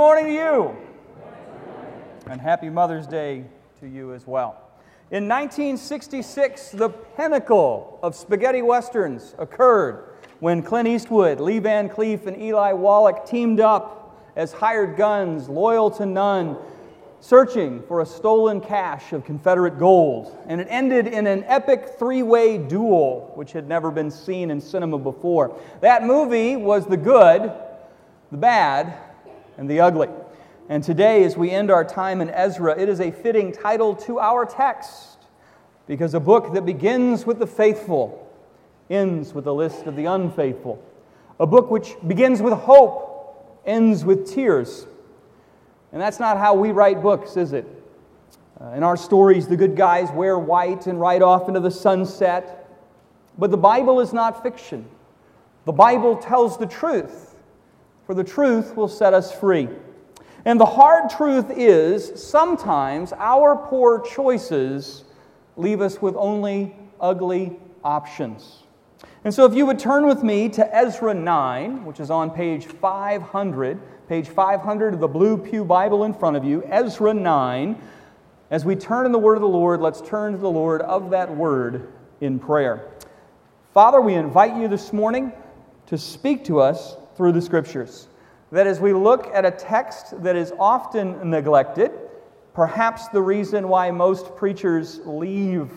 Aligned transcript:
morning 0.00 0.24
to 0.24 0.32
you. 0.32 0.76
And 2.26 2.40
happy 2.40 2.70
Mother's 2.70 3.06
Day 3.06 3.44
to 3.80 3.86
you 3.86 4.14
as 4.14 4.26
well. 4.26 4.70
In 5.10 5.28
1966, 5.28 6.70
the 6.70 6.88
pinnacle 6.88 7.98
of 8.02 8.14
spaghetti 8.14 8.62
westerns 8.62 9.34
occurred 9.38 10.14
when 10.38 10.62
Clint 10.62 10.88
Eastwood, 10.88 11.38
Lee 11.38 11.58
Van 11.58 11.86
Cleef, 11.86 12.26
and 12.26 12.40
Eli 12.40 12.72
Wallach 12.72 13.26
teamed 13.26 13.60
up 13.60 14.18
as 14.36 14.52
hired 14.52 14.96
guns, 14.96 15.50
loyal 15.50 15.90
to 15.90 16.06
none, 16.06 16.56
searching 17.20 17.82
for 17.82 18.00
a 18.00 18.06
stolen 18.06 18.62
cache 18.62 19.12
of 19.12 19.26
Confederate 19.26 19.78
gold. 19.78 20.34
And 20.46 20.62
it 20.62 20.66
ended 20.70 21.08
in 21.08 21.26
an 21.26 21.44
epic 21.44 21.96
three 21.98 22.22
way 22.22 22.56
duel, 22.56 23.32
which 23.34 23.52
had 23.52 23.68
never 23.68 23.90
been 23.90 24.10
seen 24.10 24.50
in 24.50 24.62
cinema 24.62 24.96
before. 24.96 25.60
That 25.82 26.04
movie 26.04 26.56
was 26.56 26.86
the 26.86 26.96
good, 26.96 27.52
the 28.30 28.38
bad, 28.38 29.09
and 29.60 29.68
the 29.68 29.78
ugly. 29.78 30.08
And 30.70 30.82
today, 30.82 31.22
as 31.22 31.36
we 31.36 31.50
end 31.50 31.70
our 31.70 31.84
time 31.84 32.22
in 32.22 32.30
Ezra, 32.30 32.80
it 32.80 32.88
is 32.88 32.98
a 32.98 33.10
fitting 33.10 33.52
title 33.52 33.94
to 33.96 34.18
our 34.18 34.46
text 34.46 35.18
because 35.86 36.14
a 36.14 36.20
book 36.20 36.54
that 36.54 36.64
begins 36.64 37.26
with 37.26 37.38
the 37.38 37.46
faithful 37.46 38.26
ends 38.88 39.34
with 39.34 39.46
a 39.46 39.52
list 39.52 39.84
of 39.84 39.96
the 39.96 40.06
unfaithful. 40.06 40.82
A 41.38 41.46
book 41.46 41.70
which 41.70 41.94
begins 42.06 42.40
with 42.40 42.54
hope, 42.54 43.60
ends 43.66 44.02
with 44.02 44.32
tears. 44.32 44.86
And 45.92 46.00
that's 46.00 46.20
not 46.20 46.38
how 46.38 46.54
we 46.54 46.72
write 46.72 47.02
books, 47.02 47.36
is 47.36 47.52
it? 47.52 47.66
Uh, 48.58 48.68
in 48.68 48.82
our 48.82 48.96
stories, 48.96 49.46
the 49.46 49.56
good 49.58 49.76
guys 49.76 50.10
wear 50.10 50.38
white 50.38 50.86
and 50.86 50.98
ride 50.98 51.20
off 51.20 51.48
into 51.48 51.60
the 51.60 51.70
sunset. 51.70 52.66
But 53.36 53.50
the 53.50 53.58
Bible 53.58 54.00
is 54.00 54.14
not 54.14 54.42
fiction. 54.42 54.86
The 55.66 55.72
Bible 55.72 56.16
tells 56.16 56.56
the 56.56 56.66
truth, 56.66 57.29
for 58.10 58.14
the 58.14 58.24
truth 58.24 58.74
will 58.74 58.88
set 58.88 59.14
us 59.14 59.30
free. 59.30 59.68
And 60.44 60.58
the 60.58 60.66
hard 60.66 61.10
truth 61.10 61.46
is 61.48 62.20
sometimes 62.20 63.12
our 63.12 63.54
poor 63.54 64.00
choices 64.00 65.04
leave 65.56 65.80
us 65.80 66.02
with 66.02 66.16
only 66.16 66.74
ugly 67.00 67.56
options. 67.84 68.64
And 69.22 69.32
so, 69.32 69.44
if 69.44 69.54
you 69.54 69.64
would 69.64 69.78
turn 69.78 70.08
with 70.08 70.24
me 70.24 70.48
to 70.48 70.76
Ezra 70.76 71.14
9, 71.14 71.84
which 71.84 72.00
is 72.00 72.10
on 72.10 72.32
page 72.32 72.66
500, 72.66 74.08
page 74.08 74.28
500 74.28 74.94
of 74.94 74.98
the 74.98 75.06
Blue 75.06 75.38
Pew 75.38 75.64
Bible 75.64 76.02
in 76.02 76.12
front 76.12 76.36
of 76.36 76.44
you, 76.44 76.64
Ezra 76.64 77.14
9. 77.14 77.80
As 78.50 78.64
we 78.64 78.74
turn 78.74 79.06
in 79.06 79.12
the 79.12 79.20
word 79.20 79.36
of 79.36 79.42
the 79.42 79.46
Lord, 79.46 79.80
let's 79.80 80.00
turn 80.00 80.32
to 80.32 80.38
the 80.38 80.50
Lord 80.50 80.82
of 80.82 81.10
that 81.10 81.32
word 81.32 81.92
in 82.20 82.40
prayer. 82.40 82.90
Father, 83.72 84.00
we 84.00 84.14
invite 84.14 84.56
you 84.56 84.66
this 84.66 84.92
morning 84.92 85.32
to 85.86 85.96
speak 85.96 86.44
to 86.46 86.58
us 86.58 86.96
through 87.20 87.32
the 87.32 87.42
scriptures. 87.42 88.08
That 88.52 88.66
as 88.66 88.80
we 88.80 88.92
look 88.92 89.28
at 89.32 89.44
a 89.44 89.50
text 89.50 90.22
that 90.22 90.36
is 90.36 90.52
often 90.58 91.30
neglected, 91.30 91.92
perhaps 92.52 93.08
the 93.08 93.22
reason 93.22 93.68
why 93.68 93.90
most 93.90 94.34
preachers 94.36 95.00
leave 95.04 95.70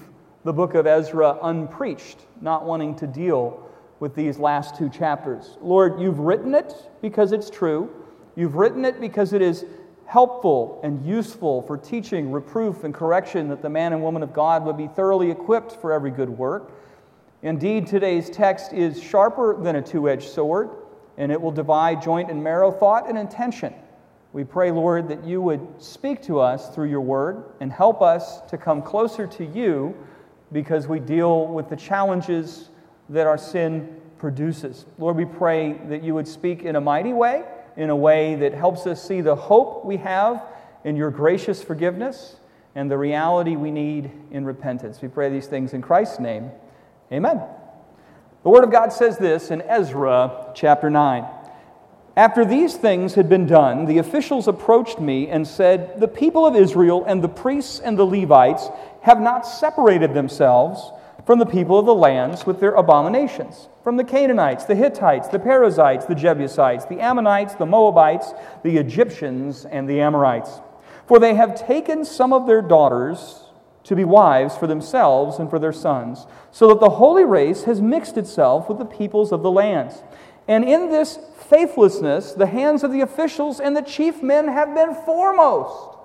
the 0.43 0.53
book 0.53 0.73
of 0.73 0.87
Ezra 0.87 1.37
unpreached, 1.43 2.19
not 2.41 2.65
wanting 2.65 2.95
to 2.95 3.07
deal 3.07 3.69
with 3.99 4.15
these 4.15 4.39
last 4.39 4.75
two 4.75 4.89
chapters. 4.89 5.57
Lord, 5.61 5.99
you've 5.99 6.19
written 6.19 6.53
it 6.55 6.73
because 7.01 7.31
it's 7.31 7.49
true. 7.49 7.89
You've 8.35 8.55
written 8.55 8.83
it 8.85 8.99
because 8.99 9.33
it 9.33 9.41
is 9.41 9.65
helpful 10.05 10.81
and 10.83 11.05
useful 11.05 11.61
for 11.61 11.77
teaching, 11.77 12.31
reproof, 12.31 12.83
and 12.83 12.93
correction 12.93 13.47
that 13.49 13.61
the 13.61 13.69
man 13.69 13.93
and 13.93 14.03
woman 14.03 14.21
of 14.21 14.33
God 14.33 14.65
would 14.65 14.77
be 14.77 14.87
thoroughly 14.87 15.31
equipped 15.31 15.73
for 15.73 15.93
every 15.93 16.11
good 16.11 16.29
work. 16.29 16.71
Indeed, 17.43 17.87
today's 17.87 18.29
text 18.29 18.73
is 18.73 19.01
sharper 19.01 19.61
than 19.61 19.75
a 19.75 19.81
two 19.81 20.09
edged 20.09 20.29
sword, 20.29 20.69
and 21.17 21.31
it 21.31 21.41
will 21.41 21.51
divide 21.51 22.01
joint 22.01 22.29
and 22.29 22.43
marrow, 22.43 22.71
thought 22.71 23.07
and 23.07 23.17
intention. 23.17 23.73
We 24.33 24.43
pray, 24.43 24.71
Lord, 24.71 25.09
that 25.09 25.23
you 25.23 25.41
would 25.41 25.65
speak 25.77 26.21
to 26.23 26.39
us 26.39 26.73
through 26.73 26.89
your 26.89 27.01
word 27.01 27.43
and 27.59 27.71
help 27.71 28.01
us 28.01 28.41
to 28.49 28.57
come 28.57 28.81
closer 28.81 29.27
to 29.27 29.45
you 29.45 29.95
because 30.51 30.87
we 30.87 30.99
deal 30.99 31.47
with 31.47 31.69
the 31.69 31.75
challenges 31.75 32.69
that 33.09 33.27
our 33.27 33.37
sin 33.37 34.01
produces. 34.17 34.85
Lord, 34.97 35.17
we 35.17 35.25
pray 35.25 35.73
that 35.89 36.03
you 36.03 36.15
would 36.15 36.27
speak 36.27 36.63
in 36.63 36.75
a 36.75 36.81
mighty 36.81 37.13
way, 37.13 37.43
in 37.77 37.89
a 37.89 37.95
way 37.95 38.35
that 38.35 38.53
helps 38.53 38.87
us 38.87 39.03
see 39.03 39.21
the 39.21 39.35
hope 39.35 39.85
we 39.85 39.97
have 39.97 40.43
in 40.83 40.95
your 40.95 41.11
gracious 41.11 41.63
forgiveness 41.63 42.37
and 42.75 42.89
the 42.89 42.97
reality 42.97 43.55
we 43.55 43.69
need 43.69 44.11
in 44.31 44.45
repentance. 44.45 45.01
We 45.01 45.09
pray 45.09 45.29
these 45.29 45.47
things 45.47 45.73
in 45.73 45.81
Christ's 45.81 46.19
name. 46.19 46.51
Amen. 47.11 47.41
The 48.43 48.49
Word 48.49 48.65
of 48.65 48.71
God 48.71 48.91
says 48.91 49.17
this 49.17 49.51
in 49.51 49.61
Ezra 49.61 50.51
chapter 50.53 50.89
9. 50.89 51.25
After 52.17 52.43
these 52.43 52.75
things 52.75 53.13
had 53.13 53.29
been 53.29 53.45
done, 53.45 53.85
the 53.85 53.99
officials 53.99 54.49
approached 54.49 54.99
me 54.99 55.29
and 55.29 55.47
said, 55.47 55.99
The 56.01 56.09
people 56.09 56.45
of 56.45 56.53
Israel 56.53 57.05
and 57.07 57.23
the 57.23 57.29
priests 57.29 57.79
and 57.79 57.97
the 57.97 58.05
Levites 58.05 58.67
have 59.01 59.21
not 59.21 59.47
separated 59.47 60.13
themselves 60.13 60.91
from 61.25 61.39
the 61.39 61.45
people 61.45 61.79
of 61.79 61.85
the 61.85 61.95
lands 61.95 62.45
with 62.45 62.59
their 62.59 62.73
abominations, 62.73 63.69
from 63.81 63.95
the 63.95 64.03
Canaanites, 64.03 64.65
the 64.65 64.75
Hittites, 64.75 65.29
the 65.29 65.39
Perizzites, 65.39 66.05
the 66.05 66.13
Jebusites, 66.13 66.83
the 66.85 66.99
Ammonites, 66.99 67.55
the 67.55 67.65
Moabites, 67.65 68.33
the 68.63 68.77
Egyptians, 68.77 69.63
and 69.63 69.89
the 69.89 70.01
Amorites. 70.01 70.59
For 71.07 71.17
they 71.17 71.35
have 71.35 71.55
taken 71.55 72.03
some 72.03 72.33
of 72.33 72.45
their 72.45 72.61
daughters 72.61 73.42
to 73.83 73.95
be 73.95 74.03
wives 74.03 74.55
for 74.55 74.67
themselves 74.67 75.39
and 75.39 75.49
for 75.49 75.59
their 75.59 75.73
sons, 75.73 76.25
so 76.51 76.69
that 76.69 76.79
the 76.79 76.89
holy 76.89 77.25
race 77.25 77.63
has 77.63 77.81
mixed 77.81 78.17
itself 78.17 78.69
with 78.69 78.77
the 78.77 78.85
peoples 78.85 79.31
of 79.31 79.43
the 79.43 79.51
lands. 79.51 80.03
And 80.47 80.63
in 80.63 80.89
this 80.89 81.19
faithlessness, 81.49 82.33
the 82.33 82.47
hands 82.47 82.83
of 82.83 82.91
the 82.91 83.01
officials 83.01 83.59
and 83.59 83.75
the 83.75 83.81
chief 83.81 84.21
men 84.21 84.47
have 84.47 84.73
been 84.73 84.93
foremost. 84.93 85.97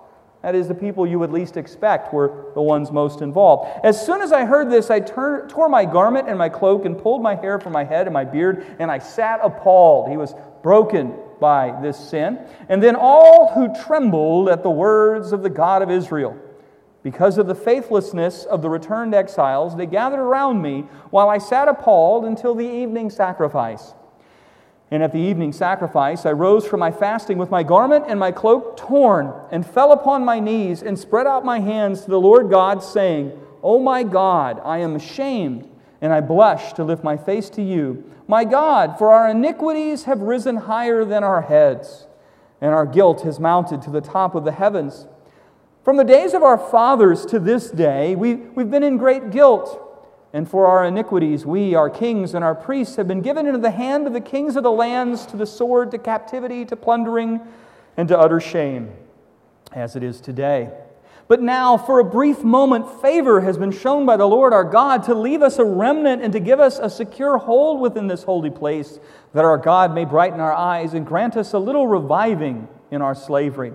That 0.43 0.55
is, 0.55 0.69
the 0.69 0.75
people 0.75 1.05
you 1.05 1.19
would 1.19 1.33
least 1.33 1.57
expect 1.57 2.15
were 2.15 2.53
the 2.55 2.63
ones 2.63 2.93
most 2.93 3.23
involved. 3.23 3.69
As 3.83 4.05
soon 4.05 4.23
as 4.23 4.31
I 4.31 4.45
heard 4.45 4.71
this, 4.71 4.89
I 4.89 5.01
tur- 5.01 5.49
tore 5.49 5.69
my 5.69 5.85
garment 5.85 6.29
and 6.29 6.39
my 6.39 6.49
cloak 6.49 6.85
and 6.85 6.97
pulled 6.97 7.23
my 7.23 7.35
hair 7.35 7.59
from 7.59 7.73
my 7.73 7.83
head 7.83 8.07
and 8.07 8.15
my 8.15 8.25
beard, 8.25 8.65
and 8.79 8.89
I 8.89 9.01
sat 9.01 9.41
appalled. 9.43 10.09
He 10.09 10.17
was 10.17 10.35
broken 10.63 11.15
by 11.41 11.77
this 11.83 11.99
sin. 11.99 12.39
And 12.69 12.81
then 12.81 12.95
all 12.95 13.53
who 13.53 13.75
trembled 13.85 14.49
at 14.49 14.63
the 14.63 14.71
words 14.71 15.33
of 15.33 15.43
the 15.43 15.51
God 15.51 15.83
of 15.83 15.91
Israel. 15.91 16.37
Because 17.11 17.39
of 17.39 17.47
the 17.47 17.55
faithlessness 17.55 18.45
of 18.45 18.61
the 18.61 18.69
returned 18.69 19.15
exiles, 19.15 19.75
they 19.75 19.87
gathered 19.87 20.21
around 20.21 20.61
me 20.61 20.83
while 21.09 21.31
I 21.31 21.39
sat 21.39 21.67
appalled 21.67 22.27
until 22.27 22.55
the 22.55 22.69
evening 22.69 23.09
sacrifice. 23.09 23.95
And 24.91 25.03
at 25.03 25.13
the 25.13 25.19
evening 25.19 25.55
sacrifice, 25.55 26.27
I 26.27 26.33
rose 26.33 26.67
from 26.67 26.81
my 26.81 26.93
fasting 26.93 27.39
with 27.39 27.51
my 27.51 27.63
garment 27.63 28.05
and 28.09 28.21
my 28.21 28.31
cloak 28.31 28.77
torn, 28.77 29.33
and 29.51 29.67
fell 29.67 29.93
upon 29.93 30.23
my 30.23 30.39
knees 30.39 30.83
and 30.83 30.99
spread 30.99 31.27
out 31.27 31.47
my 31.47 31.61
hands 31.61 32.03
to 32.03 32.11
the 32.11 32.21
Lord 32.21 32.51
God, 32.51 32.83
saying, 32.83 33.33
O 33.63 33.79
my 33.79 34.03
God, 34.03 34.61
I 34.63 34.77
am 34.77 34.95
ashamed, 34.95 35.67
and 36.03 36.13
I 36.13 36.21
blush 36.21 36.75
to 36.75 36.85
lift 36.85 37.03
my 37.03 37.17
face 37.17 37.49
to 37.51 37.63
you. 37.63 38.05
My 38.27 38.45
God, 38.45 38.99
for 38.99 39.13
our 39.13 39.31
iniquities 39.31 40.05
have 40.05 40.21
risen 40.21 40.57
higher 40.57 41.07
than 41.07 41.25
our 41.25 41.41
heads, 41.41 42.07
and 42.61 42.75
our 42.75 42.85
guilt 42.85 43.23
has 43.23 43.41
mounted 43.41 43.81
to 43.81 43.91
the 43.91 44.03
top 44.03 44.35
of 44.35 44.45
the 44.45 44.53
heavens. 44.53 45.07
From 45.89 45.97
the 45.97 46.05
days 46.05 46.35
of 46.35 46.43
our 46.43 46.59
fathers 46.59 47.25
to 47.25 47.39
this 47.39 47.71
day, 47.71 48.15
we, 48.15 48.35
we've 48.35 48.71
been 48.71 48.83
in 48.83 48.99
great 48.99 49.31
guilt. 49.31 49.81
And 50.35 50.47
for 50.47 50.67
our 50.67 50.85
iniquities, 50.85 51.47
we, 51.47 51.75
our 51.75 51.89
kings, 51.89 52.35
and 52.35 52.45
our 52.45 52.55
priests 52.55 52.97
have 52.97 53.09
been 53.09 53.23
given 53.23 53.47
into 53.47 53.59
the 53.59 53.71
hand 53.71 54.07
of 54.07 54.13
the 54.13 54.21
kings 54.21 54.57
of 54.57 54.65
the 54.65 54.71
lands, 54.71 55.25
to 55.25 55.39
the 55.39 55.47
sword, 55.47 55.91
to 55.93 55.99
captivity, 55.99 56.67
to 56.67 56.77
plundering, 56.77 57.41
and 57.97 58.07
to 58.09 58.19
utter 58.19 58.39
shame, 58.39 58.93
as 59.73 59.97
it 59.97 60.03
is 60.03 60.21
today. 60.21 60.71
But 61.27 61.41
now, 61.41 61.79
for 61.79 62.01
a 62.01 62.05
brief 62.05 62.45
moment, 62.45 63.01
favor 63.01 63.41
has 63.41 63.57
been 63.57 63.73
shown 63.73 64.05
by 64.05 64.19
the 64.19 64.29
Lord 64.29 64.53
our 64.53 64.65
God 64.65 65.05
to 65.05 65.15
leave 65.15 65.41
us 65.41 65.59
a 65.59 65.65
remnant 65.65 66.21
and 66.21 66.35
to 66.35 66.39
give 66.39 66.61
us 66.61 66.79
a 66.79 66.91
secure 66.91 67.39
hold 67.39 67.81
within 67.81 68.09
this 68.09 68.25
holy 68.25 68.51
place, 68.51 69.01
that 69.33 69.47
our 69.47 69.57
God 69.57 69.95
may 69.95 70.05
brighten 70.05 70.39
our 70.39 70.53
eyes 70.53 70.93
and 70.93 71.07
grant 71.07 71.35
us 71.35 71.55
a 71.55 71.59
little 71.59 71.87
reviving 71.87 72.69
in 72.91 73.01
our 73.01 73.15
slavery. 73.15 73.73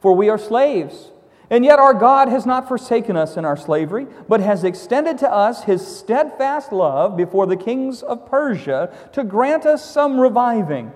For 0.00 0.12
we 0.12 0.28
are 0.28 0.36
slaves 0.36 1.12
and 1.48 1.64
yet, 1.64 1.78
our 1.78 1.94
God 1.94 2.28
has 2.28 2.44
not 2.44 2.66
forsaken 2.66 3.16
us 3.16 3.36
in 3.36 3.44
our 3.44 3.56
slavery, 3.56 4.06
but 4.28 4.40
has 4.40 4.64
extended 4.64 5.18
to 5.18 5.30
us 5.30 5.62
his 5.64 5.86
steadfast 5.86 6.72
love 6.72 7.16
before 7.16 7.46
the 7.46 7.56
kings 7.56 8.02
of 8.02 8.28
Persia 8.28 8.92
to 9.12 9.22
grant 9.22 9.64
us 9.64 9.88
some 9.88 10.18
reviving, 10.18 10.92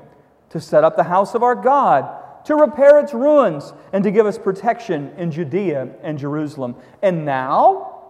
to 0.49 0.61
set 0.61 0.83
up 0.83 0.97
the 0.97 1.05
house 1.05 1.35
of 1.37 1.45
our 1.45 1.55
God, 1.55 2.45
to 2.47 2.57
repair 2.57 2.99
its 2.99 3.15
ruins, 3.15 3.73
and 3.93 4.03
to 4.03 4.11
give 4.11 4.27
us 4.27 4.39
protection 4.39 5.13
in 5.17 5.31
Judea 5.31 5.91
and 6.03 6.19
Jerusalem. 6.19 6.75
And 7.01 7.25
now, 7.25 8.01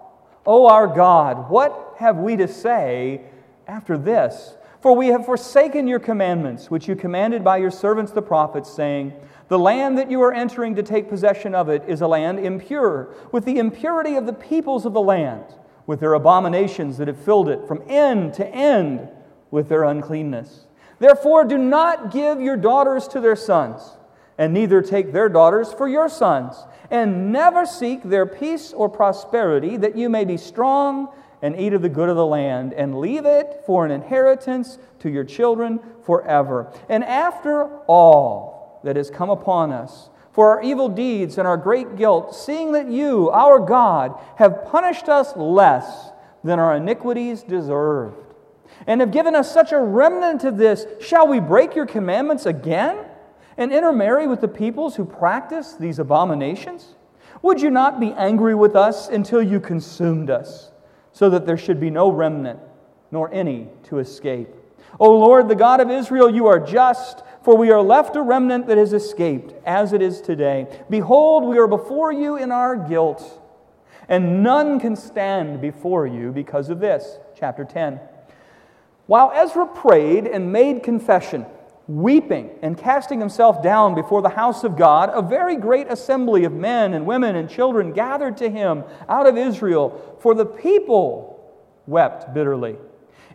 O 0.47 0.67
our 0.67 0.87
God, 0.87 1.51
what 1.51 1.95
have 1.99 2.17
we 2.17 2.37
to 2.37 2.49
say 2.49 3.21
after 3.67 3.99
this? 3.99 4.55
For 4.81 4.97
we 4.97 5.09
have 5.09 5.27
forsaken 5.27 5.87
your 5.87 5.99
commandments, 5.99 6.71
which 6.71 6.89
you 6.89 6.97
commanded 6.97 7.45
by 7.45 7.59
your 7.59 7.71
servants 7.71 8.13
the 8.13 8.23
prophets, 8.23 8.73
saying, 8.73 9.13
the 9.51 9.59
land 9.59 9.99
that 9.99 10.13
you 10.13 10.23
are 10.23 10.33
entering 10.33 10.77
to 10.77 10.83
take 10.83 11.09
possession 11.09 11.57
of 11.57 11.69
it 11.69 11.83
is 11.89 12.01
a 12.01 12.07
land 12.07 12.39
impure, 12.39 13.13
with 13.33 13.45
the 13.45 13.59
impurity 13.59 14.15
of 14.15 14.25
the 14.25 14.33
peoples 14.33 14.87
of 14.87 14.93
the 14.93 15.01
land, 15.01 15.45
with 15.89 15.99
their 15.99 16.15
abominations 16.15 16.99
that 16.99 17.09
have 17.09 17.19
filled 17.19 17.49
it 17.49 17.67
from 17.67 17.83
end 17.89 18.33
to 18.33 18.47
end 18.47 19.09
with 19.51 19.69
their 19.69 19.83
uncleanness. 19.83 20.67
Therefore, 21.01 21.45
do 21.45 21.59
not 21.59 22.13
give 22.13 22.41
your 22.41 22.57
daughters 22.57 23.09
to 23.09 23.21
their 23.21 23.35
sons, 23.35 23.83
and 24.39 24.55
neither 24.55 24.81
take 24.83 25.13
their 25.13 25.29
daughters 25.29 25.73
for 25.73 25.89
your 25.89 26.09
sons, 26.09 26.65
and 26.89 27.33
never 27.33 27.67
seek 27.67 28.05
their 28.05 28.27
peace 28.27 28.73
or 28.73 28.89
prosperity, 28.89 29.77
that 29.79 29.97
you 29.97 30.09
may 30.09 30.25
be 30.25 30.37
strong 30.37 31.13
and 31.43 31.59
eat 31.59 31.73
of 31.73 31.83
the 31.83 31.89
good 31.89 32.09
of 32.09 32.15
the 32.15 32.25
land, 32.25 32.73
and 32.73 33.01
leave 33.01 33.27
it 33.27 33.65
for 33.67 33.85
an 33.85 33.91
inheritance 33.91 34.79
to 35.01 35.11
your 35.11 35.25
children 35.25 35.81
forever. 36.05 36.73
And 36.89 37.03
after 37.03 37.65
all 37.89 38.60
that 38.83 38.97
has 38.97 39.11
come 39.11 39.31
upon 39.31 39.73
us, 39.73 40.09
for 40.33 40.49
our 40.49 40.63
evil 40.63 40.89
deeds 40.89 41.39
and 41.39 41.47
our 41.47 41.57
great 41.57 41.97
guilt, 41.97 42.35
seeing 42.35 42.73
that 42.73 42.89
you, 42.89 43.31
our 43.31 43.59
God, 43.59 44.19
have 44.37 44.65
punished 44.67 45.09
us 45.09 45.37
less 45.37 46.11
than 46.45 46.59
our 46.59 46.77
iniquities 46.77 47.43
deserved, 47.43 48.17
and 48.87 49.01
have 49.01 49.11
given 49.11 49.35
us 49.35 49.53
such 49.53 49.73
a 49.73 49.79
remnant 49.79 50.45
of 50.45 50.57
this, 50.57 50.87
shall 51.01 51.27
we 51.27 51.41
break 51.41 51.75
your 51.75 51.87
commandments 51.87 52.47
again 52.47 53.05
and 53.57 53.73
intermarry 53.73 54.27
with 54.27 54.41
the 54.41 54.49
peoples 54.49 54.97
who 54.97 55.05
practice 55.05 55.75
these 55.75 55.99
abominations? 55.99 56.95
Would 57.43 57.61
you 57.61 57.71
not 57.71 58.01
be 58.01 58.13
angry 58.13 58.55
with 58.55 58.77
us 58.77 59.09
until 59.09 59.43
you 59.43 59.61
consumed 59.61 60.31
us, 60.31 60.71
so 61.13 61.29
that 61.31 61.45
there 61.45 61.59
should 61.59 61.81
be 61.81 61.91
no 61.91 62.11
remnant, 62.11 62.61
nor 63.11 63.33
any 63.35 63.69
to 63.85 63.99
escape? 63.99 64.49
O 64.99 65.11
Lord, 65.11 65.49
the 65.49 65.55
God 65.55 65.81
of 65.81 65.91
Israel, 65.91 66.31
you 66.31 66.47
are 66.47 66.59
just 66.59 67.23
for 67.43 67.57
we 67.57 67.71
are 67.71 67.83
left 67.83 68.17
a 68.17 68.23
remnant 68.23 68.67
that 68.67 68.79
has 68.79 68.93
escaped, 68.93 69.55
as 69.65 69.93
it 69.93 70.03
is 70.03 70.21
today. 70.21 70.67
Behold, 70.91 71.45
we 71.45 71.59
are 71.59 71.67
before 71.67 72.13
you 72.13 72.37
in 72.37 72.53
our 72.53 72.77
guilt, 72.77 73.41
and 74.09 74.43
none 74.43 74.79
can 74.81 74.97
stand 74.97 75.61
before 75.61 76.07
you 76.07 76.33
because 76.33 76.69
of 76.69 76.81
this. 76.81 77.19
Chapter 77.35 77.65
10. 77.65 78.01
While 79.07 79.33
Ezra 79.35 79.67
prayed 79.67 80.27
and 80.27 80.53
made 80.53 80.83
confession, 80.83 81.47
weeping 81.89 82.51
and 82.63 82.79
casting 82.79 83.19
himself 83.19 83.63
down 83.63 83.95
before 83.95 84.23
the 84.23 84.29
house 84.29 84.63
of 84.63 84.77
God, 84.77 85.11
a 85.13 85.23
very 85.23 85.57
great 85.57 85.91
assembly 85.91 86.45
of 86.45 86.53
men 86.53 86.95
and 86.95 87.07
women 87.07 87.35
and 87.35 87.51
children 87.51 87.93
gathered 87.93 88.37
to 88.37 88.49
him 88.49 88.85
out 89.09 89.27
of 89.27 89.37
Israel, 89.37 90.17
for 90.21 90.35
the 90.35 90.47
people 90.47 91.53
wept 91.87 92.33
bitterly. 92.33 92.77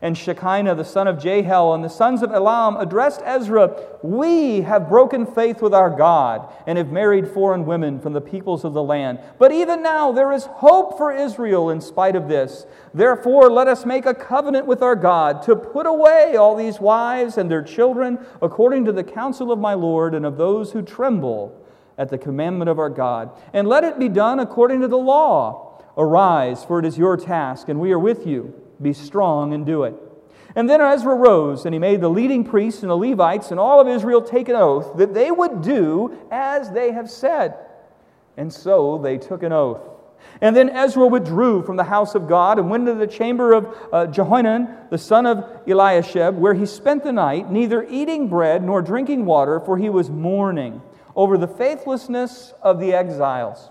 And 0.06 0.16
Shecaniah, 0.16 0.78
the 0.78 0.86
son 0.86 1.08
of 1.08 1.18
Jehiel, 1.18 1.74
and 1.74 1.84
the 1.84 1.90
sons 1.90 2.22
of 2.22 2.32
Elam 2.32 2.78
addressed 2.78 3.24
Ezra 3.26 3.76
We 4.04 4.62
have 4.62 4.88
broken 4.88 5.26
faith 5.26 5.64
with 5.64 5.74
our 5.74 5.90
God 5.90 6.54
and 6.68 6.78
have 6.78 6.92
married 6.92 7.28
foreign 7.28 7.66
women 7.66 8.00
from 8.00 8.14
the 8.14 8.22
peoples 8.22 8.64
of 8.64 8.74
the 8.74 8.84
land. 8.84 9.18
But 9.40 9.52
even 9.52 9.82
now 9.82 10.12
there 10.12 10.32
is 10.32 10.46
hope 10.46 10.96
for 10.96 11.12
Israel 11.12 11.72
in 11.72 11.82
spite 11.82 12.16
of 12.16 12.28
this. 12.28 12.68
Therefore, 12.94 13.50
let 13.50 13.68
us 13.68 13.84
make 13.84 14.06
a 14.06 14.14
covenant 14.14 14.68
with 14.68 14.84
our 14.84 14.96
God 14.96 15.42
to 15.42 15.56
put 15.56 15.88
away 15.88 16.36
all 16.36 16.56
these 16.56 16.80
wives 16.80 17.40
and 17.40 17.50
their 17.50 17.64
children 17.64 18.20
according 18.44 18.86
to 18.86 18.92
the 18.92 19.04
counsel 19.04 19.52
of 19.52 19.58
my 19.58 19.74
Lord 19.74 20.14
and 20.14 20.24
of 20.24 20.38
those 20.38 20.72
who 20.72 20.84
tremble 20.84 21.60
at 21.98 22.10
the 22.10 22.20
commandment 22.20 22.70
of 22.70 22.78
our 22.78 22.92
God. 22.92 23.32
And 23.54 23.68
let 23.68 23.84
it 23.84 23.98
be 23.98 24.10
done 24.10 24.40
according 24.40 24.82
to 24.82 24.88
the 24.88 25.00
law. 25.00 25.82
Arise, 25.98 26.64
for 26.64 26.78
it 26.78 26.86
is 26.86 26.96
your 26.96 27.18
task, 27.18 27.70
and 27.70 27.80
we 27.80 27.92
are 27.92 27.98
with 27.98 28.28
you. 28.28 28.54
Be 28.82 28.94
strong 28.94 29.54
and 29.54 29.66
do 29.66 29.84
it. 29.84 29.96
And 30.56 30.70
then 30.70 30.80
Ezra 30.80 31.16
rose, 31.16 31.66
and 31.66 31.74
he 31.76 31.80
made 31.80 32.00
the 32.00 32.10
leading 32.10 32.46
priests 32.46 32.82
and 32.82 32.90
the 32.90 32.96
Levites 32.96 33.52
and 33.52 33.60
all 33.60 33.82
of 33.82 33.88
Israel 33.88 34.22
take 34.22 34.48
an 34.48 34.56
oath 34.56 34.96
that 34.98 35.14
they 35.14 35.30
would 35.30 35.62
do 35.62 36.18
as 36.32 36.72
they 36.72 36.92
have 36.92 37.10
said. 37.10 37.56
And 38.38 38.52
so 38.52 38.98
they 38.98 39.18
took 39.18 39.44
an 39.44 39.52
oath. 39.52 39.82
And 40.42 40.56
then 40.56 40.70
Ezra 40.70 41.08
withdrew 41.08 41.64
from 41.64 41.76
the 41.76 41.84
house 41.84 42.16
of 42.16 42.28
God 42.28 42.58
and 42.58 42.70
went 42.70 42.88
into 42.88 43.00
the 43.00 43.08
chamber 43.08 43.54
of 43.54 43.76
uh, 43.92 44.08
Jehohanan, 44.08 44.90
the 44.90 44.98
son 44.98 45.26
of 45.26 45.46
Eliashib, 45.68 46.38
where 46.38 46.54
he 46.54 46.66
spent 46.66 47.04
the 47.04 47.12
night, 47.12 47.52
neither 47.52 47.86
eating 47.90 48.28
bread 48.28 48.64
nor 48.64 48.82
drinking 48.82 49.26
water, 49.26 49.60
for 49.60 49.78
he 49.78 49.90
was 49.90 50.10
mourning 50.10 50.82
over 51.16 51.38
the 51.38 51.48
faithlessness 51.48 52.54
of 52.62 52.80
the 52.80 52.94
exiles. 52.94 53.70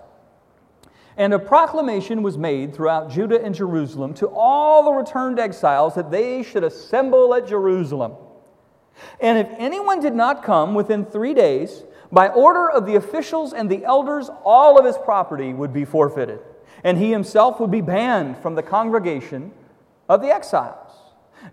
And 1.17 1.33
a 1.33 1.39
proclamation 1.39 2.23
was 2.23 2.37
made 2.37 2.75
throughout 2.75 3.09
Judah 3.09 3.41
and 3.41 3.55
Jerusalem 3.55 4.13
to 4.15 4.27
all 4.27 4.83
the 4.83 4.91
returned 4.91 5.39
exiles 5.39 5.95
that 5.95 6.11
they 6.11 6.43
should 6.43 6.63
assemble 6.63 7.33
at 7.33 7.47
Jerusalem. 7.47 8.13
And 9.19 9.37
if 9.37 9.47
anyone 9.57 10.01
did 10.01 10.13
not 10.13 10.43
come 10.43 10.73
within 10.73 11.05
three 11.05 11.33
days, 11.33 11.83
by 12.11 12.29
order 12.29 12.69
of 12.69 12.85
the 12.85 12.95
officials 12.95 13.53
and 13.53 13.69
the 13.69 13.83
elders, 13.83 14.29
all 14.43 14.77
of 14.77 14.85
his 14.85 14.97
property 14.97 15.53
would 15.53 15.73
be 15.73 15.85
forfeited, 15.85 16.39
and 16.83 16.97
he 16.97 17.11
himself 17.11 17.59
would 17.59 17.71
be 17.71 17.81
banned 17.81 18.37
from 18.37 18.55
the 18.55 18.63
congregation 18.63 19.51
of 20.07 20.21
the 20.21 20.33
exiles. 20.33 20.91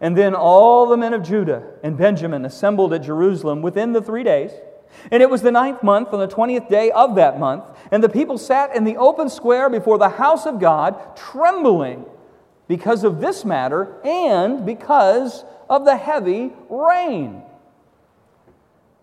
And 0.01 0.17
then 0.17 0.35
all 0.35 0.87
the 0.87 0.97
men 0.97 1.15
of 1.15 1.23
Judah 1.23 1.63
and 1.83 1.97
Benjamin 1.97 2.45
assembled 2.45 2.93
at 2.95 3.03
Jerusalem 3.03 3.63
within 3.63 3.93
the 3.93 4.03
three 4.03 4.23
days. 4.23 4.53
And 5.11 5.23
it 5.23 5.31
was 5.31 5.43
the 5.43 5.51
ninth 5.51 5.83
month, 5.83 6.13
on 6.13 6.21
the 6.21 6.27
twentieth 6.27 6.69
day 6.69 6.91
of 6.91 7.15
that 7.17 7.39
month, 7.39 7.65
and 7.91 8.03
the 8.03 8.09
people 8.09 8.39
sat 8.39 8.75
in 8.75 8.85
the 8.85 8.97
open 8.97 9.29
square 9.29 9.69
before 9.69 9.99
the 9.99 10.09
house 10.09 10.47
of 10.47 10.61
God, 10.61 11.17
trembling 11.17 12.05
because 12.69 13.05
of 13.05 13.21
this 13.21 13.45
matter 13.45 14.01
and 14.05 14.65
because 14.65 15.45
of 15.69 15.85
the 15.85 15.97
heavy 15.97 16.53
rain. 16.69 17.43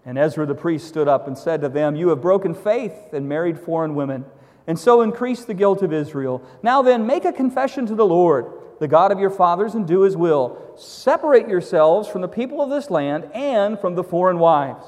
And 0.05 0.17
Ezra 0.17 0.45
the 0.45 0.55
priest 0.55 0.87
stood 0.87 1.07
up 1.07 1.27
and 1.27 1.37
said 1.37 1.61
to 1.61 1.69
them, 1.69 1.95
You 1.95 2.09
have 2.09 2.21
broken 2.21 2.55
faith 2.55 3.13
and 3.13 3.29
married 3.29 3.59
foreign 3.59 3.95
women, 3.95 4.25
and 4.65 4.79
so 4.79 5.01
increased 5.01 5.47
the 5.47 5.53
guilt 5.53 5.81
of 5.81 5.93
Israel. 5.93 6.41
Now 6.63 6.81
then, 6.81 7.05
make 7.05 7.25
a 7.25 7.33
confession 7.33 7.85
to 7.87 7.95
the 7.95 8.05
Lord, 8.05 8.51
the 8.79 8.87
God 8.87 9.11
of 9.11 9.19
your 9.19 9.29
fathers, 9.29 9.75
and 9.75 9.85
do 9.85 10.01
his 10.01 10.15
will. 10.15 10.73
Separate 10.77 11.49
yourselves 11.49 12.07
from 12.07 12.21
the 12.21 12.27
people 12.27 12.61
of 12.61 12.69
this 12.69 12.89
land 12.89 13.29
and 13.33 13.79
from 13.79 13.95
the 13.95 14.03
foreign 14.03 14.39
wives. 14.39 14.85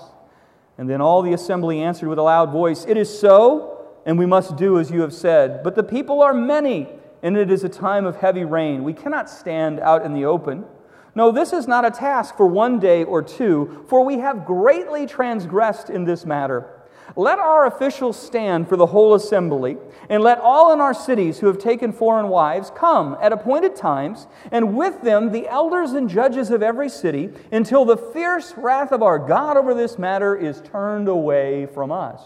And 0.78 0.90
then 0.90 1.02
all 1.02 1.22
the 1.22 1.34
assembly 1.34 1.82
answered 1.82 2.10
with 2.10 2.20
a 2.20 2.24
loud 2.24 2.52
voice, 2.52 2.86
It 2.88 2.98
is 2.98 3.20
so, 3.20 3.88
and 4.06 4.18
we 4.18 4.26
must 4.26 4.56
do 4.56 4.80
as 4.80 4.90
you 4.90 5.02
have 5.02 5.14
said. 5.14 5.64
But 5.64 5.76
the 5.76 5.84
people 5.84 6.22
are 6.22 6.34
many, 6.34 6.88
and 7.22 7.38
it 7.38 7.52
is 7.52 7.64
a 7.64 7.70
time 7.70 8.06
of 8.06 8.18
heavy 8.18 8.46
rain. 8.46 8.84
We 8.84 8.94
cannot 8.94 9.30
stand 9.30 9.80
out 9.80 10.06
in 10.06 10.14
the 10.14 10.26
open. 10.26 10.66
No, 11.14 11.32
this 11.32 11.54
is 11.54 11.68
not 11.68 11.86
a 11.86 11.92
task 11.92 12.38
for 12.38 12.48
one 12.48 12.80
day 12.80 13.04
or 13.04 13.22
two, 13.22 13.86
for 13.88 14.04
we 14.04 14.20
have 14.20 14.46
greatly 14.46 15.06
transgressed 15.06 15.90
in 15.90 16.06
this 16.06 16.26
matter. 16.26 16.81
Let 17.16 17.40
our 17.40 17.66
officials 17.66 18.18
stand 18.18 18.70
for 18.70 18.78
the 18.78 18.86
whole 18.86 19.14
assembly, 19.14 19.78
and 20.10 20.24
let 20.24 20.40
all 20.40 20.72
in 20.72 20.80
our 20.80 20.94
cities 20.94 21.40
who 21.40 21.48
have 21.48 21.58
taken 21.58 21.92
foreign 21.92 22.30
wives 22.30 22.72
come 22.74 23.18
at 23.22 23.34
appointed 23.34 23.76
times, 23.76 24.28
and 24.52 24.76
with 24.78 25.02
them 25.02 25.32
the 25.32 25.48
elders 25.48 25.92
and 25.92 26.10
judges 26.10 26.50
of 26.52 26.64
every 26.64 26.90
city, 26.90 27.30
until 27.52 27.84
the 27.84 27.98
fierce 27.98 28.54
wrath 28.56 28.92
of 28.92 29.04
our 29.04 29.20
God 29.20 29.58
over 29.58 29.74
this 29.74 29.98
matter 30.00 30.36
is 30.36 30.62
turned 30.62 31.08
away 31.08 31.66
from 31.66 31.92
us. 31.92 32.22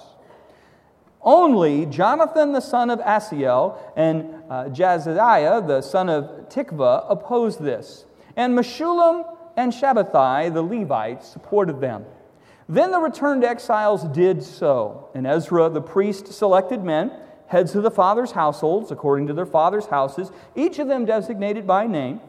Only 1.21 1.87
Jonathan 1.87 2.51
the 2.51 2.61
son 2.61 2.91
of 2.91 2.99
Asahel 2.99 3.79
and 3.95 4.35
uh, 4.47 4.69
the 4.69 5.81
son 5.81 6.09
of 6.09 6.49
Tikvah 6.49 7.05
opposed 7.09 7.59
this, 7.59 8.05
and 8.35 8.55
Meshullam 8.55 9.25
and 9.57 9.73
Shabbethai 9.73 10.53
the 10.53 10.61
Levites 10.61 11.27
supported 11.27 11.81
them. 11.81 12.05
Then 12.67 12.91
the 12.91 12.99
returned 12.99 13.43
exiles 13.43 14.03
did 14.05 14.41
so, 14.43 15.09
and 15.13 15.27
Ezra 15.27 15.69
the 15.69 15.81
priest 15.81 16.33
selected 16.33 16.83
men, 16.83 17.11
heads 17.47 17.75
of 17.75 17.83
the 17.83 17.91
fathers' 17.91 18.31
households, 18.31 18.89
according 18.91 19.27
to 19.27 19.33
their 19.33 19.45
fathers' 19.45 19.85
houses, 19.85 20.31
each 20.55 20.79
of 20.79 20.87
them 20.87 21.05
designated 21.05 21.67
by 21.67 21.85
name. 21.85 22.21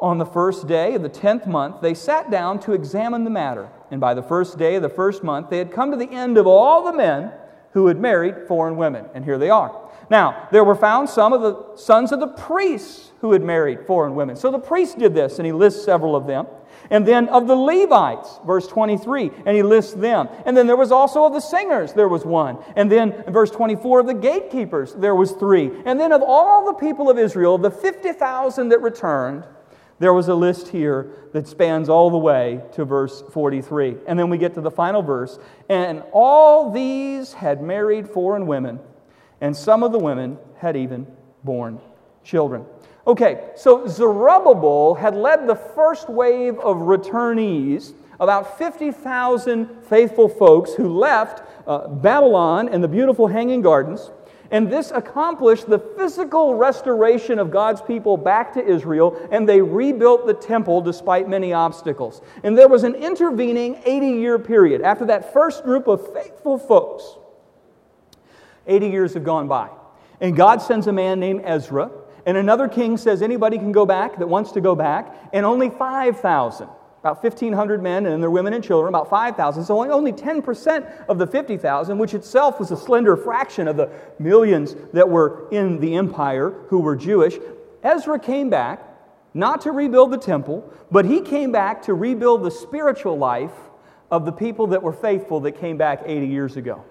On 0.00 0.18
the 0.18 0.26
first 0.26 0.66
day 0.66 0.94
of 0.94 1.02
the 1.02 1.08
tenth 1.08 1.46
month, 1.46 1.80
they 1.80 1.94
sat 1.94 2.30
down 2.30 2.60
to 2.60 2.72
examine 2.72 3.24
the 3.24 3.30
matter. 3.30 3.68
And 3.90 4.00
by 4.00 4.14
the 4.14 4.22
first 4.22 4.58
day 4.58 4.76
of 4.76 4.82
the 4.82 4.88
first 4.88 5.22
month, 5.22 5.50
they 5.50 5.58
had 5.58 5.72
come 5.72 5.90
to 5.90 5.96
the 5.96 6.10
end 6.10 6.38
of 6.38 6.46
all 6.46 6.84
the 6.84 6.96
men 6.96 7.32
who 7.72 7.86
had 7.86 7.98
married 7.98 8.46
foreign 8.48 8.76
women. 8.76 9.06
And 9.14 9.24
here 9.24 9.38
they 9.38 9.50
are. 9.50 9.78
Now, 10.10 10.48
there 10.50 10.64
were 10.64 10.74
found 10.74 11.08
some 11.08 11.32
of 11.32 11.40
the 11.40 11.76
sons 11.76 12.12
of 12.12 12.20
the 12.20 12.28
priests 12.28 13.12
who 13.20 13.32
had 13.32 13.42
married 13.42 13.86
foreign 13.86 14.14
women. 14.14 14.36
So 14.36 14.50
the 14.50 14.58
priest 14.58 14.98
did 14.98 15.14
this, 15.14 15.38
and 15.38 15.46
he 15.46 15.52
lists 15.52 15.84
several 15.84 16.16
of 16.16 16.26
them. 16.26 16.46
And 16.90 17.06
then 17.06 17.28
of 17.28 17.46
the 17.46 17.54
Levites, 17.54 18.40
verse 18.46 18.66
23, 18.66 19.30
and 19.46 19.56
he 19.56 19.62
lists 19.62 19.94
them. 19.94 20.28
And 20.44 20.56
then 20.56 20.66
there 20.66 20.76
was 20.76 20.92
also 20.92 21.24
of 21.24 21.32
the 21.32 21.40
singers, 21.40 21.92
there 21.92 22.08
was 22.08 22.24
one. 22.24 22.58
And 22.76 22.90
then 22.90 23.24
verse 23.28 23.50
24, 23.50 24.00
of 24.00 24.06
the 24.06 24.14
gatekeepers, 24.14 24.94
there 24.94 25.14
was 25.14 25.32
three. 25.32 25.70
And 25.84 25.98
then 25.98 26.12
of 26.12 26.22
all 26.22 26.66
the 26.66 26.74
people 26.74 27.10
of 27.10 27.18
Israel, 27.18 27.58
the 27.58 27.70
50,000 27.70 28.68
that 28.68 28.80
returned, 28.80 29.46
there 29.98 30.12
was 30.12 30.26
a 30.26 30.34
list 30.34 30.68
here 30.68 31.12
that 31.32 31.46
spans 31.46 31.88
all 31.88 32.10
the 32.10 32.18
way 32.18 32.60
to 32.72 32.84
verse 32.84 33.22
43. 33.30 33.98
And 34.08 34.18
then 34.18 34.30
we 34.30 34.36
get 34.36 34.54
to 34.54 34.60
the 34.60 34.70
final 34.70 35.00
verse. 35.00 35.38
And 35.68 36.02
all 36.12 36.72
these 36.72 37.32
had 37.32 37.62
married 37.62 38.08
foreign 38.08 38.46
women, 38.48 38.80
and 39.40 39.56
some 39.56 39.84
of 39.84 39.92
the 39.92 40.00
women 40.00 40.38
had 40.56 40.76
even 40.76 41.06
born 41.44 41.80
children. 42.24 42.66
Okay, 43.04 43.50
so 43.56 43.86
Zerubbabel 43.88 44.94
had 44.94 45.16
led 45.16 45.48
the 45.48 45.56
first 45.56 46.08
wave 46.08 46.58
of 46.60 46.76
returnees, 46.78 47.94
about 48.20 48.58
50,000 48.58 49.82
faithful 49.82 50.28
folks 50.28 50.74
who 50.74 50.88
left 50.88 51.42
uh, 51.66 51.88
Babylon 51.88 52.68
and 52.68 52.82
the 52.82 52.88
beautiful 52.88 53.26
hanging 53.26 53.60
gardens. 53.60 54.12
And 54.52 54.70
this 54.70 54.92
accomplished 54.92 55.68
the 55.68 55.78
physical 55.78 56.54
restoration 56.54 57.38
of 57.38 57.50
God's 57.50 57.80
people 57.80 58.16
back 58.16 58.52
to 58.52 58.64
Israel, 58.64 59.18
and 59.32 59.48
they 59.48 59.60
rebuilt 59.60 60.26
the 60.26 60.34
temple 60.34 60.80
despite 60.82 61.28
many 61.28 61.52
obstacles. 61.52 62.20
And 62.44 62.56
there 62.56 62.68
was 62.68 62.84
an 62.84 62.94
intervening 62.94 63.80
80 63.84 64.06
year 64.06 64.38
period. 64.38 64.82
After 64.82 65.06
that 65.06 65.32
first 65.32 65.64
group 65.64 65.88
of 65.88 66.12
faithful 66.12 66.58
folks, 66.58 67.16
80 68.66 68.88
years 68.90 69.14
have 69.14 69.24
gone 69.24 69.48
by. 69.48 69.70
And 70.20 70.36
God 70.36 70.62
sends 70.62 70.86
a 70.86 70.92
man 70.92 71.18
named 71.18 71.40
Ezra, 71.44 71.90
and 72.26 72.36
another 72.36 72.68
king 72.68 72.96
says 72.96 73.22
anybody 73.22 73.58
can 73.58 73.72
go 73.72 73.86
back 73.86 74.18
that 74.18 74.26
wants 74.26 74.52
to 74.52 74.60
go 74.60 74.74
back, 74.74 75.28
and 75.32 75.44
only 75.44 75.70
5,000 75.70 76.68
about 77.02 77.20
1,500 77.20 77.82
men 77.82 78.06
and 78.06 78.22
their 78.22 78.30
women 78.30 78.52
and 78.52 78.62
children, 78.62 78.88
about 78.88 79.10
5,000. 79.10 79.64
So 79.64 79.82
only 79.90 80.12
10% 80.12 81.06
of 81.08 81.18
the 81.18 81.26
50,000, 81.26 81.98
which 81.98 82.14
itself 82.14 82.60
was 82.60 82.70
a 82.70 82.76
slender 82.76 83.16
fraction 83.16 83.66
of 83.66 83.76
the 83.76 83.90
millions 84.20 84.76
that 84.92 85.08
were 85.08 85.48
in 85.50 85.80
the 85.80 85.96
empire 85.96 86.50
who 86.68 86.78
were 86.78 86.94
Jewish. 86.94 87.38
Ezra 87.82 88.20
came 88.20 88.50
back 88.50 88.80
not 89.34 89.62
to 89.62 89.72
rebuild 89.72 90.12
the 90.12 90.18
temple, 90.18 90.72
but 90.92 91.04
he 91.04 91.20
came 91.20 91.50
back 91.50 91.82
to 91.82 91.94
rebuild 91.94 92.44
the 92.44 92.52
spiritual 92.52 93.18
life 93.18 93.50
of 94.12 94.24
the 94.24 94.32
people 94.32 94.68
that 94.68 94.80
were 94.80 94.92
faithful 94.92 95.40
that 95.40 95.58
came 95.58 95.76
back 95.76 96.02
80 96.06 96.26
years 96.28 96.56
ago. 96.56 96.84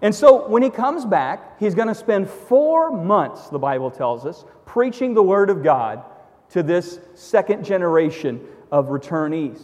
And 0.00 0.14
so 0.14 0.46
when 0.48 0.62
he 0.62 0.70
comes 0.70 1.04
back, 1.04 1.58
he's 1.58 1.74
going 1.74 1.88
to 1.88 1.94
spend 1.94 2.30
four 2.30 2.90
months, 2.90 3.48
the 3.48 3.58
Bible 3.58 3.90
tells 3.90 4.24
us, 4.24 4.44
preaching 4.64 5.14
the 5.14 5.22
Word 5.22 5.50
of 5.50 5.62
God 5.62 6.02
to 6.50 6.62
this 6.62 7.00
second 7.14 7.64
generation 7.64 8.40
of 8.70 8.86
returnees. 8.88 9.60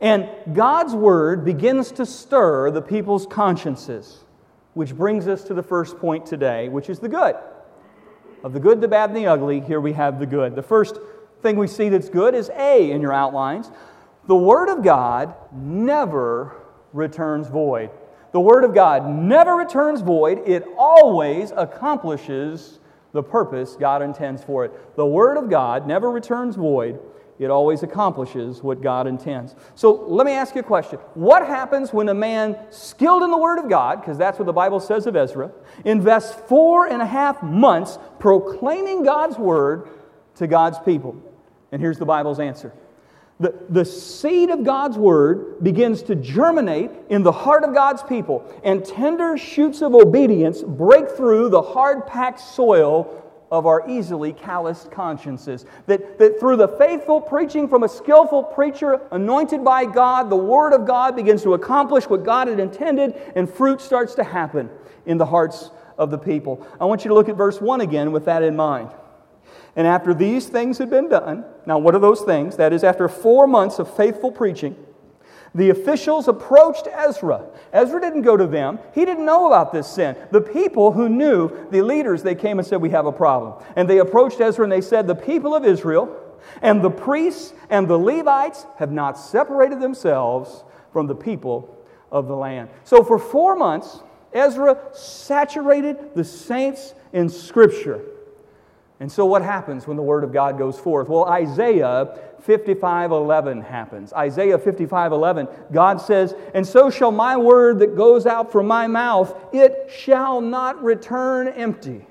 And 0.00 0.28
God's 0.52 0.94
word 0.94 1.44
begins 1.44 1.90
to 1.92 2.06
stir 2.06 2.70
the 2.70 2.82
people's 2.82 3.26
consciences, 3.26 4.24
which 4.74 4.94
brings 4.94 5.26
us 5.26 5.42
to 5.44 5.54
the 5.54 5.62
first 5.62 5.98
point 5.98 6.24
today, 6.24 6.68
which 6.68 6.88
is 6.88 7.00
the 7.00 7.08
good. 7.08 7.34
Of 8.44 8.52
the 8.52 8.60
good, 8.60 8.80
the 8.80 8.86
bad, 8.86 9.10
and 9.10 9.16
the 9.16 9.26
ugly, 9.26 9.60
here 9.60 9.80
we 9.80 9.92
have 9.94 10.20
the 10.20 10.26
good. 10.26 10.54
The 10.54 10.62
first 10.62 10.98
thing 11.42 11.56
we 11.56 11.66
see 11.66 11.88
that's 11.88 12.08
good 12.08 12.34
is 12.34 12.50
A 12.50 12.90
in 12.92 13.00
your 13.00 13.12
outlines. 13.12 13.70
The 14.28 14.36
Word 14.36 14.68
of 14.68 14.84
God 14.84 15.34
never 15.52 16.54
returns 16.92 17.48
void. 17.48 17.90
The 18.32 18.40
Word 18.40 18.64
of 18.64 18.74
God 18.74 19.08
never 19.08 19.54
returns 19.54 20.00
void, 20.00 20.42
it 20.46 20.64
always 20.76 21.52
accomplishes 21.56 22.78
the 23.12 23.22
purpose 23.22 23.76
God 23.76 24.02
intends 24.02 24.44
for 24.44 24.64
it. 24.64 24.96
The 24.96 25.06
Word 25.06 25.38
of 25.38 25.48
God 25.48 25.86
never 25.86 26.10
returns 26.10 26.56
void, 26.56 27.00
it 27.38 27.50
always 27.50 27.82
accomplishes 27.82 28.62
what 28.62 28.82
God 28.82 29.06
intends. 29.06 29.54
So 29.74 29.92
let 29.92 30.26
me 30.26 30.32
ask 30.32 30.54
you 30.54 30.60
a 30.60 30.64
question. 30.64 30.98
What 31.14 31.46
happens 31.46 31.92
when 31.92 32.08
a 32.08 32.14
man 32.14 32.58
skilled 32.70 33.22
in 33.22 33.30
the 33.30 33.38
Word 33.38 33.58
of 33.58 33.68
God, 33.68 34.00
because 34.00 34.18
that's 34.18 34.38
what 34.38 34.46
the 34.46 34.52
Bible 34.52 34.80
says 34.80 35.06
of 35.06 35.14
Ezra, 35.14 35.52
invests 35.84 36.34
four 36.48 36.88
and 36.88 37.00
a 37.00 37.06
half 37.06 37.42
months 37.42 37.98
proclaiming 38.18 39.04
God's 39.04 39.38
Word 39.38 39.88
to 40.36 40.46
God's 40.46 40.78
people? 40.80 41.16
And 41.70 41.80
here's 41.80 41.98
the 41.98 42.06
Bible's 42.06 42.40
answer. 42.40 42.72
The, 43.40 43.54
the 43.68 43.84
seed 43.84 44.50
of 44.50 44.64
God's 44.64 44.98
Word 44.98 45.62
begins 45.62 46.02
to 46.04 46.16
germinate 46.16 46.90
in 47.08 47.22
the 47.22 47.30
heart 47.30 47.62
of 47.62 47.72
God's 47.72 48.02
people, 48.02 48.44
and 48.64 48.84
tender 48.84 49.38
shoots 49.38 49.80
of 49.80 49.94
obedience 49.94 50.62
break 50.62 51.08
through 51.10 51.50
the 51.50 51.62
hard 51.62 52.06
packed 52.06 52.40
soil 52.40 53.24
of 53.50 53.64
our 53.66 53.88
easily 53.88 54.32
calloused 54.32 54.90
consciences. 54.90 55.64
That, 55.86 56.18
that 56.18 56.40
through 56.40 56.56
the 56.56 56.68
faithful 56.68 57.20
preaching 57.20 57.68
from 57.68 57.84
a 57.84 57.88
skillful 57.88 58.42
preacher 58.42 59.00
anointed 59.12 59.64
by 59.64 59.84
God, 59.84 60.30
the 60.30 60.36
Word 60.36 60.72
of 60.72 60.84
God 60.84 61.14
begins 61.14 61.42
to 61.44 61.54
accomplish 61.54 62.08
what 62.08 62.24
God 62.24 62.48
had 62.48 62.58
intended, 62.58 63.14
and 63.36 63.48
fruit 63.48 63.80
starts 63.80 64.14
to 64.16 64.24
happen 64.24 64.68
in 65.06 65.16
the 65.16 65.26
hearts 65.26 65.70
of 65.96 66.10
the 66.10 66.18
people. 66.18 66.66
I 66.80 66.86
want 66.86 67.04
you 67.04 67.08
to 67.08 67.14
look 67.14 67.28
at 67.28 67.36
verse 67.36 67.60
1 67.60 67.80
again 67.80 68.10
with 68.10 68.24
that 68.24 68.42
in 68.42 68.56
mind. 68.56 68.90
And 69.78 69.86
after 69.86 70.12
these 70.12 70.48
things 70.48 70.76
had 70.78 70.90
been 70.90 71.08
done, 71.08 71.44
now 71.64 71.78
what 71.78 71.94
are 71.94 72.00
those 72.00 72.22
things? 72.22 72.56
That 72.56 72.72
is, 72.72 72.82
after 72.82 73.06
four 73.08 73.46
months 73.46 73.78
of 73.78 73.88
faithful 73.96 74.32
preaching, 74.32 74.74
the 75.54 75.70
officials 75.70 76.26
approached 76.26 76.88
Ezra. 76.92 77.44
Ezra 77.72 78.00
didn't 78.00 78.22
go 78.22 78.36
to 78.36 78.48
them. 78.48 78.80
He 78.92 79.04
didn't 79.04 79.24
know 79.24 79.46
about 79.46 79.72
this 79.72 79.86
sin. 79.86 80.16
The 80.32 80.40
people 80.40 80.90
who 80.90 81.08
knew, 81.08 81.68
the 81.70 81.82
leaders, 81.82 82.24
they 82.24 82.34
came 82.34 82.58
and 82.58 82.66
said, 82.66 82.82
We 82.82 82.90
have 82.90 83.06
a 83.06 83.12
problem. 83.12 83.62
And 83.76 83.88
they 83.88 83.98
approached 83.98 84.40
Ezra 84.40 84.64
and 84.64 84.72
they 84.72 84.80
said, 84.80 85.06
The 85.06 85.14
people 85.14 85.54
of 85.54 85.64
Israel 85.64 86.12
and 86.60 86.82
the 86.82 86.90
priests 86.90 87.54
and 87.70 87.86
the 87.86 87.96
Levites 87.96 88.66
have 88.78 88.90
not 88.90 89.16
separated 89.16 89.80
themselves 89.80 90.64
from 90.92 91.06
the 91.06 91.14
people 91.14 91.78
of 92.10 92.26
the 92.26 92.34
land. 92.34 92.68
So 92.82 93.04
for 93.04 93.16
four 93.16 93.54
months, 93.54 94.00
Ezra 94.32 94.76
saturated 94.92 96.16
the 96.16 96.24
saints 96.24 96.94
in 97.12 97.28
Scripture. 97.28 98.02
And 99.00 99.12
so, 99.12 99.24
what 99.24 99.42
happens 99.42 99.86
when 99.86 99.96
the 99.96 100.02
Word 100.02 100.24
of 100.24 100.32
God 100.32 100.58
goes 100.58 100.76
forth? 100.78 101.08
Well, 101.08 101.24
Isaiah 101.26 102.18
55:11 102.40 103.60
happens. 103.62 104.12
Isaiah 104.12 104.58
55:11, 104.58 105.48
God 105.70 106.00
says, 106.00 106.34
"And 106.52 106.66
so 106.66 106.90
shall 106.90 107.12
my 107.12 107.36
word 107.36 107.78
that 107.78 107.96
goes 107.96 108.26
out 108.26 108.50
from 108.50 108.66
my 108.66 108.88
mouth, 108.88 109.34
it 109.52 109.88
shall 109.88 110.40
not 110.40 110.82
return 110.82 111.46
empty, 111.46 112.06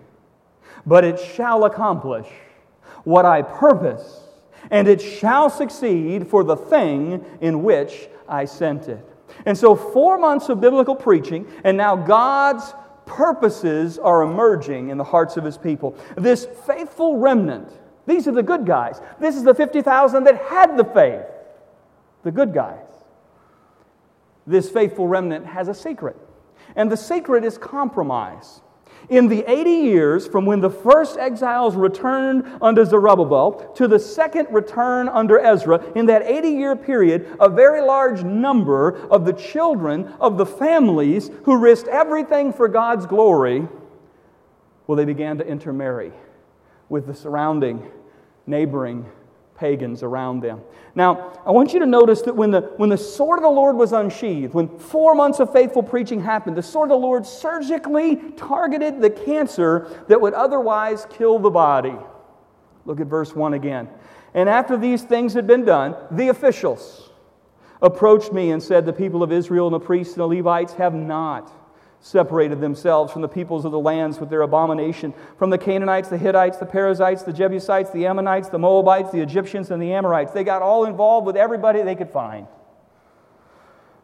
but 0.86 1.04
it 1.04 1.20
shall 1.20 1.66
accomplish 1.66 2.30
what 3.04 3.26
I 3.26 3.42
purpose, 3.42 4.26
and 4.72 4.88
it 4.88 5.02
shall 5.02 5.50
succeed 5.50 6.28
for 6.28 6.44
the 6.44 6.56
thing 6.56 7.26
in 7.42 7.64
which 7.64 8.10
I 8.30 8.46
sent 8.46 8.88
it." 8.88 9.06
And 9.46 9.58
so 9.58 9.76
4 9.76 10.18
months 10.18 10.48
of 10.48 10.62
biblical 10.62 10.96
preaching, 10.96 11.48
and 11.66 11.76
now 11.76 11.98
God's 11.98 12.74
purposes 13.08 13.98
are 13.98 14.22
emerging 14.22 14.90
in 14.90 14.98
the 14.98 15.04
hearts 15.04 15.38
of 15.38 15.44
his 15.44 15.58
people. 15.58 15.96
This 16.16 16.46
faithful 16.68 17.18
remnant, 17.18 17.70
these 18.06 18.28
are 18.28 18.32
the 18.32 18.44
good 18.44 18.66
guys. 18.66 19.02
This 19.20 19.36
is 19.36 19.44
the 19.44 19.56
50,000 19.56 20.24
that 20.26 20.38
had 20.44 20.78
the 20.78 20.86
faith, 20.86 21.26
the 22.24 22.32
good 22.32 22.54
guys. 22.54 22.84
This 24.46 24.70
faithful 24.70 25.08
remnant 25.08 25.46
has 25.46 25.68
a 25.68 25.74
secret, 25.74 26.16
and 26.76 26.92
the 26.92 26.98
secret 26.98 27.44
is 27.44 27.58
compromise. 27.58 28.62
In 29.10 29.30
the 29.30 29.50
80 29.50 29.70
years 29.70 30.28
from 30.28 30.46
when 30.46 30.60
the 30.60 30.70
first 30.70 31.18
exiles 31.18 31.76
returned 31.76 32.46
under 32.62 32.84
Zerubbabel 32.84 33.72
to 33.76 33.88
the 33.88 34.00
second 34.00 34.48
return 34.52 35.08
under 35.08 35.40
Ezra, 35.40 35.82
in 35.96 36.08
that 36.08 36.24
80 36.24 36.50
year 36.50 36.76
period, 36.76 37.26
a 37.40 37.48
very 37.48 37.82
large 37.82 38.24
number 38.24 38.98
of 39.08 39.24
the 39.24 39.32
children 39.32 40.14
of 40.20 40.38
the 40.38 40.46
families 40.46 41.32
who 41.46 41.58
risked 41.58 41.88
everything 41.88 42.52
for 42.52 42.68
God's 42.68 43.06
glory, 43.06 43.68
well, 44.88 44.98
they 44.98 45.06
began 45.06 45.38
to 45.38 45.48
intermarry 45.48 46.12
with 46.90 47.08
the 47.08 47.14
surrounding, 47.14 47.90
neighboring 48.46 49.06
pagans 49.58 50.04
around 50.04 50.42
them. 50.42 50.62
Now, 50.96 51.42
I 51.46 51.52
want 51.52 51.74
you 51.74 51.80
to 51.80 51.86
notice 51.86 52.22
that 52.22 52.36
when 52.36 52.52
the, 52.52 52.62
when 52.78 52.90
the 52.90 52.98
sword 52.98 53.40
of 53.40 53.44
the 53.44 53.50
Lord 53.50 53.76
was 53.76 53.92
unsheathed, 53.92 54.54
when 54.54 54.68
four 54.78 55.16
months 55.16 55.40
of 55.40 55.52
faithful 55.52 55.84
preaching 55.84 56.22
happened, 56.22 56.56
the 56.56 56.64
sword 56.64 56.92
of 56.92 57.00
the 57.00 57.06
Lord 57.06 57.26
surgically 57.26 58.18
targeted 58.38 59.02
the 59.02 59.10
cancer 59.10 60.04
that 60.08 60.22
would 60.22 60.34
otherwise 60.34 61.06
kill 61.10 61.40
the 61.40 61.50
body. 61.50 61.96
Look 62.86 63.00
at 63.02 63.08
verse 63.08 63.36
1 63.36 63.54
again. 63.54 63.90
And 64.34 64.48
after 64.48 64.78
these 64.78 65.04
things 65.04 65.34
had 65.34 65.48
been 65.48 65.66
done, 65.66 65.96
the 66.12 66.30
officials 66.30 67.10
approached 67.82 68.32
me 68.32 68.52
and 68.52 68.62
said, 68.62 68.86
The 68.86 68.94
people 68.94 69.24
of 69.24 69.32
Israel 69.32 69.68
and 69.68 69.74
the 69.74 69.86
priests 69.86 70.14
and 70.14 70.22
the 70.22 70.28
Levites 70.28 70.74
have 70.74 70.94
not 70.94 71.52
separated 72.08 72.62
themselves 72.62 73.12
from 73.12 73.22
the 73.22 73.28
peoples 73.28 73.66
of 73.66 73.72
the 73.72 73.80
lands 73.80 74.20
with 74.20 74.30
their 74.30 74.42
abomination, 74.42 75.14
from 75.38 75.50
the 75.50 75.58
Canaanites, 75.58 76.08
the 76.08 76.18
Hittites, 76.18 76.58
the 76.58 76.66
Perizzites, 76.66 77.24
the 77.24 77.34
Jebusites, 77.34 77.90
the 77.92 78.06
Ammonites, 78.06 78.50
the 78.50 78.58
Moabites, 78.58 79.12
the 79.12 79.20
Egyptians, 79.20 79.72
and 79.72 79.82
the 79.82 79.92
Amorites. 79.92 80.32
They 80.32 80.44
got 80.46 80.62
all 80.62 80.86
involved 80.86 81.28
with 81.28 81.36
everybody 81.36 81.82
they 81.82 81.96
could 81.96 82.10
find. 82.10 82.48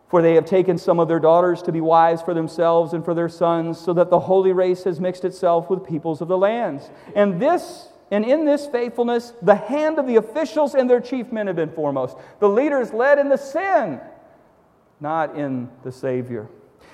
For 0.10 0.22
they 0.22 0.36
have 0.36 0.46
taken 0.46 0.78
some 0.78 1.00
of 1.00 1.08
their 1.08 1.20
daughters 1.20 1.62
to 1.64 1.72
be 1.72 1.82
wives 1.82 2.22
for 2.22 2.34
themselves 2.34 2.94
and 2.94 3.04
for 3.04 3.14
their 3.14 3.30
sons, 3.30 3.80
so 3.80 3.94
that 3.94 4.10
the 4.10 4.20
holy 4.20 4.52
race 4.52 4.84
has 4.84 5.00
mixed 5.00 5.26
itself 5.26 5.70
with 5.70 5.88
peoples 5.88 6.22
of 6.22 6.28
the 6.28 6.38
lands. 6.38 6.92
And 7.16 7.42
this 7.42 7.88
and 8.12 8.26
in 8.26 8.46
this 8.46 8.68
faithfulness, 8.68 9.34
the 9.42 9.56
hand 9.56 9.98
of 9.98 10.06
the 10.06 10.18
officials 10.18 10.76
and 10.76 10.88
their 10.88 11.02
chief 11.02 11.32
men 11.32 11.48
have 11.48 11.56
been 11.56 11.72
foremost. 11.72 12.16
The 12.40 12.50
leaders 12.50 12.94
led 12.94 13.18
in 13.18 13.30
the 13.30 13.38
sin, 13.38 14.00
not 15.00 15.36
in 15.36 15.70
the 15.84 15.92
Savior. 15.92 16.48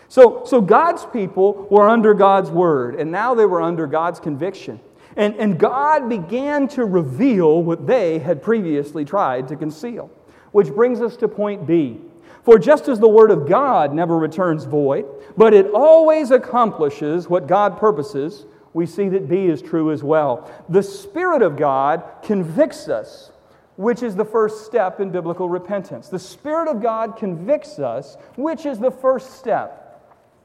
So, 0.10 0.44
so 0.46 0.60
God's 0.60 1.06
people 1.06 1.68
were 1.70 1.88
under 1.88 2.16
God's 2.16 2.50
word, 2.50 2.96
and 2.96 3.12
now 3.12 3.36
they 3.36 3.46
were 3.46 3.62
under 3.62 3.86
God's 3.86 4.20
conviction. 4.20 4.80
And, 5.16 5.36
and 5.36 5.60
God 5.60 6.10
began 6.10 6.68
to 6.70 6.86
reveal 6.86 7.62
what 7.62 7.86
they 7.86 8.18
had 8.18 8.42
previously 8.42 9.06
tried 9.06 9.48
to 9.50 9.56
conceal. 9.56 10.10
Which 10.52 10.70
brings 10.70 11.00
us 11.00 11.16
to 11.18 11.28
point 11.28 11.68
B. 11.68 12.00
For 12.44 12.58
just 12.58 12.88
as 12.88 13.00
the 13.00 13.08
word 13.08 13.30
of 13.30 13.48
God 13.48 13.94
never 13.94 14.18
returns 14.18 14.66
void, 14.66 15.06
but 15.38 15.54
it 15.54 15.68
always 15.72 16.32
accomplishes 16.32 17.30
what 17.30 17.46
God 17.46 17.78
purposes, 17.78 18.46
we 18.74 18.88
see 18.88 19.10
that 19.10 19.30
B 19.30 19.46
is 19.46 19.62
true 19.62 19.92
as 19.92 20.04
well. 20.04 20.52
The 20.70 20.82
Spirit 20.82 21.44
of 21.44 21.56
God 21.56 22.04
convicts 22.24 22.88
us, 22.88 23.32
which 23.76 24.02
is 24.02 24.16
the 24.16 24.26
first 24.26 24.66
step 24.66 25.00
in 25.00 25.12
biblical 25.12 25.50
repentance. 25.50 26.10
The 26.10 26.18
Spirit 26.18 26.68
of 26.68 26.82
God 26.82 27.16
convicts 27.18 27.78
us, 27.78 28.18
which 28.36 28.66
is 28.66 28.80
the 28.80 28.92
first 28.92 29.34
step 29.38 29.89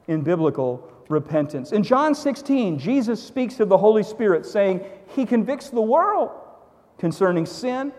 in 0.07 0.21
biblical 0.21 0.91
repentance. 1.09 1.71
In 1.71 1.83
John 1.83 2.15
16, 2.15 2.79
Jesus 2.79 3.21
speaks 3.21 3.59
of 3.59 3.69
the 3.69 3.77
Holy 3.77 4.03
Spirit, 4.03 4.45
saying, 4.45 4.81
He 5.15 5.25
convicts 5.25 5.69
the 5.69 5.81
world 5.81 6.31
concerning 6.97 7.45
sin 7.45 7.91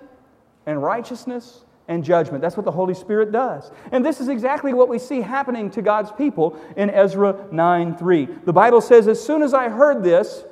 and 0.67 0.83
righteousness 0.83 1.65
and 1.89 2.03
judgment. 2.03 2.43
That's 2.43 2.57
what 2.57 2.67
the 2.67 2.73
Holy 2.73 2.95
Spirit 2.95 3.31
does. 3.31 3.71
And 3.93 4.05
this 4.05 4.21
is 4.21 4.29
exactly 4.29 4.75
what 4.75 4.89
we 4.89 4.99
see 4.99 5.21
happening 5.21 5.71
to 5.71 5.83
God's 5.83 6.11
people 6.13 6.59
in 6.77 6.91
Ezra 6.91 7.47
9 7.53 7.97
3. 7.97 8.29
The 8.45 8.53
Bible 8.53 8.81
says, 8.81 9.07
As 9.09 9.25
soon 9.25 9.43
as 9.43 9.55
I 9.55 9.69
heard 9.69 10.03
this, 10.03 10.45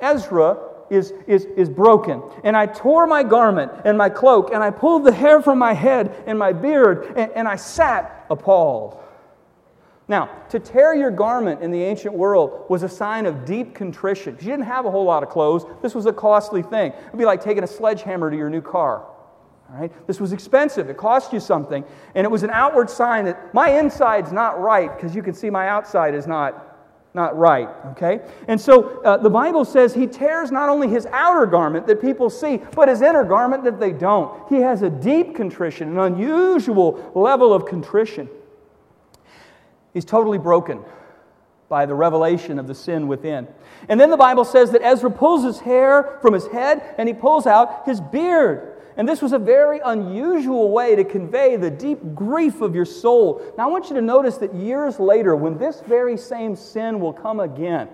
Ezra 0.00 0.58
is, 0.90 1.12
is, 1.28 1.44
is 1.56 1.68
broken. 1.68 2.22
And 2.42 2.56
I 2.56 2.66
tore 2.66 3.06
my 3.06 3.22
garment 3.22 3.70
and 3.84 3.96
my 3.96 4.08
cloak, 4.08 4.50
and 4.52 4.62
I 4.62 4.70
pulled 4.70 5.04
the 5.04 5.12
hair 5.12 5.40
from 5.40 5.58
my 5.58 5.72
head 5.72 6.24
and 6.26 6.38
my 6.38 6.52
beard, 6.52 7.12
and, 7.16 7.30
and 7.32 7.48
I 7.48 7.56
sat 7.56 8.26
appalled. 8.28 9.00
Now, 10.10 10.28
to 10.48 10.58
tear 10.58 10.92
your 10.92 11.12
garment 11.12 11.62
in 11.62 11.70
the 11.70 11.80
ancient 11.80 12.12
world 12.12 12.66
was 12.68 12.82
a 12.82 12.88
sign 12.88 13.26
of 13.26 13.44
deep 13.44 13.76
contrition. 13.76 14.36
You 14.40 14.48
didn't 14.48 14.64
have 14.64 14.84
a 14.84 14.90
whole 14.90 15.04
lot 15.04 15.22
of 15.22 15.28
clothes. 15.28 15.64
This 15.82 15.94
was 15.94 16.06
a 16.06 16.12
costly 16.12 16.64
thing. 16.64 16.90
It 16.90 17.12
would 17.12 17.18
be 17.18 17.24
like 17.24 17.40
taking 17.40 17.62
a 17.62 17.66
sledgehammer 17.68 18.28
to 18.28 18.36
your 18.36 18.50
new 18.50 18.60
car. 18.60 19.06
All 19.06 19.80
right? 19.80 20.06
This 20.08 20.18
was 20.18 20.32
expensive. 20.32 20.90
It 20.90 20.96
cost 20.96 21.32
you 21.32 21.38
something. 21.38 21.84
And 22.16 22.24
it 22.24 22.28
was 22.28 22.42
an 22.42 22.50
outward 22.50 22.90
sign 22.90 23.24
that 23.26 23.54
my 23.54 23.78
inside's 23.78 24.32
not 24.32 24.60
right 24.60 24.92
because 24.96 25.14
you 25.14 25.22
can 25.22 25.32
see 25.32 25.48
my 25.48 25.68
outside 25.68 26.12
is 26.16 26.26
not 26.26 26.66
not 27.12 27.36
right, 27.36 27.68
okay? 27.86 28.20
And 28.46 28.60
so 28.60 29.02
uh, 29.02 29.16
the 29.16 29.30
Bible 29.30 29.64
says 29.64 29.92
he 29.92 30.06
tears 30.06 30.52
not 30.52 30.68
only 30.68 30.86
his 30.86 31.06
outer 31.06 31.44
garment 31.44 31.88
that 31.88 32.00
people 32.00 32.30
see, 32.30 32.58
but 32.76 32.88
his 32.88 33.02
inner 33.02 33.24
garment 33.24 33.64
that 33.64 33.80
they 33.80 33.90
don't. 33.90 34.48
He 34.48 34.60
has 34.60 34.82
a 34.82 34.90
deep 34.90 35.34
contrition, 35.34 35.88
an 35.88 35.98
unusual 35.98 37.10
level 37.16 37.52
of 37.52 37.66
contrition. 37.66 38.28
He's 39.92 40.04
totally 40.04 40.38
broken 40.38 40.84
by 41.70 41.86
the 41.86 41.94
revelation 41.94 42.58
of 42.58 42.66
the 42.66 42.74
sin 42.74 43.06
within. 43.08 43.46
And 43.88 43.98
then 43.98 44.10
the 44.10 44.16
Bible 44.16 44.44
says 44.44 44.72
that 44.72 44.82
Ezra 44.82 45.10
pulls 45.10 45.44
his 45.44 45.60
hair 45.60 46.18
from 46.20 46.34
his 46.34 46.46
head 46.48 46.94
and 46.98 47.08
he 47.08 47.14
pulls 47.14 47.46
out 47.46 47.86
his 47.86 48.00
beard. 48.00 48.76
And 48.96 49.08
this 49.08 49.22
was 49.22 49.32
a 49.32 49.38
very 49.38 49.80
unusual 49.82 50.72
way 50.72 50.96
to 50.96 51.04
convey 51.04 51.56
the 51.56 51.70
deep 51.70 52.14
grief 52.14 52.60
of 52.60 52.74
your 52.74 52.84
soul. 52.84 53.40
Now, 53.56 53.68
I 53.68 53.72
want 53.72 53.88
you 53.88 53.94
to 53.94 54.02
notice 54.02 54.36
that 54.38 54.52
years 54.52 54.98
later, 54.98 55.36
when 55.36 55.58
this 55.58 55.80
very 55.86 56.16
same 56.16 56.56
sin 56.56 57.00
will 57.00 57.12
come 57.12 57.38
again, 57.38 57.88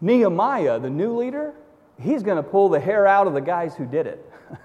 Nehemiah, 0.00 0.80
the 0.80 0.90
new 0.90 1.16
leader, 1.16 1.54
he's 2.00 2.22
going 2.22 2.38
to 2.38 2.42
pull 2.42 2.70
the 2.70 2.80
hair 2.80 3.06
out 3.06 3.26
of 3.26 3.34
the 3.34 3.40
guys 3.40 3.76
who 3.76 3.84
did 3.84 4.06
it. 4.06 4.32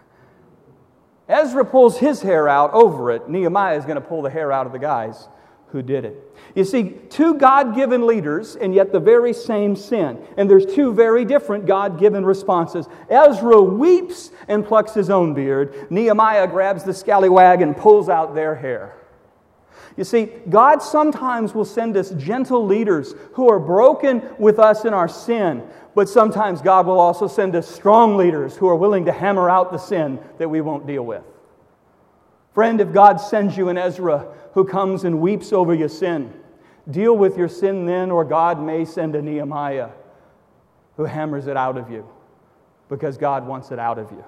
Ezra 1.28 1.66
pulls 1.66 1.98
his 2.00 2.22
hair 2.22 2.48
out 2.48 2.74
over 2.74 3.12
it. 3.12 3.30
Nehemiah 3.30 3.78
is 3.78 3.84
going 3.84 4.02
to 4.02 4.02
pull 4.02 4.22
the 4.22 4.30
hair 4.30 4.54
out 4.54 4.66
of 4.66 4.72
the 4.72 4.80
guys 4.80 5.28
who 5.72 5.82
did 5.82 6.06
it. 6.06 6.16
You 6.56 6.64
see, 6.64 6.96
two 7.10 7.36
God 7.36 7.76
given 7.76 8.08
leaders, 8.08 8.56
and 8.56 8.74
yet 8.74 8.92
the 8.92 9.00
very 9.00 9.34
same 9.34 9.76
sin. 9.76 10.18
And 10.36 10.50
there's 10.50 10.66
two 10.66 10.94
very 10.94 11.26
different 11.26 11.66
God 11.66 12.00
given 12.00 12.26
responses. 12.26 12.88
Ezra 13.10 13.62
weeps 13.62 14.32
and 14.48 14.66
plucks 14.66 14.94
his 14.94 15.10
own 15.10 15.34
beard. 15.34 15.92
Nehemiah 15.92 16.48
grabs 16.48 16.84
the 16.84 16.94
scallywag 16.94 17.62
and 17.62 17.78
pulls 17.78 18.10
out 18.10 18.34
their 18.34 18.56
hair. 18.56 18.96
You 19.96 20.04
see, 20.04 20.26
God 20.50 20.82
sometimes 20.82 21.54
will 21.54 21.66
send 21.66 21.98
us 21.98 22.12
gentle 22.12 22.66
leaders 22.66 23.14
who 23.34 23.50
are 23.50 23.60
broken 23.60 24.24
with 24.40 24.58
us 24.58 24.86
in 24.86 24.94
our 24.94 25.10
sin, 25.10 25.62
but 25.94 26.08
sometimes 26.08 26.62
God 26.62 26.88
will 26.88 27.00
also 27.00 27.28
send 27.28 27.56
us 27.56 27.68
strong 27.68 28.16
leaders 28.16 28.56
who 28.56 28.70
are 28.70 28.76
willing 28.76 29.06
to 29.06 29.12
hammer 29.12 29.50
out 29.50 29.72
the 29.72 29.78
sin 29.78 30.20
that 30.38 30.50
we 30.50 30.62
won't 30.62 30.88
deal 30.88 31.06
with. 31.06 31.24
Friend, 32.54 32.82
if 32.82 32.92
God 32.92 33.18
sends 33.18 33.56
you 33.58 33.70
an 33.70 33.78
Ezra 33.78 34.28
who 34.54 34.66
comes 34.66 35.04
and 35.04 35.22
weeps 35.22 35.54
over 35.54 35.74
your 35.74 35.90
sin, 35.90 36.34
deal 36.90 37.16
with 37.16 37.38
your 37.38 37.48
sin 37.48 37.86
then, 37.86 38.12
or 38.12 38.26
God 38.26 38.62
may 38.62 38.86
send 38.86 39.16
a 39.16 39.22
Nehemiah 39.22 39.90
who 40.98 41.06
hammers 41.06 41.48
it 41.48 41.56
out 41.56 41.78
of 41.78 41.90
you 41.90 42.08
because 42.90 43.18
God 43.18 43.48
wants 43.48 43.72
it 43.72 43.80
out 43.80 44.00
of 44.00 44.12
you. 44.12 44.24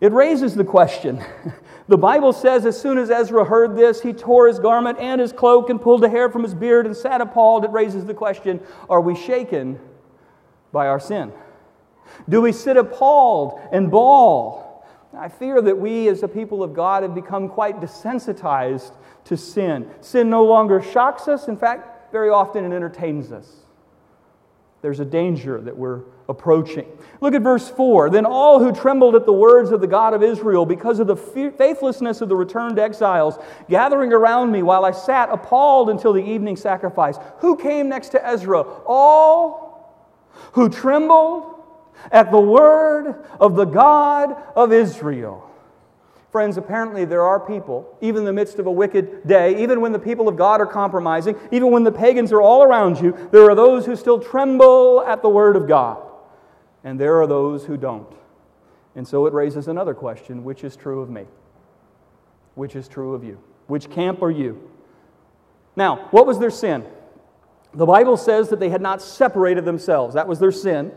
It 0.00 0.12
raises 0.12 0.54
the 0.54 0.64
question. 0.64 1.22
The 1.88 1.98
Bible 1.98 2.32
says 2.32 2.66
as 2.66 2.80
soon 2.80 2.98
as 2.98 3.10
Ezra 3.10 3.44
heard 3.44 3.76
this, 3.76 4.00
he 4.00 4.12
tore 4.12 4.46
his 4.46 4.60
garment 4.60 5.00
and 5.00 5.20
his 5.20 5.32
cloak 5.32 5.70
and 5.70 5.82
pulled 5.82 6.02
the 6.02 6.08
hair 6.08 6.30
from 6.30 6.44
his 6.44 6.54
beard 6.54 6.86
and 6.86 6.96
sat 6.96 7.20
appalled. 7.20 7.64
It 7.64 7.72
raises 7.72 8.04
the 8.04 8.14
question 8.14 8.60
are 8.88 9.00
we 9.00 9.16
shaken 9.16 9.80
by 10.70 10.86
our 10.86 11.00
sin? 11.00 11.32
Do 12.28 12.40
we 12.42 12.52
sit 12.52 12.76
appalled 12.76 13.60
and 13.72 13.90
bawl? 13.90 14.69
I 15.16 15.28
fear 15.28 15.60
that 15.60 15.76
we, 15.76 16.08
as 16.08 16.22
a 16.22 16.28
people 16.28 16.62
of 16.62 16.72
God, 16.72 17.02
have 17.02 17.14
become 17.14 17.48
quite 17.48 17.80
desensitized 17.80 18.92
to 19.24 19.36
sin. 19.36 19.90
Sin 20.00 20.30
no 20.30 20.44
longer 20.44 20.80
shocks 20.80 21.26
us, 21.28 21.48
in 21.48 21.56
fact, 21.56 22.12
very 22.12 22.30
often 22.30 22.64
it 22.64 22.74
entertains 22.74 23.32
us. 23.32 23.48
There's 24.82 25.00
a 25.00 25.04
danger 25.04 25.60
that 25.60 25.76
we're 25.76 26.00
approaching. 26.28 26.86
Look 27.20 27.34
at 27.34 27.42
verse 27.42 27.68
4. 27.68 28.08
Then 28.08 28.24
all 28.24 28.60
who 28.60 28.72
trembled 28.72 29.14
at 29.14 29.26
the 29.26 29.32
words 29.32 29.72
of 29.72 29.80
the 29.80 29.86
God 29.86 30.14
of 30.14 30.22
Israel 30.22 30.64
because 30.64 31.00
of 31.00 31.06
the 31.06 31.16
faithlessness 31.16 32.22
of 32.22 32.30
the 32.30 32.36
returned 32.36 32.78
exiles, 32.78 33.38
gathering 33.68 34.12
around 34.12 34.52
me 34.52 34.62
while 34.62 34.86
I 34.86 34.92
sat 34.92 35.28
appalled 35.30 35.90
until 35.90 36.14
the 36.14 36.24
evening 36.24 36.56
sacrifice. 36.56 37.18
Who 37.40 37.56
came 37.56 37.90
next 37.90 38.10
to 38.10 38.26
Ezra? 38.26 38.62
All 38.86 39.70
who 40.52 40.70
trembled 40.70 41.59
at 42.10 42.30
the 42.30 42.40
word 42.40 43.24
of 43.38 43.56
the 43.56 43.64
God 43.64 44.36
of 44.56 44.72
Israel. 44.72 45.50
Friends, 46.30 46.56
apparently 46.56 47.04
there 47.04 47.22
are 47.22 47.40
people, 47.40 47.96
even 48.00 48.20
in 48.20 48.24
the 48.24 48.32
midst 48.32 48.60
of 48.60 48.66
a 48.66 48.70
wicked 48.70 49.26
day, 49.26 49.60
even 49.62 49.80
when 49.80 49.90
the 49.90 49.98
people 49.98 50.28
of 50.28 50.36
God 50.36 50.60
are 50.60 50.66
compromising, 50.66 51.36
even 51.50 51.72
when 51.72 51.82
the 51.82 51.90
pagans 51.90 52.32
are 52.32 52.40
all 52.40 52.62
around 52.62 53.00
you, 53.00 53.16
there 53.32 53.50
are 53.50 53.54
those 53.56 53.84
who 53.84 53.96
still 53.96 54.20
tremble 54.20 55.02
at 55.06 55.22
the 55.22 55.28
word 55.28 55.56
of 55.56 55.66
God. 55.66 56.00
And 56.84 57.00
there 57.00 57.20
are 57.20 57.26
those 57.26 57.64
who 57.64 57.76
don't. 57.76 58.06
And 58.94 59.06
so 59.06 59.26
it 59.26 59.32
raises 59.32 59.66
another 59.66 59.92
question 59.92 60.44
which 60.44 60.62
is 60.62 60.76
true 60.76 61.00
of 61.00 61.10
me? 61.10 61.24
Which 62.54 62.76
is 62.76 62.86
true 62.86 63.14
of 63.14 63.24
you? 63.24 63.40
Which 63.66 63.90
camp 63.90 64.22
are 64.22 64.30
you? 64.30 64.70
Now, 65.74 66.08
what 66.10 66.26
was 66.26 66.38
their 66.38 66.50
sin? 66.50 66.84
The 67.74 67.86
Bible 67.86 68.16
says 68.16 68.48
that 68.48 68.60
they 68.60 68.68
had 68.68 68.82
not 68.82 69.02
separated 69.02 69.64
themselves. 69.64 70.14
That 70.14 70.28
was 70.28 70.38
their 70.38 70.52
sin. 70.52 70.92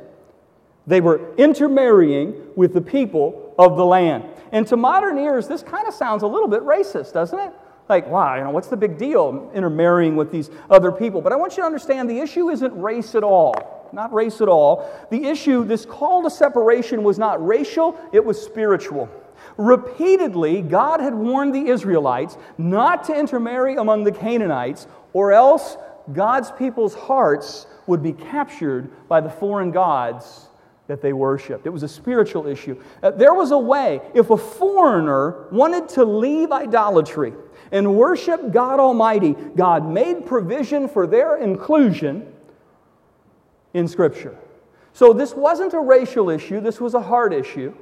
They 0.86 1.02
were 1.02 1.34
intermarrying 1.36 2.36
with 2.56 2.74
the 2.74 2.82
people 2.82 3.54
of 3.58 3.78
the 3.78 3.86
land. 3.86 4.26
And 4.52 4.67
to 4.67 4.78
modern 4.78 5.17
ears, 5.17 5.48
this 5.48 5.63
kind 5.63 5.88
of 5.88 5.93
sounds 5.93 6.24
a 6.24 6.28
little 6.28 6.48
bit 6.48 6.62
racist, 6.62 7.13
doesn't 7.13 7.39
it? 7.39 7.54
Like, 7.89 8.08
wow, 8.08 8.36
you 8.36 8.43
know, 8.43 8.50
what's 8.50 8.67
the 8.67 8.78
big 8.78 8.98
deal 8.98 9.52
intermarrying 9.54 10.15
with 10.15 10.32
these 10.32 10.50
other 10.69 10.91
people? 10.91 11.22
But 11.22 11.34
I 11.34 11.36
want 11.36 11.58
you 11.58 11.63
to 11.63 11.65
understand 11.65 12.10
the 12.10 12.19
issue 12.19 12.50
isn't 12.50 12.74
race 12.80 13.15
at 13.15 13.24
all. 13.24 13.89
Not 13.91 14.13
race 14.13 14.41
at 14.41 14.48
all. 14.48 14.89
The 15.12 15.26
issue, 15.26 15.63
this 15.65 15.86
call 15.86 16.24
to 16.24 16.30
separation 16.30 17.04
was 17.04 17.19
not 17.19 17.46
racial, 17.46 17.98
it 18.12 18.24
was 18.24 18.41
spiritual. 18.41 19.10
Repeatedly, 19.58 20.62
God 20.62 21.00
had 21.00 21.13
warned 21.13 21.54
the 21.54 21.67
Israelites 21.67 22.38
not 22.58 23.04
to 23.06 23.15
intermarry 23.17 23.76
among 23.76 24.04
the 24.04 24.12
Canaanites, 24.12 24.88
or 25.12 25.32
else 25.32 25.78
God's 26.12 26.52
people's 26.52 26.96
hearts 26.96 27.67
would 27.86 28.02
be 28.02 28.13
captured 28.13 28.89
by 29.08 29.22
the 29.22 29.30
foreign 29.30 29.72
gods 29.72 30.48
that 30.88 31.02
they 31.02 31.13
worshiped. 31.13 31.65
It 31.65 31.69
was 31.69 31.84
a 31.84 31.88
spiritual 31.88 32.48
issue. 32.48 32.82
Uh, 33.02 33.12
there 33.12 33.34
was 33.34 33.52
a 33.52 33.58
way, 33.58 34.02
if 34.13 34.30
a 34.30 34.38
foreigner 34.38 35.48
wanted 35.50 35.88
to 35.89 36.04
leave 36.04 36.52
idolatry 36.52 37.34
and 37.72 37.96
worship 37.96 38.52
God 38.52 38.80
Almighty, 38.80 39.34
God 39.56 39.88
made 39.88 40.26
provision 40.26 40.89
for 40.89 41.08
their 41.08 41.38
inclusion 41.38 42.32
in 43.74 43.88
Scripture. 43.88 44.38
So 44.91 45.13
this 45.13 45.34
wasn't 45.34 45.74
a 45.74 45.80
racial 45.80 46.30
issue, 46.30 46.60
this 46.60 46.80
was 46.80 46.93
a 46.93 47.02
heart 47.02 47.34
issue. 47.34 47.74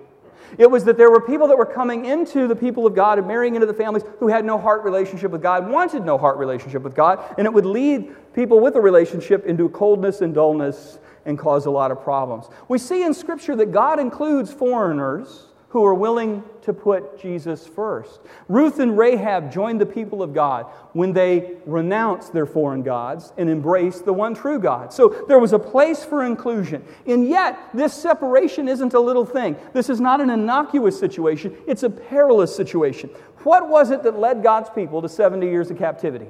It 0.58 0.70
was 0.70 0.84
that 0.84 0.98
there 0.98 1.10
were 1.10 1.22
people 1.22 1.48
that 1.48 1.58
were 1.58 1.66
coming 1.66 2.06
into 2.06 2.46
the 2.46 2.56
people 2.56 2.86
of 2.86 2.94
God 2.94 3.18
and 3.18 3.26
marrying 3.26 3.56
into 3.56 3.68
the 3.68 3.74
families 3.74 4.04
who 4.20 4.28
had 4.28 4.44
no 4.44 4.58
heart 4.58 4.84
relationship 4.84 5.32
with 5.32 5.42
God, 5.42 5.70
wanted 5.70 6.04
no 6.04 6.18
heart 6.18 6.38
relationship 6.38 6.82
with 6.82 6.94
God, 6.94 7.20
and 7.38 7.48
it 7.48 7.54
would 7.54 7.66
lead 7.66 8.14
people 8.34 8.60
with 8.60 8.76
a 8.76 8.82
relationship 8.82 9.46
into 9.46 9.70
coldness 9.70 10.20
and 10.20 10.34
dullness 10.34 11.00
and 11.26 11.38
cause 11.38 11.66
a 11.66 11.72
lot 11.72 11.92
of 11.92 12.02
problems. 12.02 12.48
We 12.68 12.78
see 12.78 13.04
in 13.04 13.14
Scripture 13.14 13.56
that 13.56 13.72
God 13.72 14.00
includes 14.00 14.52
foreigners 14.52 15.48
who 15.72 15.86
are 15.86 15.94
willing 15.94 16.44
to 16.62 16.74
put 16.74 17.18
Jesus 17.18 17.66
first. 17.66 18.20
Ruth 18.50 18.80
and 18.80 18.98
Rahab 18.98 19.50
joined 19.50 19.80
the 19.80 19.86
people 19.86 20.22
of 20.22 20.34
God 20.34 20.66
when 20.92 21.14
they 21.14 21.54
renounced 21.66 22.34
their 22.34 22.46
foreign 22.46 22.84
gods 22.84 23.32
and 23.38 23.50
embraced 23.50 24.04
the 24.04 24.12
one 24.12 24.36
true 24.36 24.60
God. 24.60 24.92
So 24.92 25.24
there 25.30 25.40
was 25.40 25.54
a 25.54 25.60
place 25.60 26.04
for 26.04 26.26
inclusion. 26.26 26.84
And 27.08 27.28
yet, 27.28 27.58
this 27.74 27.94
separation 27.94 28.68
isn't 28.68 28.94
a 28.94 29.00
little 29.00 29.26
thing. 29.26 29.56
This 29.72 29.90
is 29.90 30.02
not 30.02 30.20
an 30.20 30.30
innocuous 30.30 31.00
situation, 31.00 31.56
it's 31.68 31.84
a 31.84 31.90
perilous 31.90 32.54
situation. 32.54 33.10
What 33.44 33.70
was 33.70 33.92
it 33.92 34.04
that 34.04 34.20
led 34.20 34.44
God's 34.44 34.70
people 34.70 35.02
to 35.02 35.08
70 35.08 35.48
years 35.48 35.72
of 35.72 35.78
captivity? 35.78 36.28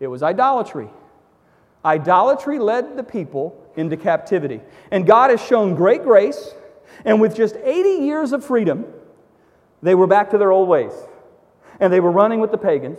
It 0.00 0.06
was 0.06 0.22
idolatry. 0.22 0.90
Idolatry 1.82 2.58
led 2.58 2.96
the 2.96 3.02
people 3.02 3.67
into 3.78 3.96
captivity. 3.96 4.60
And 4.90 5.06
God 5.06 5.30
has 5.30 5.42
shown 5.42 5.74
great 5.74 6.02
grace, 6.02 6.52
and 7.04 7.20
with 7.20 7.36
just 7.36 7.56
80 7.56 8.04
years 8.04 8.32
of 8.32 8.44
freedom, 8.44 8.84
they 9.82 9.94
were 9.94 10.06
back 10.06 10.30
to 10.30 10.38
their 10.38 10.50
old 10.50 10.68
ways. 10.68 10.92
And 11.80 11.92
they 11.92 12.00
were 12.00 12.10
running 12.10 12.40
with 12.40 12.50
the 12.50 12.58
pagans, 12.58 12.98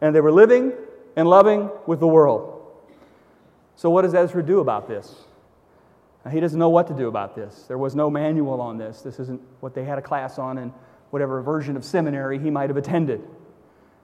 and 0.00 0.14
they 0.14 0.20
were 0.20 0.32
living 0.32 0.72
and 1.16 1.28
loving 1.28 1.70
with 1.86 2.00
the 2.00 2.06
world. 2.06 2.56
So, 3.74 3.90
what 3.90 4.02
does 4.02 4.14
Ezra 4.14 4.42
do 4.42 4.60
about 4.60 4.86
this? 4.86 5.14
Now, 6.24 6.30
he 6.30 6.38
doesn't 6.38 6.58
know 6.58 6.68
what 6.68 6.86
to 6.88 6.94
do 6.94 7.08
about 7.08 7.34
this. 7.34 7.64
There 7.66 7.78
was 7.78 7.94
no 7.94 8.10
manual 8.10 8.60
on 8.60 8.78
this. 8.78 9.00
This 9.00 9.18
isn't 9.18 9.40
what 9.60 9.74
they 9.74 9.84
had 9.84 9.98
a 9.98 10.02
class 10.02 10.38
on 10.38 10.58
in 10.58 10.72
whatever 11.10 11.42
version 11.42 11.76
of 11.76 11.84
seminary 11.84 12.38
he 12.38 12.50
might 12.50 12.70
have 12.70 12.76
attended. 12.76 13.22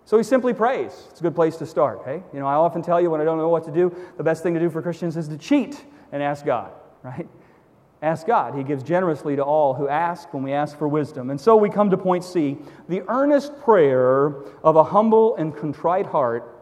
So 0.07 0.17
he 0.17 0.23
simply 0.23 0.55
prays. 0.55 0.93
It's 1.11 1.21
a 1.21 1.23
good 1.23 1.35
place 1.35 1.57
to 1.57 1.67
start, 1.67 2.03
hey? 2.05 2.23
You 2.33 2.41
know, 2.41 2.47
I 2.47 2.55
often 2.55 2.81
tell 2.81 3.01
you 3.01 3.11
when 3.11 3.21
I 3.21 3.25
don't 3.25 3.39
know 3.39 3.49
what 3.49 3.65
to 3.65 3.73
do, 3.73 3.95
the 4.17 4.23
best 4.23 4.43
thing 4.43 4.55
to 4.55 4.61
do 4.61 4.71
for 4.71 4.81
Christians 4.81 5.17
is 5.17 5.29
to 5.29 5.37
cheat 5.37 5.85
and 6.12 6.23
ask 6.23 6.45
God, 6.45 6.73
right? 7.03 7.29
Ask 8.03 8.27
God. 8.27 8.55
He 8.55 8.62
gives 8.62 8.83
generously 8.83 9.37
to 9.37 9.42
all 9.42 9.75
who 9.75 9.88
ask 9.88 10.33
when 10.35 10.42
we 10.42 10.53
ask 10.53 10.79
for 10.79 10.87
wisdom. 10.87 11.31
And 11.31 11.40
so 11.40 11.57
we 11.57 11.71
come 11.71 11.90
to 11.90 11.97
point 11.97 12.25
C 12.25 12.59
the 12.88 13.03
earnest 13.09 13.59
prayer 13.62 14.35
of 14.62 14.77
a 14.77 14.85
humble 14.85 15.37
and 15.37 15.57
contrite 15.57 16.07
heart, 16.07 16.53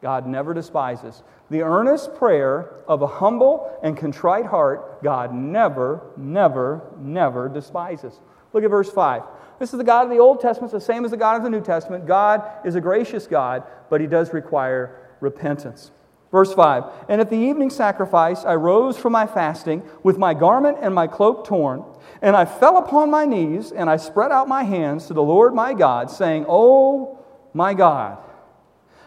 God 0.00 0.26
never 0.26 0.54
despises. 0.54 1.22
The 1.50 1.62
earnest 1.62 2.14
prayer 2.14 2.82
of 2.88 3.02
a 3.02 3.06
humble 3.06 3.78
and 3.82 3.96
contrite 3.96 4.46
heart, 4.46 5.02
God 5.02 5.34
never, 5.34 6.02
never, 6.16 6.82
never 6.98 7.48
despises. 7.48 8.20
Look 8.52 8.64
at 8.64 8.70
verse 8.70 8.90
5. 8.90 9.22
This 9.58 9.72
is 9.72 9.78
the 9.78 9.84
God 9.84 10.04
of 10.04 10.10
the 10.10 10.18
Old 10.18 10.40
Testament, 10.40 10.72
it's 10.72 10.86
the 10.86 10.92
same 10.92 11.04
as 11.04 11.10
the 11.10 11.16
God 11.16 11.36
of 11.36 11.42
the 11.42 11.50
New 11.50 11.60
Testament. 11.60 12.06
God 12.06 12.42
is 12.64 12.74
a 12.74 12.80
gracious 12.80 13.26
God, 13.26 13.64
but 13.90 14.00
He 14.00 14.06
does 14.06 14.32
require 14.32 15.10
repentance. 15.20 15.90
Verse 16.36 16.52
5 16.52 16.84
And 17.08 17.18
at 17.18 17.30
the 17.30 17.38
evening 17.38 17.70
sacrifice, 17.70 18.44
I 18.44 18.56
rose 18.56 18.98
from 18.98 19.14
my 19.14 19.26
fasting 19.26 19.82
with 20.02 20.18
my 20.18 20.34
garment 20.34 20.76
and 20.82 20.94
my 20.94 21.06
cloak 21.06 21.46
torn, 21.46 21.82
and 22.20 22.36
I 22.36 22.44
fell 22.44 22.76
upon 22.76 23.10
my 23.10 23.24
knees, 23.24 23.72
and 23.72 23.88
I 23.88 23.96
spread 23.96 24.30
out 24.30 24.46
my 24.46 24.62
hands 24.62 25.06
to 25.06 25.14
the 25.14 25.22
Lord 25.22 25.54
my 25.54 25.72
God, 25.72 26.10
saying, 26.10 26.44
Oh 26.46 27.24
my 27.54 27.72
God, 27.72 28.18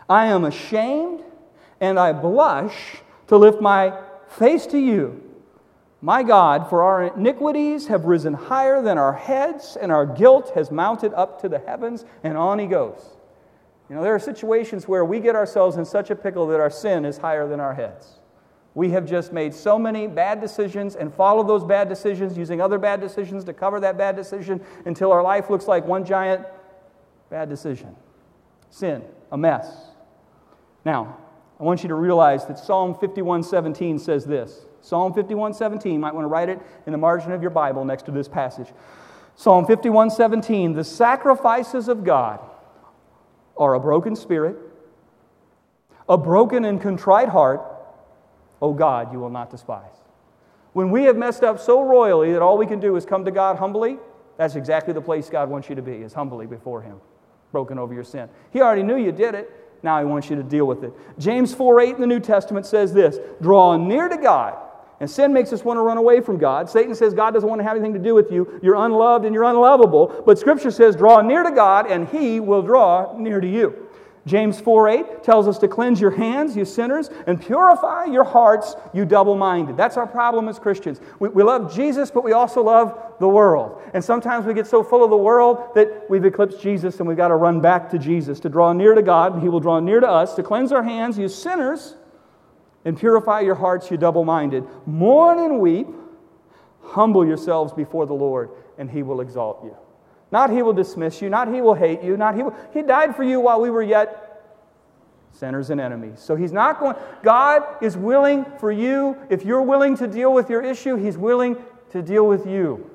I 0.10 0.26
am 0.26 0.44
ashamed 0.44 1.24
and 1.80 2.00
I 2.00 2.14
blush 2.14 2.98
to 3.28 3.38
lift 3.38 3.62
my 3.62 3.94
face 4.30 4.66
to 4.66 4.80
you. 4.80 5.22
My 6.02 6.24
God, 6.24 6.68
for 6.68 6.82
our 6.82 7.16
iniquities 7.16 7.86
have 7.90 8.06
risen 8.06 8.34
higher 8.34 8.82
than 8.82 8.98
our 8.98 9.14
heads, 9.14 9.78
and 9.80 9.92
our 9.92 10.08
guilt 10.08 10.54
has 10.56 10.72
mounted 10.72 11.14
up 11.14 11.40
to 11.42 11.48
the 11.48 11.60
heavens, 11.60 12.06
and 12.24 12.36
on 12.36 12.58
he 12.58 12.66
goes. 12.66 13.19
You 13.90 13.96
know, 13.96 14.04
there 14.04 14.14
are 14.14 14.20
situations 14.20 14.88
where 14.88 15.04
we 15.04 15.20
get 15.20 15.36
ourselves 15.36 15.78
in 15.78 15.86
such 15.86 16.12
a 16.12 16.16
pickle 16.16 16.46
that 16.48 16.60
our 16.60 16.70
sin 16.70 17.06
is 17.06 17.18
higher 17.18 17.48
than 17.48 17.60
our 17.60 17.74
heads. 17.74 18.20
We 18.76 18.92
have 18.92 19.06
just 19.06 19.34
made 19.34 19.54
so 19.54 19.80
many 19.80 20.06
bad 20.06 20.40
decisions 20.40 20.96
and 20.96 21.12
followed 21.14 21.48
those 21.48 21.64
bad 21.64 21.90
decisions 21.90 22.38
using 22.38 22.62
other 22.62 22.78
bad 22.78 23.02
decisions 23.02 23.44
to 23.46 23.54
cover 23.54 23.80
that 23.80 23.98
bad 23.98 24.16
decision 24.16 24.62
until 24.86 25.12
our 25.12 25.24
life 25.24 25.50
looks 25.50 25.68
like 25.68 25.86
one 25.86 26.06
giant 26.06 26.46
bad 27.32 27.50
decision. 27.50 27.96
Sin, 28.70 29.04
a 29.32 29.38
mess. 29.38 29.88
Now, 30.86 31.18
I 31.60 31.64
want 31.64 31.82
you 31.82 31.90
to 31.90 31.96
realize 31.96 32.46
that 32.46 32.60
Psalm 32.60 32.94
51:17 32.94 34.00
says 34.00 34.24
this. 34.24 34.66
Psalm 34.82 35.14
51:17, 35.14 35.94
you 35.94 36.00
might 36.00 36.14
want 36.14 36.24
to 36.24 36.30
write 36.30 36.48
it 36.48 36.60
in 36.86 36.92
the 36.92 36.98
margin 36.98 37.32
of 37.32 37.42
your 37.42 37.52
Bible 37.52 37.84
next 37.84 38.06
to 38.06 38.12
this 38.12 38.28
passage. 38.28 38.72
Psalm 39.36 39.66
51:17, 39.66 40.76
the 40.76 40.84
sacrifices 40.84 41.88
of 41.88 42.04
God 42.04 42.40
are 43.60 43.76
a 43.76 43.80
broken 43.80 44.16
spirit, 44.16 44.56
a 46.08 46.18
broken 46.18 46.66
and 46.66 46.82
contrite 46.82 47.30
heart, 47.30 47.62
O 48.62 48.74
God, 48.74 49.14
you 49.14 49.20
will 49.20 49.30
not 49.30 49.52
despise. 49.52 49.92
When 50.74 50.90
we 50.90 51.04
have 51.04 51.18
messed 51.18 51.44
up 51.44 51.60
so 51.60 51.84
royally 51.84 52.32
that 52.32 52.42
all 52.42 52.58
we 52.58 52.66
can 52.66 52.80
do 52.80 52.96
is 52.96 53.06
come 53.06 53.26
to 53.26 53.32
God 53.32 53.58
humbly, 53.58 53.98
that's 54.38 54.56
exactly 54.56 54.94
the 54.94 55.02
place 55.02 55.30
God 55.30 55.50
wants 55.50 55.70
you 55.70 55.76
to 55.76 55.82
be, 55.82 55.94
is 55.94 56.14
humbly 56.14 56.46
before 56.46 56.82
Him, 56.82 57.00
broken 57.52 57.78
over 57.78 57.94
your 57.94 58.04
sin. 58.04 58.30
He 58.52 58.62
already 58.62 58.84
knew 58.84 58.96
you 58.96 59.12
did 59.12 59.36
it. 59.36 59.52
Now 59.84 60.00
He 60.00 60.06
wants 60.06 60.30
you 60.30 60.38
to 60.38 60.44
deal 60.44 60.66
with 60.66 60.84
it. 60.84 60.94
James 61.20 61.54
4 61.54 61.82
8 61.82 61.96
in 61.96 62.02
the 62.02 62.08
New 62.08 62.20
Testament 62.20 62.66
says 62.66 62.94
this 62.94 63.20
Draw 63.42 63.78
near 63.78 64.08
to 64.08 64.18
God 64.18 64.58
and 65.00 65.10
sin 65.10 65.32
makes 65.32 65.54
us 65.54 65.64
want 65.64 65.78
to 65.78 65.82
run 65.82 65.98
away 65.98 66.20
from 66.20 66.38
God. 66.38 66.70
Satan 66.70 66.94
says 66.94 67.14
God 67.14 67.32
doesn't 67.32 67.48
want 67.48 67.60
to 67.60 67.64
have 67.64 67.78
anything 67.78 67.94
to 67.94 68.00
do 68.00 68.14
with 68.14 68.32
you. 68.32 68.60
You're 68.62 68.76
unloved 68.76 69.26
and 69.26 69.34
you're 69.34 69.46
unlovable. 69.46 70.24
But 70.26 70.38
Scripture 70.38 70.72
says, 70.72 70.96
draw 70.96 71.22
near 71.22 71.44
to 71.44 71.52
God 71.52 71.90
and 71.90 72.08
He 72.10 72.40
will 72.40 72.62
draw 72.62 73.18
near 73.18 73.40
to 73.40 73.48
you. 73.48 73.88
James 74.26 74.60
4 74.60 74.90
8 74.90 75.24
tells 75.24 75.48
us 75.48 75.58
to 75.60 75.68
cleanse 75.68 76.00
your 76.00 76.12
hands, 76.12 76.56
you 76.56 76.66
sinners, 76.66 77.10
and 77.26 77.42
purify 77.42 78.06
your 78.06 78.26
hearts, 78.26 78.76
you 78.94 79.06
double 79.06 79.36
minded. 79.36 79.78
That's 79.78 79.98
our 79.98 80.06
problem 80.06 80.48
as 80.48 80.60
Christians. 80.60 81.00
We, 81.20 81.30
we 81.30 81.42
love 81.42 81.74
Jesus, 81.74 82.12
but 82.12 82.24
we 82.24 82.34
also 82.34 82.62
love 82.62 83.16
the 83.20 83.28
world. 83.28 83.82
And 83.94 84.04
sometimes 84.04 84.46
we 84.46 84.54
get 84.54 84.68
so 84.68 84.84
full 84.84 85.04
of 85.04 85.10
the 85.10 85.18
world 85.18 85.70
that 85.76 86.06
we've 86.10 86.26
eclipsed 86.26 86.62
Jesus 86.62 87.00
and 87.00 87.08
we've 87.08 87.18
got 87.18 87.30
to 87.30 87.36
run 87.36 87.62
back 87.62 87.90
to 87.92 87.98
Jesus 87.98 88.40
to 88.42 88.50
draw 88.50 88.74
near 88.74 88.94
to 88.94 89.02
God, 89.02 89.34
and 89.34 89.42
He 89.42 89.50
will 89.50 89.62
draw 89.62 89.80
near 89.80 90.00
to 90.00 90.10
us, 90.10 90.36
to 90.36 90.44
cleanse 90.44 90.72
our 90.72 90.84
hands, 90.84 91.18
you 91.18 91.30
sinners, 91.30 91.96
and 92.86 92.98
purify 92.98 93.42
your 93.42 93.56
hearts, 93.56 93.92
you 93.92 93.98
double 93.98 94.24
minded. 94.24 94.64
Mourn 94.86 95.40
and 95.40 95.60
weep. 95.60 95.88
Humble 96.82 97.26
yourselves 97.26 97.74
before 97.74 98.06
the 98.06 98.14
Lord, 98.14 98.50
and 98.78 98.90
he 98.90 99.04
will 99.04 99.22
exalt 99.22 99.64
you. 99.64 99.76
Not 100.32 100.50
he 100.50 100.62
will 100.62 100.74
dismiss 100.74 101.22
you, 101.22 101.30
not 101.30 101.54
he 101.54 101.62
will 101.62 101.74
hate 101.74 102.02
you, 102.02 102.18
not 102.18 102.36
he 102.36 102.44
will. 102.44 102.56
He 102.74 102.82
died 102.82 103.16
for 103.16 103.24
you 103.24 103.40
while 103.40 103.62
we 103.62 103.70
were 103.70 103.84
yet 103.84 104.44
sinners 105.32 105.70
and 105.70 105.80
enemies. 105.80 106.20
So 106.20 106.36
he's 106.36 106.52
not 106.52 106.80
going, 106.80 106.96
God 107.24 107.64
is 107.82 107.96
willing 107.96 108.46
for 108.60 108.72
you, 108.72 109.18
if 109.30 109.46
you're 109.46 109.62
willing 109.62 109.96
to 109.98 110.08
deal 110.08 110.34
with 110.34 110.50
your 110.50 110.62
issue, 110.62 110.96
he's 110.96 111.18
willing 111.18 111.58
to 111.92 112.02
deal 112.02 112.28
with 112.28 112.46
you 112.46 112.89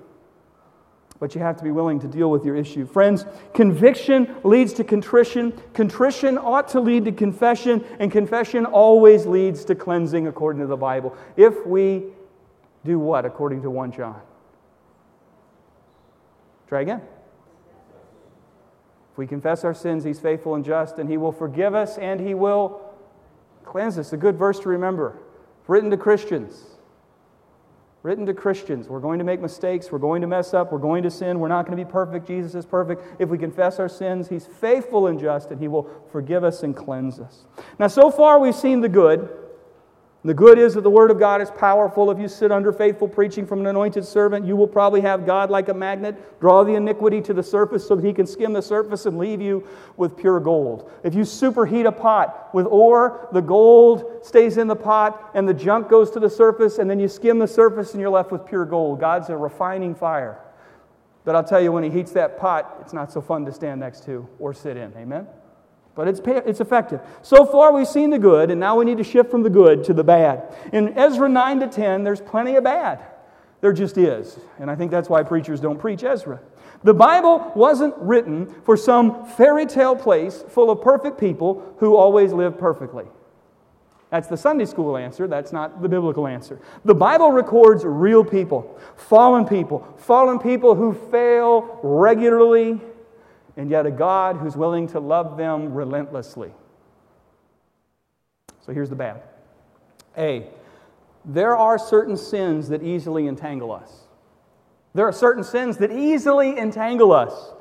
but 1.24 1.34
you 1.34 1.40
have 1.40 1.56
to 1.56 1.64
be 1.64 1.70
willing 1.70 1.98
to 1.98 2.06
deal 2.06 2.30
with 2.30 2.44
your 2.44 2.54
issue. 2.54 2.84
Friends, 2.84 3.24
conviction 3.54 4.36
leads 4.44 4.74
to 4.74 4.84
contrition. 4.84 5.58
Contrition 5.72 6.36
ought 6.36 6.68
to 6.68 6.80
lead 6.80 7.06
to 7.06 7.12
confession, 7.12 7.82
and 7.98 8.12
confession 8.12 8.66
always 8.66 9.24
leads 9.24 9.64
to 9.64 9.74
cleansing 9.74 10.26
according 10.26 10.60
to 10.60 10.66
the 10.66 10.76
Bible. 10.76 11.16
If 11.38 11.64
we 11.64 12.02
do 12.84 12.98
what 12.98 13.24
according 13.24 13.62
to 13.62 13.70
1 13.70 13.92
John? 13.92 14.20
Try 16.68 16.82
again. 16.82 17.00
If 19.12 19.16
we 19.16 19.26
confess 19.26 19.64
our 19.64 19.72
sins, 19.72 20.04
He's 20.04 20.20
faithful 20.20 20.56
and 20.56 20.62
just, 20.62 20.98
and 20.98 21.08
He 21.08 21.16
will 21.16 21.32
forgive 21.32 21.74
us 21.74 21.96
and 21.96 22.20
He 22.20 22.34
will 22.34 22.82
cleanse 23.64 23.96
us. 23.96 24.12
A 24.12 24.18
good 24.18 24.36
verse 24.36 24.58
to 24.58 24.68
remember, 24.68 25.16
written 25.68 25.88
to 25.88 25.96
Christians 25.96 26.73
written 28.04 28.26
to 28.26 28.34
Christians. 28.34 28.86
We're 28.86 29.00
going 29.00 29.18
to 29.18 29.24
make 29.24 29.40
mistakes. 29.40 29.90
We're 29.90 29.98
going 29.98 30.20
to 30.20 30.26
mess 30.26 30.52
up. 30.52 30.70
We're 30.70 30.78
going 30.78 31.02
to 31.04 31.10
sin. 31.10 31.40
We're 31.40 31.48
not 31.48 31.66
going 31.66 31.76
to 31.76 31.84
be 31.84 31.90
perfect. 31.90 32.26
Jesus 32.26 32.54
is 32.54 32.66
perfect. 32.66 33.02
If 33.18 33.30
we 33.30 33.38
confess 33.38 33.80
our 33.80 33.88
sins, 33.88 34.28
He's 34.28 34.46
faithful 34.46 35.06
and 35.06 35.18
just, 35.18 35.50
and 35.50 35.58
He 35.58 35.68
will 35.68 35.88
forgive 36.12 36.44
us 36.44 36.62
and 36.62 36.76
cleanse 36.76 37.18
us. 37.18 37.46
Now, 37.78 37.88
so 37.88 38.10
far, 38.10 38.38
we've 38.38 38.54
seen 38.54 38.82
the 38.82 38.90
good. 38.90 39.30
The 40.26 40.32
good 40.32 40.58
is 40.58 40.72
that 40.72 40.80
the 40.80 40.90
Word 40.90 41.10
of 41.10 41.18
God 41.18 41.42
is 41.42 41.50
powerful. 41.50 42.10
If 42.10 42.18
you 42.18 42.28
sit 42.28 42.50
under 42.50 42.72
faithful 42.72 43.06
preaching 43.06 43.46
from 43.46 43.60
an 43.60 43.66
anointed 43.66 44.06
servant, 44.06 44.46
you 44.46 44.56
will 44.56 44.66
probably 44.66 45.02
have 45.02 45.26
God 45.26 45.50
like 45.50 45.68
a 45.68 45.74
magnet 45.74 46.40
draw 46.40 46.64
the 46.64 46.74
iniquity 46.76 47.20
to 47.20 47.34
the 47.34 47.42
surface 47.42 47.86
so 47.86 47.94
that 47.94 48.06
He 48.06 48.14
can 48.14 48.26
skim 48.26 48.54
the 48.54 48.62
surface 48.62 49.04
and 49.04 49.18
leave 49.18 49.42
you 49.42 49.68
with 49.98 50.16
pure 50.16 50.40
gold. 50.40 50.90
If 51.02 51.14
you 51.14 51.24
superheat 51.24 51.86
a 51.86 51.92
pot 51.92 52.48
with 52.54 52.64
ore, 52.64 53.28
the 53.32 53.42
gold 53.42 54.24
stays 54.24 54.56
in 54.56 54.66
the 54.66 54.76
pot 54.76 55.30
and 55.34 55.46
the 55.46 55.52
junk 55.52 55.90
goes 55.90 56.10
to 56.12 56.20
the 56.20 56.30
surface, 56.30 56.78
and 56.78 56.88
then 56.88 56.98
you 56.98 57.08
skim 57.08 57.38
the 57.38 57.46
surface 57.46 57.92
and 57.92 58.00
you're 58.00 58.08
left 58.08 58.32
with 58.32 58.46
pure 58.46 58.64
gold. 58.64 59.00
God's 59.00 59.28
a 59.28 59.36
refining 59.36 59.94
fire. 59.94 60.40
But 61.26 61.36
I'll 61.36 61.44
tell 61.44 61.60
you, 61.60 61.70
when 61.70 61.84
He 61.84 61.90
heats 61.90 62.12
that 62.12 62.38
pot, 62.38 62.78
it's 62.80 62.94
not 62.94 63.12
so 63.12 63.20
fun 63.20 63.44
to 63.44 63.52
stand 63.52 63.80
next 63.80 64.04
to 64.04 64.26
or 64.38 64.54
sit 64.54 64.78
in. 64.78 64.90
Amen? 64.96 65.26
But 65.94 66.08
it's, 66.08 66.20
it's 66.24 66.60
effective. 66.60 67.00
So 67.22 67.46
far, 67.46 67.72
we've 67.72 67.86
seen 67.86 68.10
the 68.10 68.18
good, 68.18 68.50
and 68.50 68.58
now 68.58 68.76
we 68.76 68.84
need 68.84 68.98
to 68.98 69.04
shift 69.04 69.30
from 69.30 69.42
the 69.42 69.50
good 69.50 69.84
to 69.84 69.94
the 69.94 70.02
bad. 70.02 70.54
In 70.72 70.96
Ezra 70.98 71.28
9 71.28 71.60
to 71.60 71.68
10, 71.68 72.02
there's 72.02 72.20
plenty 72.20 72.56
of 72.56 72.64
bad. 72.64 73.00
There 73.60 73.72
just 73.72 73.96
is. 73.96 74.38
And 74.58 74.70
I 74.70 74.74
think 74.74 74.90
that's 74.90 75.08
why 75.08 75.22
preachers 75.22 75.60
don't 75.60 75.78
preach 75.78 76.02
Ezra. 76.02 76.40
The 76.82 76.92
Bible 76.92 77.52
wasn't 77.54 77.94
written 77.98 78.46
for 78.62 78.76
some 78.76 79.24
fairy 79.24 79.64
tale 79.66 79.96
place 79.96 80.44
full 80.48 80.70
of 80.70 80.82
perfect 80.82 81.18
people 81.18 81.74
who 81.78 81.96
always 81.96 82.32
live 82.32 82.58
perfectly. 82.58 83.06
That's 84.10 84.28
the 84.28 84.36
Sunday 84.36 84.66
school 84.66 84.96
answer. 84.96 85.26
That's 85.26 85.52
not 85.52 85.80
the 85.80 85.88
biblical 85.88 86.26
answer. 86.26 86.60
The 86.84 86.94
Bible 86.94 87.32
records 87.32 87.84
real 87.84 88.24
people, 88.24 88.78
fallen 88.96 89.46
people, 89.46 89.86
fallen 89.96 90.38
people 90.38 90.74
who 90.74 90.92
fail 91.10 91.80
regularly 91.82 92.80
and 93.56 93.70
yet 93.70 93.86
a 93.86 93.90
God 93.90 94.36
who's 94.36 94.56
willing 94.56 94.88
to 94.88 95.00
love 95.00 95.36
them 95.36 95.72
relentlessly. 95.72 96.52
So 98.64 98.72
here's 98.72 98.90
the 98.90 98.96
bad. 98.96 99.22
A, 100.16 100.48
there 101.24 101.56
are 101.56 101.78
certain 101.78 102.16
sins 102.16 102.68
that 102.68 102.82
easily 102.82 103.26
entangle 103.26 103.72
us. 103.72 104.04
There 104.94 105.06
are 105.06 105.12
certain 105.12 105.44
sins 105.44 105.78
that 105.78 105.90
easily 105.90 106.56
entangle 106.58 107.12
us. 107.12 107.52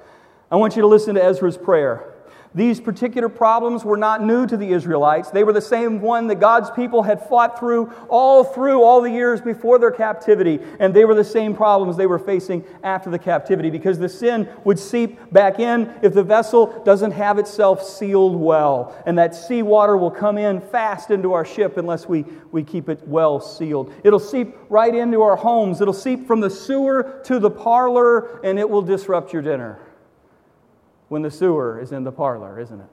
I 0.51 0.55
want 0.55 0.75
you 0.75 0.81
to 0.81 0.87
listen 0.87 1.15
to 1.15 1.23
Ezra's 1.23 1.57
prayer. 1.57 2.12
These 2.55 2.79
particular 2.79 3.29
problems 3.29 3.83
were 3.83 3.97
not 3.97 4.23
new 4.23 4.45
to 4.45 4.55
the 4.55 4.71
Israelites. 4.71 5.31
They 5.31 5.43
were 5.43 5.53
the 5.53 5.61
same 5.61 6.01
one 6.01 6.27
that 6.27 6.39
God's 6.39 6.69
people 6.69 7.01
had 7.01 7.27
fought 7.27 7.57
through 7.57 7.91
all 8.09 8.43
through 8.43 8.83
all 8.83 9.01
the 9.01 9.09
years 9.09 9.41
before 9.41 9.79
their 9.79 9.91
captivity. 9.91 10.59
And 10.79 10.93
they 10.93 11.05
were 11.05 11.15
the 11.15 11.23
same 11.23 11.55
problems 11.55 11.97
they 11.97 12.05
were 12.05 12.19
facing 12.19 12.63
after 12.83 13.09
the 13.09 13.17
captivity 13.17 13.71
because 13.71 13.97
the 13.97 14.09
sin 14.09 14.47
would 14.65 14.77
seep 14.77 15.17
back 15.31 15.59
in 15.59 15.91
if 16.03 16.13
the 16.13 16.23
vessel 16.23 16.83
doesn't 16.85 17.11
have 17.11 17.39
itself 17.39 17.83
sealed 17.83 18.35
well. 18.35 18.95
And 19.07 19.17
that 19.17 19.33
seawater 19.33 19.97
will 19.97 20.11
come 20.11 20.37
in 20.37 20.61
fast 20.61 21.09
into 21.09 21.33
our 21.33 21.45
ship 21.45 21.77
unless 21.77 22.07
we, 22.07 22.23
we 22.51 22.63
keep 22.63 22.87
it 22.87 23.07
well 23.07 23.39
sealed. 23.39 23.91
It'll 24.03 24.19
seep 24.19 24.55
right 24.69 24.93
into 24.93 25.23
our 25.23 25.35
homes, 25.35 25.81
it'll 25.81 25.93
seep 25.93 26.27
from 26.27 26.39
the 26.39 26.49
sewer 26.49 27.21
to 27.25 27.39
the 27.39 27.49
parlor, 27.49 28.39
and 28.43 28.59
it 28.59 28.69
will 28.69 28.81
disrupt 28.81 29.33
your 29.33 29.41
dinner 29.41 29.79
when 31.13 31.21
the 31.21 31.29
sewer 31.29 31.79
is 31.79 31.91
in 31.91 32.03
the 32.03 32.11
parlor, 32.11 32.59
isn't 32.59 32.81
it? 32.81 32.87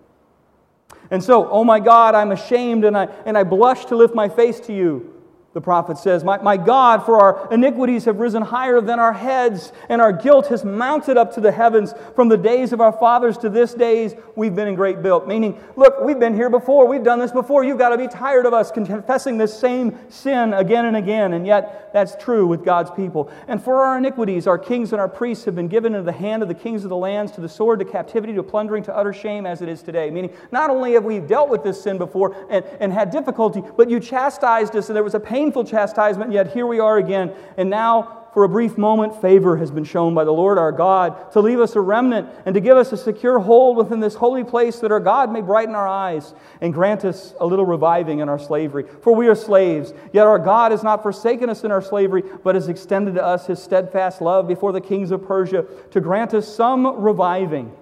And 1.11 1.24
so, 1.24 1.48
oh 1.48 1.64
my 1.64 1.80
God, 1.80 2.14
I'm 2.14 2.33
ashamed 2.33 2.85
and 2.85 2.94
I, 2.94 3.06
and 3.24 3.37
I 3.37 3.44
blush 3.44 3.87
to 3.87 3.96
lift 3.96 4.14
my 4.14 4.28
face 4.28 4.61
to 4.61 4.74
you 4.74 5.19
the 5.52 5.60
prophet 5.60 5.98
says, 5.98 6.22
my, 6.22 6.38
my 6.38 6.56
God, 6.56 7.04
for 7.04 7.20
our 7.20 7.52
iniquities 7.52 8.04
have 8.04 8.20
risen 8.20 8.40
higher 8.40 8.80
than 8.80 9.00
our 9.00 9.12
heads, 9.12 9.72
and 9.88 10.00
our 10.00 10.12
guilt 10.12 10.46
has 10.46 10.64
mounted 10.64 11.16
up 11.16 11.34
to 11.34 11.40
the 11.40 11.50
heavens. 11.50 11.92
From 12.14 12.28
the 12.28 12.36
days 12.36 12.72
of 12.72 12.80
our 12.80 12.92
fathers 12.92 13.36
to 13.38 13.48
this 13.48 13.74
days, 13.74 14.14
we've 14.36 14.54
been 14.54 14.68
in 14.68 14.76
great 14.76 15.02
guilt. 15.02 15.26
Meaning, 15.26 15.60
look, 15.74 16.00
we've 16.02 16.20
been 16.20 16.34
here 16.34 16.50
before, 16.50 16.86
we've 16.86 17.02
done 17.02 17.18
this 17.18 17.32
before. 17.32 17.64
You've 17.64 17.78
got 17.78 17.88
to 17.88 17.98
be 17.98 18.06
tired 18.06 18.46
of 18.46 18.54
us 18.54 18.70
confessing 18.70 19.38
this 19.38 19.58
same 19.58 19.98
sin 20.08 20.54
again 20.54 20.84
and 20.84 20.96
again. 20.96 21.32
And 21.32 21.44
yet, 21.44 21.90
that's 21.92 22.14
true 22.14 22.46
with 22.46 22.64
God's 22.64 22.92
people. 22.92 23.28
And 23.48 23.60
for 23.60 23.82
our 23.82 23.98
iniquities, 23.98 24.46
our 24.46 24.58
kings 24.58 24.92
and 24.92 25.00
our 25.00 25.08
priests 25.08 25.44
have 25.46 25.56
been 25.56 25.66
given 25.66 25.96
into 25.96 26.04
the 26.04 26.12
hand 26.16 26.42
of 26.44 26.48
the 26.48 26.54
kings 26.54 26.84
of 26.84 26.90
the 26.90 26.96
lands, 26.96 27.32
to 27.32 27.40
the 27.40 27.48
sword, 27.48 27.80
to 27.80 27.84
captivity, 27.84 28.34
to 28.34 28.44
plundering, 28.44 28.84
to 28.84 28.96
utter 28.96 29.12
shame, 29.12 29.46
as 29.46 29.62
it 29.62 29.68
is 29.68 29.82
today. 29.82 30.10
Meaning, 30.10 30.32
not 30.52 30.70
only 30.70 30.92
have 30.92 31.02
we 31.02 31.18
dealt 31.18 31.48
with 31.48 31.64
this 31.64 31.82
sin 31.82 31.98
before 31.98 32.36
and, 32.48 32.64
and 32.78 32.92
had 32.92 33.10
difficulty, 33.10 33.64
but 33.76 33.90
you 33.90 33.98
chastised 33.98 34.76
us, 34.76 34.88
and 34.88 34.94
there 34.94 35.02
was 35.02 35.16
a 35.16 35.20
pain 35.20 35.39
painful 35.40 35.64
chastisement, 35.64 36.31
yet 36.31 36.53
here 36.53 36.66
we 36.66 36.81
are 36.81 36.98
again. 36.98 37.33
And 37.57 37.70
now, 37.70 38.26
for 38.35 38.44
a 38.44 38.48
brief 38.48 38.76
moment, 38.76 39.22
favor 39.22 39.57
has 39.57 39.70
been 39.70 39.85
shown 39.85 40.12
by 40.12 40.22
the 40.22 40.31
Lord 40.31 40.59
our 40.59 40.70
God 40.70 41.33
to 41.33 41.40
leave 41.40 41.61
us 41.61 41.76
a 41.76 41.81
remnant 41.81 42.29
and 42.44 42.55
to 42.55 42.61
give 42.61 42.76
us 42.76 42.92
a 42.92 42.96
secure 42.98 43.38
hold 43.38 43.79
within 43.79 44.00
this 44.00 44.14
holy 44.14 44.44
place 44.44 44.81
that 44.81 44.92
our 44.92 45.00
God 45.00 45.33
may 45.33 45.40
brighten 45.40 45.74
our 45.74 45.88
eyes 45.88 46.35
and 46.61 46.74
grant 46.74 47.07
us 47.07 47.33
a 47.40 47.46
little 47.46 47.64
reviving 47.64 48.18
in 48.18 48.29
our 48.29 48.38
slavery. 48.38 48.85
For 49.00 49.14
we 49.14 49.29
are 49.29 49.35
slaves, 49.35 49.94
yet 50.12 50.26
our 50.26 50.38
God 50.38 50.72
has 50.72 50.83
not 50.83 51.03
forsaken 51.03 51.48
us 51.48 51.64
in 51.64 51.70
our 51.70 51.81
slavery, 51.81 52.22
but 52.44 52.55
has 52.55 52.68
extended 52.68 53.14
to 53.14 53.24
us 53.24 53.46
his 53.46 53.62
steadfast 53.62 54.20
love 54.20 54.46
before 54.46 54.72
the 54.72 54.81
kings 54.83 55.11
of 55.11 55.26
Persia 55.26 55.64
to 55.90 56.00
grant 56.03 56.35
us 56.35 56.46
some 56.46 56.87
reviving 57.00 57.72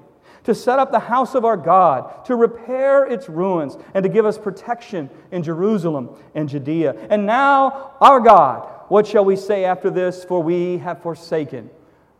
to 0.48 0.54
set 0.54 0.78
up 0.78 0.90
the 0.90 0.98
house 0.98 1.34
of 1.34 1.44
our 1.44 1.58
God, 1.58 2.24
to 2.24 2.34
repair 2.34 3.04
its 3.04 3.28
ruins, 3.28 3.76
and 3.92 4.02
to 4.02 4.08
give 4.08 4.24
us 4.24 4.38
protection 4.38 5.10
in 5.30 5.42
Jerusalem 5.42 6.08
and 6.34 6.48
Judea. 6.48 6.96
And 7.10 7.26
now, 7.26 7.92
our 8.00 8.18
God, 8.18 8.66
what 8.88 9.06
shall 9.06 9.26
we 9.26 9.36
say 9.36 9.66
after 9.66 9.90
this? 9.90 10.24
For 10.24 10.42
we 10.42 10.78
have 10.78 11.02
forsaken 11.02 11.68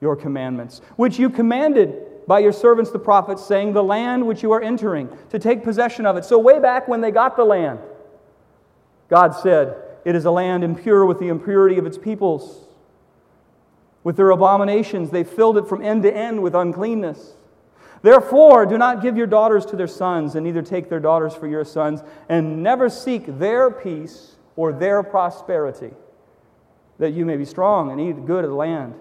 your 0.03 0.15
commandments, 0.15 0.83
which 0.97 1.19
you 1.19 1.31
commanded 1.31 2.27
by 2.27 2.41
your 2.41 2.53
servants 2.53 2.91
the 2.91 2.99
prophets, 2.99 3.43
saying, 3.47 3.73
The 3.73 3.83
land 3.83 4.27
which 4.27 4.43
you 4.43 4.53
are 4.53 4.61
entering, 4.61 5.09
to 5.31 5.39
take 5.39 5.65
possession 5.65 6.05
of 6.05 6.19
it. 6.19 6.27
So, 6.27 6.39
way 6.39 6.61
back 6.61 6.87
when 6.87 7.01
they 7.01 7.11
got 7.11 7.35
the 7.35 7.45
land, 7.45 7.79
God 9.09 9.31
said, 9.31 9.75
It 10.05 10.15
is 10.15 10.27
a 10.27 10.31
land 10.31 10.65
impure 10.65 11.07
with 11.07 11.19
the 11.19 11.29
impurity 11.29 11.79
of 11.79 11.87
its 11.87 11.97
peoples. 11.97 12.67
With 14.05 14.19
their 14.19 14.29
abominations, 14.29 15.09
they 15.09 15.25
filled 15.25 15.57
it 15.57 15.67
from 15.67 15.83
end 15.83 16.03
to 16.03 16.15
end 16.15 16.43
with 16.43 16.55
uncleanness. 16.55 17.33
Therefore, 18.03 18.65
do 18.67 18.79
not 18.79 19.03
give 19.03 19.17
your 19.17 19.27
daughters 19.27 19.67
to 19.67 19.77
their 19.77 19.87
sons, 19.87 20.35
and 20.35 20.45
neither 20.45 20.63
take 20.63 20.89
their 20.89 21.01
daughters 21.01 21.35
for 21.35 21.47
your 21.47 21.65
sons, 21.65 22.03
and 22.29 22.63
never 22.63 22.89
seek 22.89 23.39
their 23.39 23.71
peace 23.71 24.37
or 24.57 24.73
their 24.73 25.03
prosperity, 25.03 25.93
that 26.99 27.11
you 27.11 27.25
may 27.25 27.37
be 27.37 27.45
strong 27.45 27.91
and 27.91 28.01
eat 28.01 28.13
the 28.13 28.21
good 28.21 28.45
of 28.45 28.51
the 28.51 28.57
land, 28.57 28.95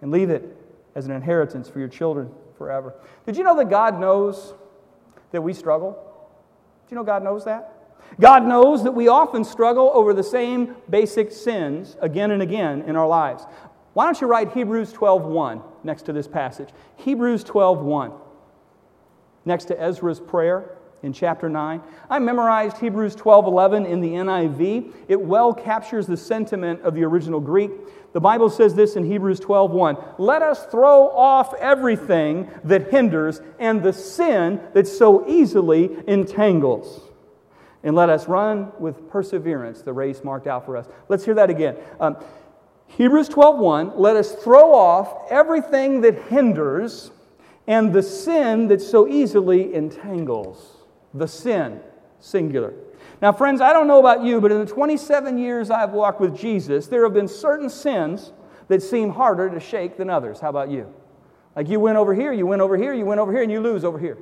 and 0.00 0.10
leave 0.10 0.30
it 0.30 0.56
as 0.94 1.06
an 1.06 1.12
inheritance 1.12 1.68
for 1.68 1.78
your 1.78 1.88
children 1.88 2.30
forever. 2.56 2.94
Did 3.24 3.36
you 3.36 3.44
know 3.44 3.56
that 3.56 3.68
God 3.68 4.00
knows 4.00 4.54
that 5.32 5.42
we 5.42 5.52
struggle? 5.52 5.92
Do 5.92 6.94
you 6.94 6.96
know 6.96 7.04
God 7.04 7.22
knows 7.22 7.44
that? 7.44 7.72
God 8.20 8.44
knows 8.44 8.84
that 8.84 8.92
we 8.92 9.08
often 9.08 9.44
struggle 9.44 9.90
over 9.92 10.14
the 10.14 10.22
same 10.22 10.76
basic 10.88 11.32
sins 11.32 11.96
again 12.00 12.30
and 12.30 12.40
again 12.40 12.82
in 12.82 12.96
our 12.96 13.08
lives. 13.08 13.44
Why 13.94 14.04
don't 14.04 14.20
you 14.20 14.26
write 14.26 14.52
Hebrews 14.52 14.92
12:1 14.92 15.62
next 15.82 16.02
to 16.02 16.12
this 16.12 16.28
passage? 16.28 16.68
Hebrews 16.96 17.42
12:1 17.44 18.12
next 19.46 19.66
to 19.66 19.80
Ezra's 19.80 20.20
prayer 20.20 20.76
in 21.02 21.12
chapter 21.12 21.48
9. 21.48 21.80
I 22.10 22.18
memorized 22.18 22.78
Hebrews 22.78 23.14
12:11 23.14 23.86
in 23.86 24.00
the 24.00 24.14
NIV. 24.14 24.92
It 25.08 25.20
well 25.20 25.54
captures 25.54 26.06
the 26.06 26.16
sentiment 26.16 26.82
of 26.82 26.94
the 26.94 27.04
original 27.04 27.40
Greek. 27.40 27.70
The 28.12 28.20
Bible 28.20 28.50
says 28.50 28.74
this 28.74 28.96
in 28.96 29.04
Hebrews 29.04 29.40
12:1, 29.40 29.96
"Let 30.18 30.42
us 30.42 30.66
throw 30.66 31.08
off 31.08 31.54
everything 31.60 32.48
that 32.64 32.90
hinders 32.90 33.40
and 33.58 33.82
the 33.82 33.92
sin 33.92 34.60
that 34.72 34.88
so 34.88 35.24
easily 35.26 35.96
entangles." 36.06 37.02
And 37.84 37.94
let 37.94 38.08
us 38.08 38.26
run 38.26 38.72
with 38.80 39.08
perseverance 39.10 39.82
the 39.82 39.92
race 39.92 40.24
marked 40.24 40.48
out 40.48 40.66
for 40.66 40.76
us. 40.76 40.88
Let's 41.08 41.24
hear 41.24 41.34
that 41.34 41.50
again. 41.50 41.76
Um, 42.00 42.16
Hebrews 42.88 43.28
12:1, 43.28 43.92
"Let 43.96 44.16
us 44.16 44.32
throw 44.32 44.72
off 44.72 45.14
everything 45.30 46.00
that 46.00 46.14
hinders 46.14 47.10
and 47.66 47.92
the 47.92 48.02
sin 48.02 48.68
that 48.68 48.80
so 48.80 49.08
easily 49.08 49.74
entangles. 49.74 50.76
The 51.14 51.26
sin, 51.26 51.80
singular. 52.20 52.74
Now, 53.22 53.32
friends, 53.32 53.60
I 53.60 53.72
don't 53.72 53.86
know 53.86 53.98
about 53.98 54.22
you, 54.22 54.40
but 54.40 54.52
in 54.52 54.60
the 54.60 54.66
27 54.66 55.38
years 55.38 55.70
I've 55.70 55.92
walked 55.92 56.20
with 56.20 56.36
Jesus, 56.36 56.86
there 56.86 57.02
have 57.04 57.14
been 57.14 57.28
certain 57.28 57.70
sins 57.70 58.32
that 58.68 58.82
seem 58.82 59.10
harder 59.10 59.48
to 59.48 59.60
shake 59.60 59.96
than 59.96 60.10
others. 60.10 60.40
How 60.40 60.50
about 60.50 60.70
you? 60.70 60.92
Like 61.54 61.68
you 61.68 61.80
went 61.80 61.96
over 61.96 62.14
here, 62.14 62.32
you 62.32 62.46
went 62.46 62.60
over 62.60 62.76
here, 62.76 62.92
you 62.92 63.06
went 63.06 63.20
over 63.20 63.32
here, 63.32 63.42
and 63.42 63.50
you 63.50 63.60
lose 63.60 63.84
over 63.84 63.98
here. 63.98 64.18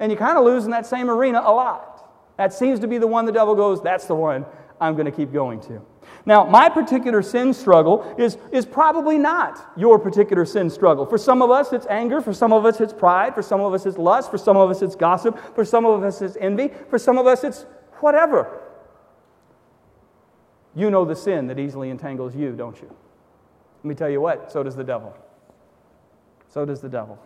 And 0.00 0.12
you 0.12 0.18
kind 0.18 0.36
of 0.36 0.44
lose 0.44 0.64
in 0.64 0.70
that 0.72 0.86
same 0.86 1.08
arena 1.10 1.40
a 1.44 1.50
lot. 1.50 2.12
That 2.36 2.52
seems 2.52 2.78
to 2.80 2.86
be 2.86 2.98
the 2.98 3.06
one 3.06 3.24
the 3.24 3.32
devil 3.32 3.54
goes, 3.54 3.82
that's 3.82 4.04
the 4.04 4.14
one 4.14 4.44
I'm 4.80 4.94
going 4.94 5.06
to 5.06 5.12
keep 5.12 5.32
going 5.32 5.60
to. 5.62 5.80
Now, 6.26 6.44
my 6.44 6.68
particular 6.68 7.22
sin 7.22 7.54
struggle 7.54 8.14
is, 8.18 8.36
is 8.52 8.66
probably 8.66 9.16
not 9.16 9.72
your 9.76 9.98
particular 9.98 10.44
sin 10.44 10.68
struggle. 10.68 11.06
For 11.06 11.16
some 11.16 11.40
of 11.40 11.50
us, 11.50 11.72
it's 11.72 11.86
anger. 11.86 12.20
For 12.20 12.34
some 12.34 12.52
of 12.52 12.66
us, 12.66 12.80
it's 12.80 12.92
pride. 12.92 13.34
For 13.34 13.42
some 13.42 13.60
of 13.60 13.72
us, 13.72 13.86
it's 13.86 13.96
lust. 13.96 14.30
For 14.30 14.38
some 14.38 14.56
of 14.56 14.70
us, 14.70 14.82
it's 14.82 14.94
gossip. 14.94 15.38
For 15.54 15.64
some 15.64 15.86
of 15.86 16.02
us, 16.02 16.20
it's 16.20 16.36
envy. 16.36 16.70
For 16.90 16.98
some 16.98 17.16
of 17.16 17.26
us, 17.26 17.44
it's 17.44 17.64
whatever. 18.00 18.60
You 20.74 20.90
know 20.90 21.04
the 21.04 21.16
sin 21.16 21.46
that 21.48 21.58
easily 21.58 21.90
entangles 21.90 22.36
you, 22.36 22.52
don't 22.54 22.80
you? 22.80 22.94
Let 23.82 23.88
me 23.88 23.94
tell 23.94 24.10
you 24.10 24.20
what, 24.20 24.52
so 24.52 24.62
does 24.62 24.76
the 24.76 24.84
devil. 24.84 25.16
So 26.48 26.64
does 26.64 26.80
the 26.80 26.88
devil. 26.88 27.18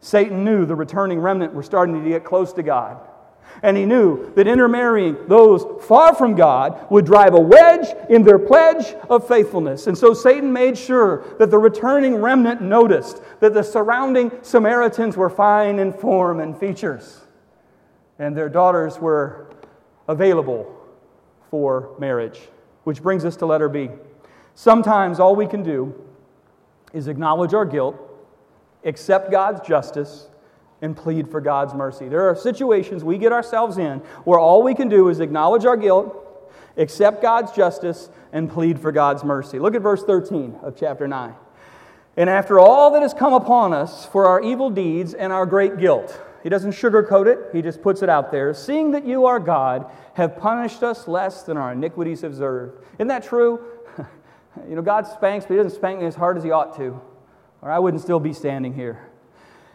Satan 0.00 0.44
knew 0.44 0.66
the 0.66 0.74
returning 0.74 1.18
remnant 1.18 1.54
were 1.54 1.62
starting 1.62 2.02
to 2.02 2.08
get 2.08 2.24
close 2.24 2.52
to 2.52 2.62
God. 2.62 2.98
And 3.62 3.76
he 3.76 3.86
knew 3.86 4.32
that 4.34 4.46
intermarrying 4.46 5.16
those 5.26 5.64
far 5.86 6.14
from 6.14 6.34
God 6.34 6.86
would 6.90 7.06
drive 7.06 7.34
a 7.34 7.40
wedge 7.40 7.86
in 8.10 8.22
their 8.22 8.38
pledge 8.38 8.94
of 9.08 9.26
faithfulness. 9.26 9.86
And 9.86 9.96
so 9.96 10.12
Satan 10.12 10.52
made 10.52 10.76
sure 10.76 11.24
that 11.38 11.50
the 11.50 11.58
returning 11.58 12.16
remnant 12.16 12.60
noticed 12.60 13.22
that 13.40 13.54
the 13.54 13.62
surrounding 13.62 14.30
Samaritans 14.42 15.16
were 15.16 15.30
fine 15.30 15.78
in 15.78 15.92
form 15.92 16.40
and 16.40 16.58
features, 16.58 17.22
and 18.18 18.36
their 18.36 18.48
daughters 18.48 18.98
were 18.98 19.50
available 20.08 20.70
for 21.50 21.94
marriage. 21.98 22.40
Which 22.84 23.02
brings 23.02 23.24
us 23.24 23.36
to 23.36 23.46
letter 23.46 23.70
B. 23.70 23.88
Sometimes 24.54 25.18
all 25.18 25.34
we 25.34 25.46
can 25.46 25.62
do 25.62 25.94
is 26.92 27.08
acknowledge 27.08 27.54
our 27.54 27.64
guilt, 27.64 27.96
accept 28.84 29.30
God's 29.30 29.66
justice, 29.66 30.28
and 30.84 30.94
plead 30.94 31.26
for 31.30 31.40
God's 31.40 31.72
mercy. 31.72 32.08
There 32.08 32.28
are 32.28 32.36
situations 32.36 33.02
we 33.02 33.16
get 33.16 33.32
ourselves 33.32 33.78
in 33.78 34.00
where 34.24 34.38
all 34.38 34.62
we 34.62 34.74
can 34.74 34.90
do 34.90 35.08
is 35.08 35.18
acknowledge 35.18 35.64
our 35.64 35.78
guilt, 35.78 36.14
accept 36.76 37.22
God's 37.22 37.52
justice, 37.52 38.10
and 38.34 38.50
plead 38.50 38.78
for 38.78 38.92
God's 38.92 39.24
mercy. 39.24 39.58
Look 39.58 39.74
at 39.74 39.80
verse 39.80 40.04
13 40.04 40.58
of 40.62 40.76
chapter 40.76 41.08
9. 41.08 41.34
And 42.18 42.28
after 42.28 42.60
all 42.60 42.90
that 42.90 43.00
has 43.00 43.14
come 43.14 43.32
upon 43.32 43.72
us 43.72 44.04
for 44.04 44.26
our 44.26 44.42
evil 44.42 44.68
deeds 44.68 45.14
and 45.14 45.32
our 45.32 45.46
great 45.46 45.78
guilt, 45.78 46.20
he 46.42 46.50
doesn't 46.50 46.72
sugarcoat 46.72 47.26
it, 47.26 47.38
he 47.54 47.62
just 47.62 47.80
puts 47.80 48.02
it 48.02 48.10
out 48.10 48.30
there. 48.30 48.52
Seeing 48.52 48.90
that 48.90 49.06
you 49.06 49.24
are 49.24 49.40
God, 49.40 49.90
have 50.12 50.36
punished 50.36 50.82
us 50.82 51.08
less 51.08 51.44
than 51.44 51.56
our 51.56 51.72
iniquities 51.72 52.20
have 52.20 52.32
deserved. 52.32 52.84
Isn't 52.98 53.08
that 53.08 53.24
true? 53.24 53.64
you 54.68 54.76
know, 54.76 54.82
God 54.82 55.06
spanks, 55.06 55.46
but 55.46 55.54
he 55.54 55.62
doesn't 55.62 55.76
spank 55.76 56.00
me 56.00 56.06
as 56.06 56.14
hard 56.14 56.36
as 56.36 56.44
he 56.44 56.50
ought 56.50 56.76
to, 56.76 57.00
or 57.62 57.70
I 57.70 57.78
wouldn't 57.78 58.02
still 58.02 58.20
be 58.20 58.34
standing 58.34 58.74
here 58.74 59.08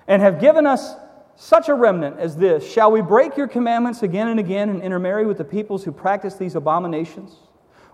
and 0.10 0.22
have 0.22 0.42
given 0.42 0.68
us 0.68 0.96
such 1.38 1.70
a 1.70 1.74
remnant 1.74 2.20
as 2.20 2.36
this, 2.36 2.70
shall 2.70 2.92
we 2.92 3.02
break 3.02 3.38
your 3.38 3.48
commandments 3.48 4.04
again 4.04 4.28
and 4.28 4.42
again 4.42 4.68
and 4.68 4.82
intermarry 4.82 5.26
with 5.26 5.38
the 5.38 5.46
peoples 5.46 5.86
who 5.86 5.94
practice 5.94 6.36
these 6.36 6.56
abominations? 6.56 7.38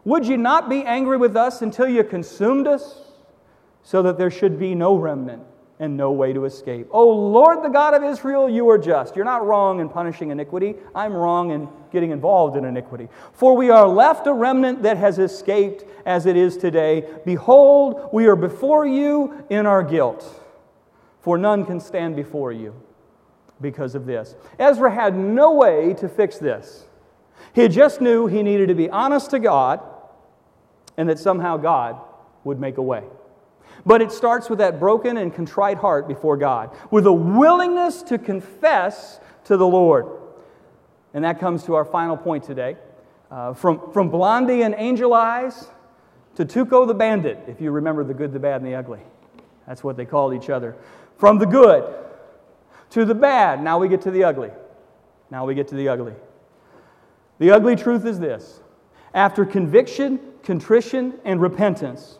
Would 0.03 0.25
you 0.25 0.37
not 0.37 0.67
be 0.67 0.83
angry 0.83 1.17
with 1.17 1.37
us 1.37 1.61
until 1.61 1.87
you 1.87 2.03
consumed 2.03 2.65
us, 2.65 3.03
so 3.85 4.01
that 4.01 4.17
there 4.17 4.31
should 4.31 4.57
be 4.57 4.73
no 4.73 4.95
remnant 4.95 5.43
and 5.79 5.95
no 5.97 6.11
way 6.11 6.31
to 6.33 6.45
escape. 6.45 6.87
O 6.91 7.07
Lord, 7.09 7.63
the 7.63 7.69
God 7.69 7.93
of 7.93 8.03
Israel, 8.03 8.49
you 8.49 8.69
are 8.69 8.77
just. 8.77 9.15
You're 9.15 9.25
not 9.25 9.45
wrong 9.45 9.79
in 9.79 9.89
punishing 9.89 10.31
iniquity. 10.31 10.75
I'm 10.95 11.13
wrong 11.13 11.51
in 11.51 11.67
getting 11.91 12.11
involved 12.11 12.55
in 12.55 12.65
iniquity. 12.65 13.09
For 13.33 13.55
we 13.55 13.69
are 13.69 13.87
left 13.87 14.25
a 14.25 14.33
remnant 14.33 14.83
that 14.83 14.97
has 14.97 15.19
escaped 15.19 15.83
as 16.05 16.25
it 16.25 16.37
is 16.37 16.57
today. 16.57 17.05
Behold, 17.25 18.09
we 18.13 18.25
are 18.27 18.35
before 18.35 18.87
you 18.87 19.45
in 19.49 19.65
our 19.65 19.83
guilt, 19.83 20.41
for 21.25 21.39
none 21.39 21.65
can 21.65 21.79
stand 21.79 22.15
before 22.15 22.51
you 22.51 22.79
because 23.59 23.95
of 23.95 24.05
this. 24.05 24.35
Ezra 24.59 24.93
had 24.93 25.17
no 25.17 25.53
way 25.53 25.95
to 25.95 26.07
fix 26.07 26.37
this. 26.37 26.85
He 27.53 27.67
just 27.67 27.99
knew 27.99 28.27
he 28.27 28.43
needed 28.43 28.67
to 28.67 28.75
be 28.75 28.91
honest 28.91 29.31
to 29.31 29.39
God 29.39 29.81
and 30.97 31.09
that 31.09 31.17
somehow 31.17 31.57
God 31.57 31.99
would 32.43 32.59
make 32.59 32.77
a 32.77 32.81
way. 32.83 33.01
But 33.87 34.03
it 34.03 34.11
starts 34.11 34.51
with 34.51 34.59
that 34.59 34.79
broken 34.79 35.17
and 35.17 35.33
contrite 35.33 35.79
heart 35.79 36.07
before 36.07 36.37
God, 36.37 36.69
with 36.91 37.07
a 37.07 37.13
willingness 37.13 38.03
to 38.03 38.19
confess 38.19 39.19
to 39.45 39.57
the 39.57 39.65
Lord. 39.65 40.05
And 41.15 41.23
that 41.23 41.39
comes 41.39 41.63
to 41.63 41.73
our 41.73 41.85
final 41.85 42.17
point 42.17 42.43
today. 42.43 42.77
Uh, 43.31 43.55
from, 43.55 43.91
from 43.91 44.09
Blondie 44.11 44.61
and 44.61 44.75
Angel 44.77 45.11
Eyes 45.11 45.69
to 46.35 46.45
Tuco 46.45 46.85
the 46.85 46.93
Bandit, 46.93 47.39
if 47.47 47.59
you 47.59 47.71
remember 47.71 48.03
the 48.03 48.13
good, 48.13 48.31
the 48.31 48.39
bad, 48.39 48.61
and 48.61 48.71
the 48.71 48.75
ugly. 48.75 49.01
That's 49.67 49.83
what 49.83 49.97
they 49.97 50.05
called 50.05 50.35
each 50.35 50.51
other. 50.51 50.75
From 51.17 51.37
the 51.39 51.45
good 51.45 51.93
to 52.91 53.05
the 53.05 53.15
bad, 53.15 53.63
now 53.63 53.79
we 53.79 53.87
get 53.87 54.01
to 54.01 54.11
the 54.11 54.23
ugly. 54.23 54.51
Now 55.31 55.45
we 55.45 55.55
get 55.55 55.67
to 55.69 55.75
the 55.75 55.89
ugly. 55.89 56.13
The 57.39 57.51
ugly 57.51 57.75
truth 57.75 58.05
is 58.05 58.19
this 58.19 58.61
after 59.13 59.45
conviction, 59.45 60.19
contrition, 60.43 61.19
and 61.23 61.41
repentance, 61.41 62.19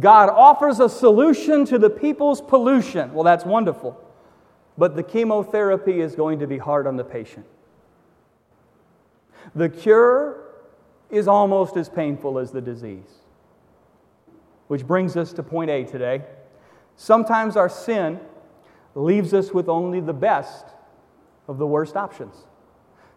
God 0.00 0.28
offers 0.28 0.80
a 0.80 0.88
solution 0.88 1.64
to 1.66 1.78
the 1.78 1.90
people's 1.90 2.40
pollution. 2.40 3.14
Well, 3.14 3.24
that's 3.24 3.44
wonderful. 3.44 4.00
But 4.76 4.96
the 4.96 5.04
chemotherapy 5.04 6.00
is 6.00 6.16
going 6.16 6.40
to 6.40 6.48
be 6.48 6.58
hard 6.58 6.88
on 6.88 6.96
the 6.96 7.04
patient. 7.04 7.46
The 9.54 9.68
cure 9.68 10.44
is 11.10 11.28
almost 11.28 11.76
as 11.76 11.88
painful 11.88 12.40
as 12.40 12.50
the 12.50 12.60
disease. 12.60 13.20
Which 14.66 14.84
brings 14.84 15.16
us 15.16 15.32
to 15.34 15.44
point 15.44 15.70
A 15.70 15.84
today. 15.84 16.22
Sometimes 16.96 17.56
our 17.56 17.68
sin 17.68 18.20
leaves 18.94 19.34
us 19.34 19.52
with 19.52 19.68
only 19.68 20.00
the 20.00 20.12
best 20.12 20.66
of 21.48 21.58
the 21.58 21.66
worst 21.66 21.96
options. 21.96 22.44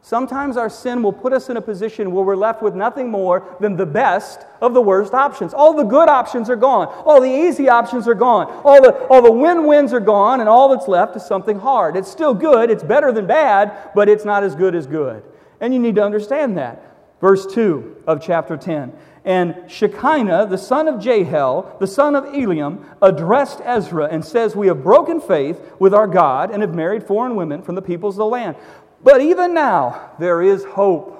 Sometimes 0.01 0.55
our 0.55 0.69
sin 0.69 1.03
will 1.03 1.11
put 1.11 1.33
us 1.33 1.49
in 1.49 1.57
a 1.57 1.61
position 1.61 2.11
where 2.11 2.23
we're 2.23 2.35
left 2.35 2.61
with 2.61 2.73
nothing 2.73 3.09
more 3.09 3.57
than 3.59 3.75
the 3.75 3.85
best 3.85 4.45
of 4.61 4.73
the 4.73 4.81
worst 4.81 5.13
options. 5.13 5.53
All 5.53 5.73
the 5.73 5.83
good 5.83 6.07
options 6.07 6.49
are 6.49 6.55
gone. 6.55 6.87
All 7.05 7.19
the 7.19 7.29
easy 7.29 7.67
options 7.67 8.07
are 8.07 8.15
gone. 8.15 8.47
All 8.63 8.81
the, 8.81 8.93
all 9.07 9.21
the 9.21 9.31
win 9.31 9.65
wins 9.65 9.91
are 9.91 9.99
gone, 9.99 10.39
and 10.39 10.47
all 10.47 10.69
that's 10.69 10.87
left 10.87 11.17
is 11.17 11.25
something 11.25 11.59
hard. 11.59 11.97
It's 11.97 12.09
still 12.09 12.33
good, 12.33 12.69
it's 12.69 12.83
better 12.83 13.11
than 13.11 13.27
bad, 13.27 13.91
but 13.93 14.07
it's 14.07 14.23
not 14.23 14.43
as 14.43 14.55
good 14.55 14.75
as 14.75 14.87
good. 14.87 15.23
And 15.59 15.73
you 15.73 15.79
need 15.79 15.95
to 15.95 16.03
understand 16.03 16.57
that. 16.57 16.83
Verse 17.19 17.45
2 17.45 18.03
of 18.07 18.21
chapter 18.21 18.55
10. 18.55 18.93
And 19.27 19.55
Shecaniah, 19.67 20.49
the 20.49 20.57
son 20.57 20.87
of 20.87 21.01
Jehiel, 21.01 21.75
the 21.81 21.85
son 21.85 22.15
of 22.15 22.23
Eliam, 22.23 22.85
addressed 23.01 23.59
Ezra 23.65 24.05
and 24.05 24.23
says, 24.23 24.55
We 24.55 24.67
have 24.67 24.81
broken 24.81 25.19
faith 25.19 25.59
with 25.79 25.93
our 25.93 26.07
God 26.07 26.49
and 26.49 26.61
have 26.61 26.73
married 26.73 27.03
foreign 27.03 27.35
women 27.35 27.61
from 27.61 27.75
the 27.75 27.81
peoples 27.81 28.15
of 28.15 28.19
the 28.19 28.25
land. 28.25 28.55
But 29.03 29.19
even 29.19 29.53
now, 29.53 30.11
there 30.17 30.41
is 30.41 30.63
hope. 30.63 31.13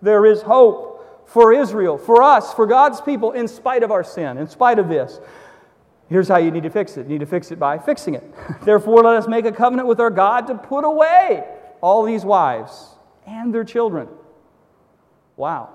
There 0.00 0.24
is 0.26 0.42
hope 0.42 1.26
for 1.28 1.52
Israel, 1.52 1.98
for 1.98 2.22
us, 2.22 2.54
for 2.54 2.68
God's 2.68 3.00
people, 3.00 3.32
in 3.32 3.48
spite 3.48 3.82
of 3.82 3.90
our 3.90 4.04
sin, 4.04 4.38
in 4.38 4.46
spite 4.46 4.78
of 4.78 4.88
this. 4.88 5.18
Here's 6.08 6.28
how 6.28 6.36
you 6.36 6.52
need 6.52 6.62
to 6.62 6.70
fix 6.70 6.96
it 6.96 7.08
you 7.08 7.14
need 7.14 7.20
to 7.20 7.26
fix 7.26 7.50
it 7.50 7.58
by 7.58 7.78
fixing 7.78 8.14
it. 8.14 8.22
Therefore, 8.62 9.02
let 9.02 9.16
us 9.16 9.26
make 9.26 9.44
a 9.44 9.50
covenant 9.50 9.88
with 9.88 9.98
our 9.98 10.10
God 10.10 10.46
to 10.46 10.54
put 10.54 10.84
away 10.84 11.42
all 11.80 12.04
these 12.04 12.24
wives 12.24 12.90
and 13.26 13.52
their 13.52 13.64
children. 13.64 14.06
Wow. 15.36 15.73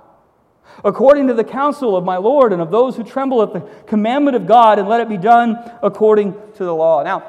According 0.84 1.28
to 1.28 1.34
the 1.34 1.44
counsel 1.44 1.96
of 1.96 2.06
my 2.06 2.18
Lord 2.18 2.54
and 2.54 2.62
of 2.62 2.72
those 2.72 2.96
who 2.96 3.04
tremble 3.04 3.42
at 3.44 3.54
the 3.54 3.62
commandment 3.86 4.36
of 4.36 4.48
God, 4.48 4.80
and 4.80 4.88
let 4.88 5.02
it 5.02 5.10
be 5.10 5.18
done 5.18 5.58
according 5.84 6.34
to 6.56 6.64
the 6.64 6.74
law. 6.74 7.04
Now, 7.04 7.24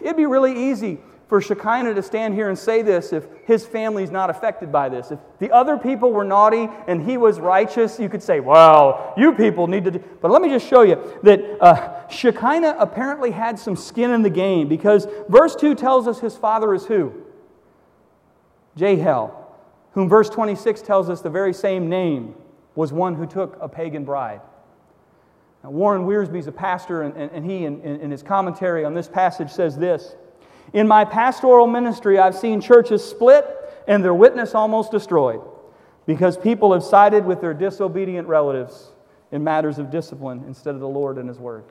it'd 0.00 0.16
be 0.16 0.26
really 0.26 0.70
easy 0.70 0.98
for 1.28 1.42
Shecaniah 1.42 1.94
to 1.94 2.02
stand 2.02 2.34
here 2.34 2.48
and 2.48 2.58
say 2.58 2.80
this 2.80 3.12
if 3.12 3.26
his 3.44 3.66
family's 3.66 4.10
not 4.10 4.30
affected 4.30 4.72
by 4.72 4.88
this. 4.88 5.10
If 5.10 5.18
the 5.38 5.50
other 5.50 5.76
people 5.76 6.10
were 6.10 6.24
naughty 6.24 6.68
and 6.86 7.02
he 7.02 7.18
was 7.18 7.38
righteous, 7.38 8.00
you 8.00 8.08
could 8.08 8.22
say, 8.22 8.40
well, 8.40 9.12
you 9.16 9.34
people 9.34 9.66
need 9.66 9.84
to. 9.84 9.90
Do. 9.90 10.04
But 10.22 10.30
let 10.30 10.40
me 10.40 10.48
just 10.48 10.66
show 10.66 10.82
you 10.82 11.20
that 11.22 11.40
uh, 11.60 12.06
Shecaniah 12.08 12.76
apparently 12.78 13.30
had 13.30 13.58
some 13.58 13.76
skin 13.76 14.10
in 14.10 14.22
the 14.22 14.30
game 14.30 14.68
because 14.68 15.06
verse 15.28 15.54
2 15.54 15.74
tells 15.74 16.08
us 16.08 16.18
his 16.18 16.36
father 16.36 16.72
is 16.72 16.86
who? 16.86 17.12
Jehiel, 18.74 19.54
whom 19.92 20.08
verse 20.08 20.30
26 20.30 20.80
tells 20.80 21.10
us 21.10 21.20
the 21.20 21.30
very 21.30 21.52
same 21.52 21.90
name 21.90 22.34
was 22.78 22.92
one 22.92 23.16
who 23.16 23.26
took 23.26 23.58
a 23.60 23.68
pagan 23.68 24.04
bride. 24.04 24.40
Now, 25.64 25.70
Warren 25.70 26.06
Wiersbe's 26.06 26.46
a 26.46 26.52
pastor, 26.52 27.02
and, 27.02 27.16
and, 27.16 27.28
and 27.32 27.44
he, 27.44 27.64
in, 27.64 27.82
in 27.82 28.08
his 28.08 28.22
commentary 28.22 28.84
on 28.84 28.94
this 28.94 29.08
passage, 29.08 29.50
says 29.50 29.76
this. 29.76 30.14
In 30.72 30.86
my 30.86 31.04
pastoral 31.04 31.66
ministry, 31.66 32.20
I've 32.20 32.36
seen 32.36 32.60
churches 32.60 33.04
split 33.04 33.44
and 33.88 34.04
their 34.04 34.14
witness 34.14 34.54
almost 34.54 34.92
destroyed 34.92 35.40
because 36.06 36.36
people 36.36 36.72
have 36.72 36.84
sided 36.84 37.24
with 37.24 37.40
their 37.40 37.52
disobedient 37.52 38.28
relatives 38.28 38.92
in 39.32 39.42
matters 39.42 39.80
of 39.80 39.90
discipline 39.90 40.44
instead 40.46 40.76
of 40.76 40.80
the 40.80 40.86
Lord 40.86 41.18
and 41.18 41.28
His 41.28 41.40
Word. 41.40 41.64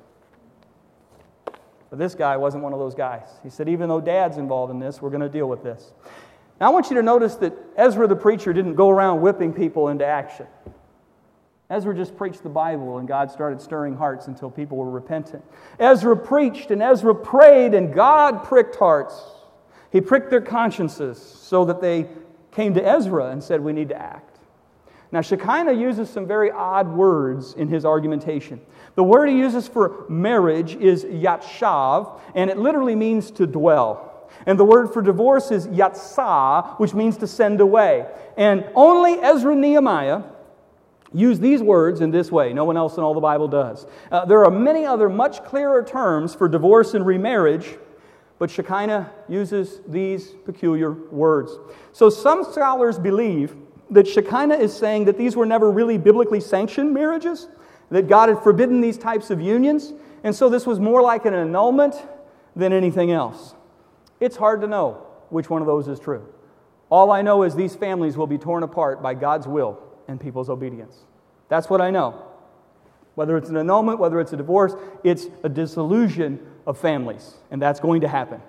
But 1.89 2.00
this 2.00 2.15
guy 2.15 2.36
wasn't 2.36 2.63
one 2.63 2.74
of 2.74 2.80
those 2.80 2.96
guys. 2.96 3.30
He 3.43 3.50
said, 3.50 3.70
even 3.70 3.88
though 3.88 4.02
dad's 4.02 4.36
involved 4.36 4.74
in 4.74 4.80
this, 4.80 5.02
we're 5.02 5.10
going 5.10 5.22
to 5.22 5.30
deal 5.30 5.48
with 5.48 5.63
this. 5.63 5.93
Now, 6.60 6.67
I 6.67 6.70
want 6.72 6.89
you 6.89 6.98
to 6.98 7.04
notice 7.04 7.36
that 7.36 7.54
Ezra 7.78 8.08
the 8.08 8.15
preacher 8.17 8.52
didn't 8.52 8.76
go 8.76 8.89
around 8.89 9.22
whipping 9.22 9.54
people 9.54 9.88
into 9.88 10.06
action. 10.06 10.48
Ezra 11.70 11.94
just 11.94 12.16
preached 12.16 12.44
the 12.44 12.50
Bible 12.50 12.98
and 12.98 13.08
God 13.08 13.30
started 13.30 13.62
stirring 13.62 13.96
hearts 13.96 14.28
until 14.28 14.50
people 14.50 14.78
were 14.78 14.90
repentant. 14.90 15.44
Ezra 15.80 16.16
preached 16.16 16.72
and 16.72 16.82
Ezra 16.82 17.14
prayed 17.14 17.74
and 17.74 17.94
God 17.94 18.46
pricked 18.46 18.78
hearts. 18.78 19.22
He 19.92 20.00
pricked 20.00 20.30
their 20.30 20.42
consciences 20.42 21.22
so 21.22 21.66
that 21.66 21.82
they 21.82 22.08
came 22.52 22.74
to 22.74 22.86
Ezra 22.86 23.32
and 23.32 23.44
said, 23.44 23.62
We 23.62 23.74
need 23.74 23.90
to 23.90 24.02
act. 24.02 24.40
Now, 25.12 25.20
Shecaniah 25.20 25.78
uses 25.78 26.10
some 26.10 26.28
very 26.28 26.52
odd 26.52 26.90
words 26.90 27.54
in 27.54 27.70
his 27.70 27.86
argumentation. 27.86 28.60
The 28.96 29.04
word 29.04 29.30
he 29.30 29.38
uses 29.38 29.68
for 29.68 30.06
marriage 30.10 30.76
is 30.76 31.06
yatshav, 31.06 32.20
and 32.36 32.50
it 32.50 32.58
literally 32.58 32.96
means 32.96 33.32
to 33.32 33.48
dwell. 33.48 34.30
And 34.46 34.60
the 34.60 34.66
word 34.66 34.92
for 34.92 35.02
divorce 35.02 35.52
is 35.52 35.68
yatsah, 35.68 36.78
which 36.80 36.94
means 36.94 37.18
to 37.18 37.28
send 37.28 37.62
away. 37.62 38.06
And 38.36 38.70
only 38.76 39.14
Ezra 39.14 39.56
Nehemiah 39.56 40.24
use 41.13 41.39
these 41.39 41.62
words 41.62 42.02
in 42.02 42.12
this 42.12 42.32
way. 42.32 42.54
No 42.54 42.65
one 42.65 42.78
else 42.78 42.98
in 42.98 43.04
all 43.04 43.13
the 43.13 43.22
Bible 43.22 43.48
does. 43.48 43.86
Uh, 44.12 44.26
there 44.26 44.43
are 44.43 44.52
many 44.52 44.86
other 44.86 45.10
much 45.10 45.43
clearer 45.43 45.84
terms 45.84 46.36
for 46.36 46.48
divorce 46.48 46.93
and 46.93 47.06
remarriage, 47.06 47.78
but 48.39 48.50
Shecaniah 48.50 49.10
uses 49.28 49.82
these 49.88 50.32
peculiar 50.46 50.91
words. 50.91 51.58
So 51.93 52.10
some 52.10 52.43
scholars 52.43 53.00
believe 53.00 53.56
that 53.89 54.06
Shecaniah 54.06 54.60
is 54.60 54.76
saying 54.76 55.06
that 55.06 55.17
these 55.17 55.36
were 55.36 55.46
never 55.46 55.72
really 55.72 55.98
biblically 55.98 56.41
sanctioned 56.41 56.93
marriages, 56.93 57.48
that 57.89 58.08
God 58.08 58.30
had 58.30 58.43
forbidden 58.43 58.82
these 58.82 58.98
types 58.98 59.30
of 59.30 59.41
unions, 59.41 59.93
and 60.24 60.36
so 60.36 60.50
this 60.50 60.65
was 60.65 60.80
more 60.80 61.02
like 61.02 61.26
an 61.26 61.34
annulment 61.34 61.96
than 62.56 62.74
anything 62.74 63.12
else. 63.12 63.56
It's 64.20 64.36
hard 64.36 64.62
to 64.62 64.67
know 64.67 65.06
which 65.30 65.50
one 65.50 65.62
of 65.62 65.67
those 65.67 65.88
is 65.88 66.00
true. 66.00 66.28
All 66.89 67.12
I 67.12 67.22
know 67.22 67.43
is 67.43 67.56
these 67.56 67.76
families 67.76 68.17
will 68.17 68.28
be 68.28 68.38
torn 68.38 68.63
apart 68.63 69.02
by 69.02 69.13
God's 69.13 69.48
will 69.48 69.82
and 70.08 70.20
people's 70.20 70.50
obedience. 70.50 70.96
That's 71.50 71.70
what 71.70 71.82
I 71.82 71.91
know. 71.91 72.24
Whether 73.15 73.38
it's 73.38 73.50
an 73.50 73.58
annulment, 73.58 74.00
whether 74.00 74.20
it's 74.20 74.34
a 74.34 74.38
divorce, 74.38 74.76
it's 75.04 75.28
a 75.43 75.50
dissolution 75.50 76.39
of 76.65 76.78
families, 76.78 77.36
and 77.50 77.62
that's 77.62 77.80
going 77.80 78.02
to 78.02 78.08
happen. 78.08 78.41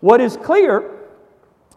What 0.00 0.20
is 0.20 0.36
clear 0.36 0.90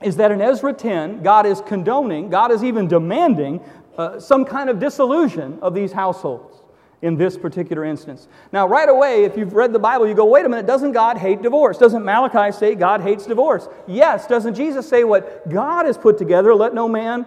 is 0.01 0.17
that 0.17 0.31
in 0.31 0.41
Ezra 0.41 0.73
10, 0.73 1.23
God 1.23 1.45
is 1.45 1.61
condoning, 1.61 2.29
God 2.29 2.51
is 2.51 2.63
even 2.63 2.87
demanding 2.87 3.61
uh, 3.97 4.19
some 4.19 4.45
kind 4.45 4.69
of 4.69 4.79
dissolution 4.79 5.57
of 5.61 5.73
these 5.73 5.91
households 5.91 6.57
in 7.01 7.15
this 7.15 7.37
particular 7.37 7.85
instance. 7.85 8.27
Now, 8.51 8.67
right 8.67 8.89
away, 8.89 9.23
if 9.23 9.37
you've 9.37 9.53
read 9.53 9.71
the 9.71 9.79
Bible, 9.79 10.07
you 10.07 10.15
go, 10.15 10.25
wait 10.25 10.45
a 10.45 10.49
minute, 10.49 10.65
doesn't 10.65 10.91
God 10.91 11.17
hate 11.17 11.41
divorce? 11.41 11.77
Doesn't 11.77 12.03
Malachi 12.03 12.51
say 12.51 12.75
God 12.75 13.01
hates 13.01 13.25
divorce? 13.25 13.67
Yes. 13.87 14.25
Doesn't 14.27 14.55
Jesus 14.55 14.87
say 14.87 15.03
what 15.03 15.47
God 15.49 15.85
has 15.85 15.97
put 15.97 16.17
together, 16.17 16.55
let 16.55 16.73
no 16.73 16.87
man 16.87 17.25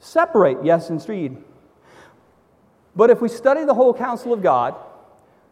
separate, 0.00 0.64
yes, 0.64 0.90
indeed. 0.90 1.36
But 2.96 3.10
if 3.10 3.20
we 3.20 3.28
study 3.28 3.64
the 3.64 3.74
whole 3.74 3.94
counsel 3.94 4.32
of 4.32 4.42
God, 4.42 4.74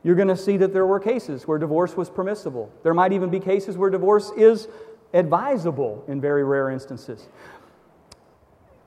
you're 0.02 0.14
going 0.14 0.28
to 0.28 0.37
see 0.37 0.56
that 0.59 0.72
there 0.72 0.87
were 0.87 1.00
cases 1.00 1.46
where 1.46 1.59
divorce 1.59 1.96
was 1.96 2.11
permissible. 2.11 2.72
There 2.82 2.94
might 2.94 3.12
even 3.12 3.30
be 3.30 3.40
cases 3.40 3.76
where 3.76 3.90
divorce 3.90 4.30
is 4.36 4.68
advisable 5.12 6.05
in 6.09 6.20
very 6.20 6.44
rare 6.44 6.70
instances. 6.70 7.28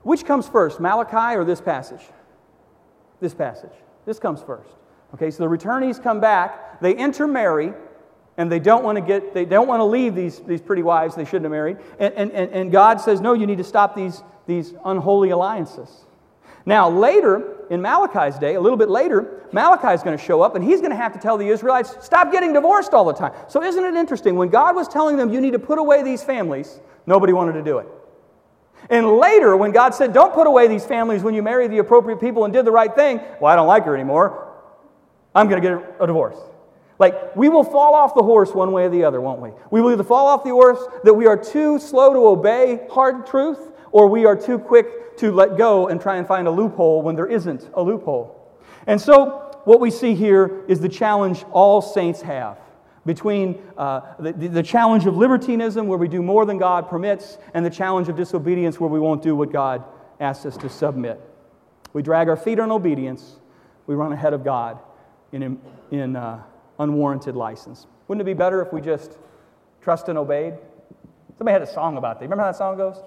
Which 0.02 0.24
comes 0.24 0.48
first, 0.48 0.80
Malachi 0.80 1.36
or 1.36 1.44
this 1.44 1.60
passage? 1.60 2.00
This 3.20 3.34
passage. 3.34 3.72
This 4.06 4.18
comes 4.18 4.42
first. 4.42 4.70
Okay, 5.14 5.30
so 5.30 5.42
the 5.46 5.56
returnees 5.56 6.02
come 6.02 6.20
back, 6.20 6.80
they 6.80 6.94
intermarry, 6.94 7.74
and 8.36 8.50
they 8.50 8.58
don't 8.58 8.82
want 8.82 8.96
to 8.96 9.02
get 9.02 9.34
they 9.34 9.44
don't 9.44 9.68
want 9.68 9.80
to 9.80 9.84
leave 9.84 10.14
these, 10.14 10.40
these 10.40 10.62
pretty 10.62 10.82
wives 10.82 11.14
they 11.14 11.26
shouldn't 11.26 11.44
have 11.44 11.52
married 11.52 11.76
and, 11.98 12.14
and, 12.14 12.30
and 12.32 12.72
god 12.72 12.98
says 12.98 13.20
no 13.20 13.34
you 13.34 13.46
need 13.46 13.58
to 13.58 13.64
stop 13.64 13.94
these, 13.94 14.22
these 14.46 14.74
unholy 14.84 15.30
alliances 15.30 16.04
now 16.66 16.88
later 16.88 17.56
in 17.70 17.80
malachi's 17.80 18.38
day 18.38 18.54
a 18.54 18.60
little 18.60 18.78
bit 18.78 18.88
later 18.88 19.36
Malachi 19.52 19.88
is 19.88 20.02
going 20.02 20.16
to 20.16 20.22
show 20.22 20.42
up 20.42 20.54
and 20.54 20.64
he's 20.64 20.80
going 20.80 20.92
to 20.92 20.96
have 20.96 21.12
to 21.12 21.18
tell 21.18 21.36
the 21.36 21.48
israelites 21.48 21.96
stop 22.00 22.30
getting 22.30 22.52
divorced 22.52 22.94
all 22.94 23.04
the 23.04 23.12
time 23.12 23.32
so 23.48 23.62
isn't 23.62 23.84
it 23.84 23.94
interesting 23.94 24.36
when 24.36 24.48
god 24.48 24.74
was 24.74 24.88
telling 24.88 25.16
them 25.16 25.32
you 25.32 25.40
need 25.40 25.52
to 25.52 25.58
put 25.58 25.78
away 25.78 26.02
these 26.02 26.22
families 26.22 26.80
nobody 27.06 27.32
wanted 27.32 27.52
to 27.52 27.62
do 27.62 27.78
it 27.78 27.86
and 28.88 29.18
later, 29.18 29.56
when 29.56 29.72
God 29.72 29.94
said, 29.94 30.12
Don't 30.12 30.32
put 30.32 30.46
away 30.46 30.66
these 30.66 30.86
families 30.86 31.22
when 31.22 31.34
you 31.34 31.42
marry 31.42 31.68
the 31.68 31.78
appropriate 31.78 32.20
people 32.20 32.44
and 32.44 32.52
did 32.52 32.64
the 32.64 32.72
right 32.72 32.94
thing, 32.94 33.20
well, 33.40 33.52
I 33.52 33.56
don't 33.56 33.68
like 33.68 33.84
her 33.84 33.94
anymore. 33.94 34.48
I'm 35.34 35.48
going 35.48 35.62
to 35.62 35.68
get 35.68 35.96
a 36.00 36.06
divorce. 36.06 36.36
Like, 36.98 37.34
we 37.36 37.48
will 37.48 37.64
fall 37.64 37.94
off 37.94 38.14
the 38.14 38.22
horse 38.22 38.52
one 38.52 38.72
way 38.72 38.84
or 38.84 38.88
the 38.90 39.04
other, 39.04 39.20
won't 39.20 39.40
we? 39.40 39.50
We 39.70 39.80
will 39.80 39.92
either 39.92 40.04
fall 40.04 40.26
off 40.26 40.44
the 40.44 40.50
horse 40.50 40.80
that 41.04 41.14
we 41.14 41.26
are 41.26 41.36
too 41.36 41.78
slow 41.78 42.12
to 42.12 42.26
obey 42.26 42.86
hard 42.90 43.26
truth, 43.26 43.70
or 43.92 44.06
we 44.08 44.26
are 44.26 44.36
too 44.36 44.58
quick 44.58 45.16
to 45.18 45.32
let 45.32 45.56
go 45.56 45.88
and 45.88 46.00
try 46.00 46.16
and 46.16 46.26
find 46.26 46.48
a 46.48 46.50
loophole 46.50 47.02
when 47.02 47.16
there 47.16 47.26
isn't 47.26 47.68
a 47.74 47.82
loophole. 47.82 48.36
And 48.86 49.00
so, 49.00 49.60
what 49.64 49.80
we 49.80 49.90
see 49.90 50.14
here 50.14 50.64
is 50.68 50.80
the 50.80 50.88
challenge 50.88 51.44
all 51.52 51.82
saints 51.82 52.22
have 52.22 52.58
between 53.06 53.60
uh, 53.76 54.00
the, 54.18 54.32
the 54.32 54.62
challenge 54.62 55.06
of 55.06 55.16
libertinism, 55.16 55.86
where 55.86 55.98
we 55.98 56.08
do 56.08 56.22
more 56.22 56.44
than 56.44 56.58
God 56.58 56.88
permits, 56.88 57.38
and 57.54 57.64
the 57.64 57.70
challenge 57.70 58.08
of 58.08 58.16
disobedience, 58.16 58.78
where 58.78 58.90
we 58.90 59.00
won't 59.00 59.22
do 59.22 59.34
what 59.34 59.52
God 59.52 59.84
asks 60.20 60.46
us 60.46 60.56
to 60.58 60.68
submit. 60.68 61.20
We 61.92 62.02
drag 62.02 62.28
our 62.28 62.36
feet 62.36 62.60
on 62.60 62.70
obedience, 62.70 63.36
we 63.86 63.94
run 63.94 64.12
ahead 64.12 64.32
of 64.32 64.44
God 64.44 64.78
in, 65.32 65.58
in 65.90 66.14
uh, 66.14 66.42
unwarranted 66.78 67.36
license. 67.36 67.86
Wouldn't 68.06 68.20
it 68.20 68.24
be 68.24 68.34
better 68.34 68.62
if 68.62 68.72
we 68.72 68.80
just 68.80 69.16
trust 69.80 70.08
and 70.08 70.18
obeyed? 70.18 70.54
Somebody 71.38 71.52
had 71.52 71.62
a 71.62 71.72
song 71.72 71.96
about 71.96 72.18
that. 72.20 72.26
Remember 72.26 72.44
how 72.44 72.52
that 72.52 72.58
song 72.58 72.76
goes? 72.76 73.02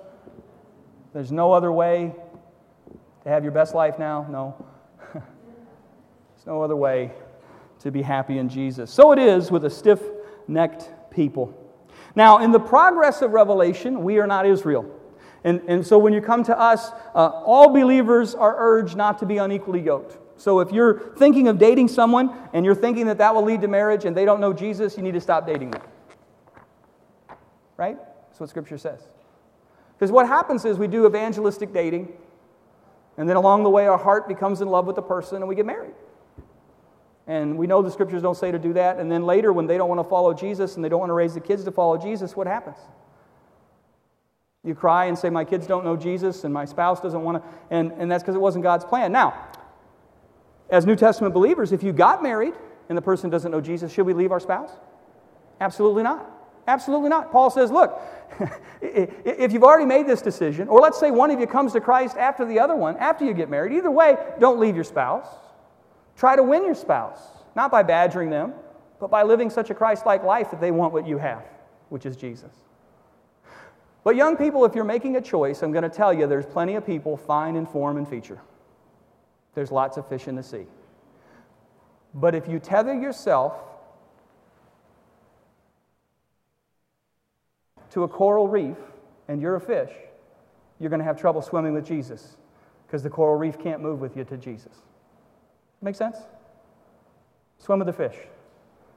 There's 1.13 1.31
no 1.31 1.51
other 1.51 1.71
way 1.71 2.13
to 3.23 3.29
have 3.29 3.43
your 3.43 3.51
best 3.51 3.73
life 3.75 3.99
now? 3.99 4.27
No. 4.29 4.65
There's 5.13 6.45
no 6.45 6.61
other 6.61 6.75
way 6.75 7.11
to 7.79 7.91
be 7.91 8.01
happy 8.01 8.37
in 8.37 8.49
Jesus. 8.49 8.91
So 8.91 9.11
it 9.11 9.19
is 9.19 9.51
with 9.51 9.65
a 9.65 9.69
stiff 9.69 10.01
necked 10.47 10.89
people. 11.11 11.57
Now, 12.15 12.39
in 12.39 12.51
the 12.51 12.59
progress 12.59 13.21
of 13.21 13.31
Revelation, 13.31 14.03
we 14.03 14.19
are 14.19 14.27
not 14.27 14.45
Israel. 14.45 14.89
And, 15.43 15.61
and 15.67 15.85
so 15.85 15.97
when 15.97 16.13
you 16.13 16.21
come 16.21 16.43
to 16.45 16.57
us, 16.57 16.91
uh, 17.13 17.27
all 17.27 17.69
believers 17.69 18.33
are 18.35 18.55
urged 18.57 18.95
not 18.95 19.19
to 19.19 19.25
be 19.25 19.37
unequally 19.37 19.81
yoked. 19.81 20.17
So 20.37 20.59
if 20.59 20.71
you're 20.71 21.15
thinking 21.15 21.47
of 21.47 21.59
dating 21.59 21.89
someone 21.89 22.33
and 22.53 22.65
you're 22.65 22.75
thinking 22.75 23.07
that 23.07 23.17
that 23.19 23.35
will 23.35 23.43
lead 23.43 23.61
to 23.61 23.67
marriage 23.67 24.05
and 24.05 24.15
they 24.15 24.25
don't 24.25 24.39
know 24.39 24.53
Jesus, 24.53 24.97
you 24.97 25.03
need 25.03 25.13
to 25.13 25.21
stop 25.21 25.45
dating 25.45 25.71
them. 25.71 25.81
Right? 27.77 27.97
That's 28.29 28.39
what 28.39 28.49
Scripture 28.49 28.77
says. 28.77 29.01
Because 29.93 30.11
what 30.11 30.27
happens 30.27 30.65
is 30.65 30.77
we 30.77 30.87
do 30.87 31.05
evangelistic 31.05 31.73
dating, 31.73 32.11
and 33.17 33.29
then 33.29 33.35
along 33.35 33.63
the 33.63 33.69
way, 33.69 33.87
our 33.87 33.97
heart 33.97 34.27
becomes 34.27 34.61
in 34.61 34.67
love 34.67 34.85
with 34.85 34.95
the 34.95 35.01
person 35.01 35.37
and 35.37 35.47
we 35.47 35.55
get 35.55 35.65
married. 35.65 35.93
And 37.27 37.57
we 37.57 37.67
know 37.67 37.81
the 37.81 37.91
scriptures 37.91 38.21
don't 38.21 38.35
say 38.35 38.51
to 38.51 38.59
do 38.59 38.73
that. 38.73 38.97
And 38.97 39.11
then 39.11 39.23
later, 39.23 39.53
when 39.53 39.67
they 39.67 39.77
don't 39.77 39.87
want 39.87 39.99
to 39.99 40.09
follow 40.09 40.33
Jesus 40.33 40.75
and 40.75 40.83
they 40.83 40.89
don't 40.89 40.99
want 40.99 41.09
to 41.09 41.13
raise 41.13 41.33
the 41.33 41.39
kids 41.39 41.63
to 41.63 41.71
follow 41.71 41.97
Jesus, 41.97 42.35
what 42.35 42.47
happens? 42.47 42.77
You 44.63 44.75
cry 44.75 45.05
and 45.05 45.17
say, 45.17 45.29
My 45.29 45.45
kids 45.45 45.67
don't 45.67 45.85
know 45.85 45.95
Jesus 45.95 46.43
and 46.43 46.53
my 46.53 46.65
spouse 46.65 46.99
doesn't 46.99 47.21
want 47.21 47.43
to. 47.43 47.49
And, 47.69 47.91
and 47.93 48.11
that's 48.11 48.23
because 48.23 48.35
it 48.35 48.41
wasn't 48.41 48.63
God's 48.63 48.83
plan. 48.83 49.11
Now, 49.11 49.49
as 50.69 50.85
New 50.85 50.95
Testament 50.95 51.33
believers, 51.33 51.71
if 51.71 51.83
you 51.83 51.93
got 51.93 52.23
married 52.23 52.53
and 52.89 52.97
the 52.97 53.01
person 53.01 53.29
doesn't 53.29 53.51
know 53.51 53.61
Jesus, 53.61 53.91
should 53.91 54.05
we 54.05 54.13
leave 54.13 54.31
our 54.31 54.39
spouse? 54.39 54.71
Absolutely 55.61 56.03
not. 56.03 56.29
Absolutely 56.67 57.09
not. 57.09 57.31
Paul 57.31 57.49
says, 57.49 57.71
Look, 57.71 57.99
if 58.81 59.51
you've 59.51 59.63
already 59.63 59.85
made 59.85 60.07
this 60.07 60.21
decision, 60.21 60.67
or 60.67 60.79
let's 60.79 60.99
say 60.99 61.11
one 61.11 61.31
of 61.31 61.39
you 61.39 61.47
comes 61.47 61.73
to 61.73 61.81
Christ 61.81 62.17
after 62.17 62.45
the 62.45 62.59
other 62.59 62.75
one, 62.75 62.97
after 62.97 63.25
you 63.25 63.33
get 63.33 63.49
married, 63.49 63.73
either 63.73 63.91
way, 63.91 64.17
don't 64.39 64.59
leave 64.59 64.75
your 64.75 64.83
spouse. 64.83 65.27
Try 66.15 66.35
to 66.35 66.43
win 66.43 66.63
your 66.63 66.75
spouse, 66.75 67.19
not 67.55 67.71
by 67.71 67.83
badgering 67.83 68.29
them, 68.29 68.53
but 68.99 69.09
by 69.09 69.23
living 69.23 69.49
such 69.49 69.69
a 69.69 69.73
Christ 69.73 70.05
like 70.05 70.23
life 70.23 70.51
that 70.51 70.61
they 70.61 70.71
want 70.71 70.93
what 70.93 71.07
you 71.07 71.17
have, 71.17 71.43
which 71.89 72.05
is 72.05 72.15
Jesus. 72.15 72.51
But, 74.03 74.15
young 74.15 74.35
people, 74.35 74.65
if 74.65 74.75
you're 74.75 74.83
making 74.83 75.15
a 75.15 75.21
choice, 75.21 75.63
I'm 75.63 75.71
going 75.71 75.83
to 75.83 75.89
tell 75.89 76.13
you 76.13 76.27
there's 76.27 76.45
plenty 76.45 76.75
of 76.75 76.85
people 76.85 77.15
fine 77.15 77.55
in 77.55 77.65
form 77.65 77.97
and 77.97 78.07
feature. 78.07 78.39
There's 79.55 79.71
lots 79.71 79.97
of 79.97 80.07
fish 80.07 80.27
in 80.27 80.35
the 80.35 80.43
sea. 80.43 80.65
But 82.13 82.35
if 82.35 82.47
you 82.47 82.59
tether 82.59 82.93
yourself 82.93 83.53
to 87.93 88.03
a 88.03 88.07
coral 88.07 88.47
reef 88.47 88.77
and 89.27 89.41
you're 89.41 89.55
a 89.55 89.61
fish, 89.61 89.91
you're 90.79 90.89
going 90.89 90.99
to 90.99 91.05
have 91.05 91.19
trouble 91.19 91.41
swimming 91.41 91.73
with 91.73 91.85
Jesus 91.85 92.37
because 92.85 93.03
the 93.03 93.09
coral 93.09 93.35
reef 93.35 93.57
can't 93.59 93.81
move 93.81 94.01
with 94.01 94.17
you 94.17 94.23
to 94.25 94.37
Jesus. 94.37 94.73
Make 95.81 95.95
sense? 95.95 96.17
Swim 97.59 97.79
with 97.79 97.87
the 97.87 97.93
fish. 97.93 98.15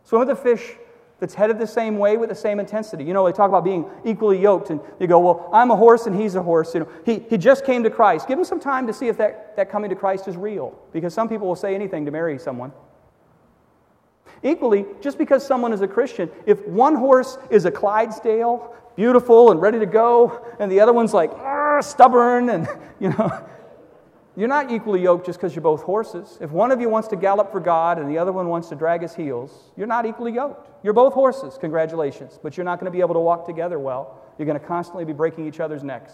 Swim 0.05 0.21
with 0.21 0.29
the 0.29 0.37
fish 0.37 0.77
that's 1.21 1.35
headed 1.35 1.59
the 1.59 1.67
same 1.67 1.99
way 1.99 2.17
with 2.17 2.29
the 2.29 2.35
same 2.35 2.61
intensity. 2.61 3.05
You 3.05 3.15
know, 3.15 3.25
they 3.27 3.33
talk 3.33 3.49
about 3.49 3.65
being 3.65 3.89
equally 4.05 4.41
yoked, 4.41 4.71
and 4.71 4.81
you 5.01 5.07
go, 5.07 5.19
Well, 5.19 5.49
I'm 5.53 5.71
a 5.71 5.77
horse 5.77 6.07
and 6.07 6.19
he's 6.19 6.35
a 6.35 6.43
horse. 6.43 6.75
You 6.75 6.81
know, 6.81 6.89
he, 7.05 7.21
he 7.31 7.39
just 7.39 7.65
came 7.65 7.83
to 7.85 7.91
Christ. 7.91 8.29
Give 8.29 8.39
him 8.39 8.45
some 8.45 8.61
time 8.61 8.87
to 8.87 8.93
see 8.93 9.09
if 9.09 9.17
that, 9.19 9.57
that 9.57 9.71
coming 9.71 9.91
to 9.91 9.97
Christ 9.97 10.29
is 10.29 10.37
real, 10.37 10.79
because 10.93 11.15
some 11.15 11.29
people 11.29 11.47
will 11.47 11.57
say 11.57 11.75
anything 11.75 12.05
to 12.05 12.11
marry 12.11 12.39
someone. 12.39 12.73
Equally, 14.43 14.85
just 15.01 15.17
because 15.17 15.47
someone 15.47 15.73
is 15.73 15.81
a 15.81 15.89
Christian, 15.89 16.31
if 16.45 16.67
one 16.67 16.95
horse 16.95 17.39
is 17.51 17.65
a 17.65 17.71
Clydesdale, 17.71 18.75
beautiful 18.97 19.51
and 19.51 19.61
ready 19.61 19.79
to 19.79 19.87
go, 19.87 20.45
and 20.59 20.73
the 20.73 20.81
other 20.81 20.93
one's 20.93 21.15
like 21.15 21.31
stubborn 21.83 22.51
and, 22.51 22.67
you 23.01 23.11
know, 23.11 23.47
you're 24.37 24.49
not 24.49 24.71
equally 24.71 25.01
yoked 25.01 25.25
just 25.25 25.39
because 25.39 25.55
you're 25.55 25.63
both 25.63 25.83
horses. 25.83 26.37
If 26.43 26.51
one 26.51 26.71
of 26.71 26.81
you 26.81 26.91
wants 26.91 27.09
to 27.09 27.17
gallop 27.17 27.51
for 27.51 27.61
God 27.61 27.99
and 27.99 28.11
the 28.11 28.19
other 28.19 28.33
one 28.33 28.49
wants 28.49 28.69
to 28.69 28.75
drag 28.75 29.01
his 29.01 29.15
heels, 29.15 29.73
you're 29.77 29.87
not 29.87 30.05
equally 30.05 30.33
yoked. 30.33 30.69
You're 30.85 30.93
both 30.93 31.15
horses, 31.15 31.57
congratulations, 31.59 32.39
but 32.43 32.57
you're 32.57 32.65
not 32.65 32.79
going 32.79 32.93
to 32.93 32.95
be 32.95 33.01
able 33.01 33.15
to 33.15 33.21
walk 33.21 33.47
together 33.47 33.79
well. 33.79 34.21
You're 34.37 34.47
going 34.47 34.61
to 34.61 34.67
constantly 34.67 35.07
be 35.07 35.15
breaking 35.15 35.47
each 35.47 35.59
other's 35.59 35.83
necks. 35.83 36.13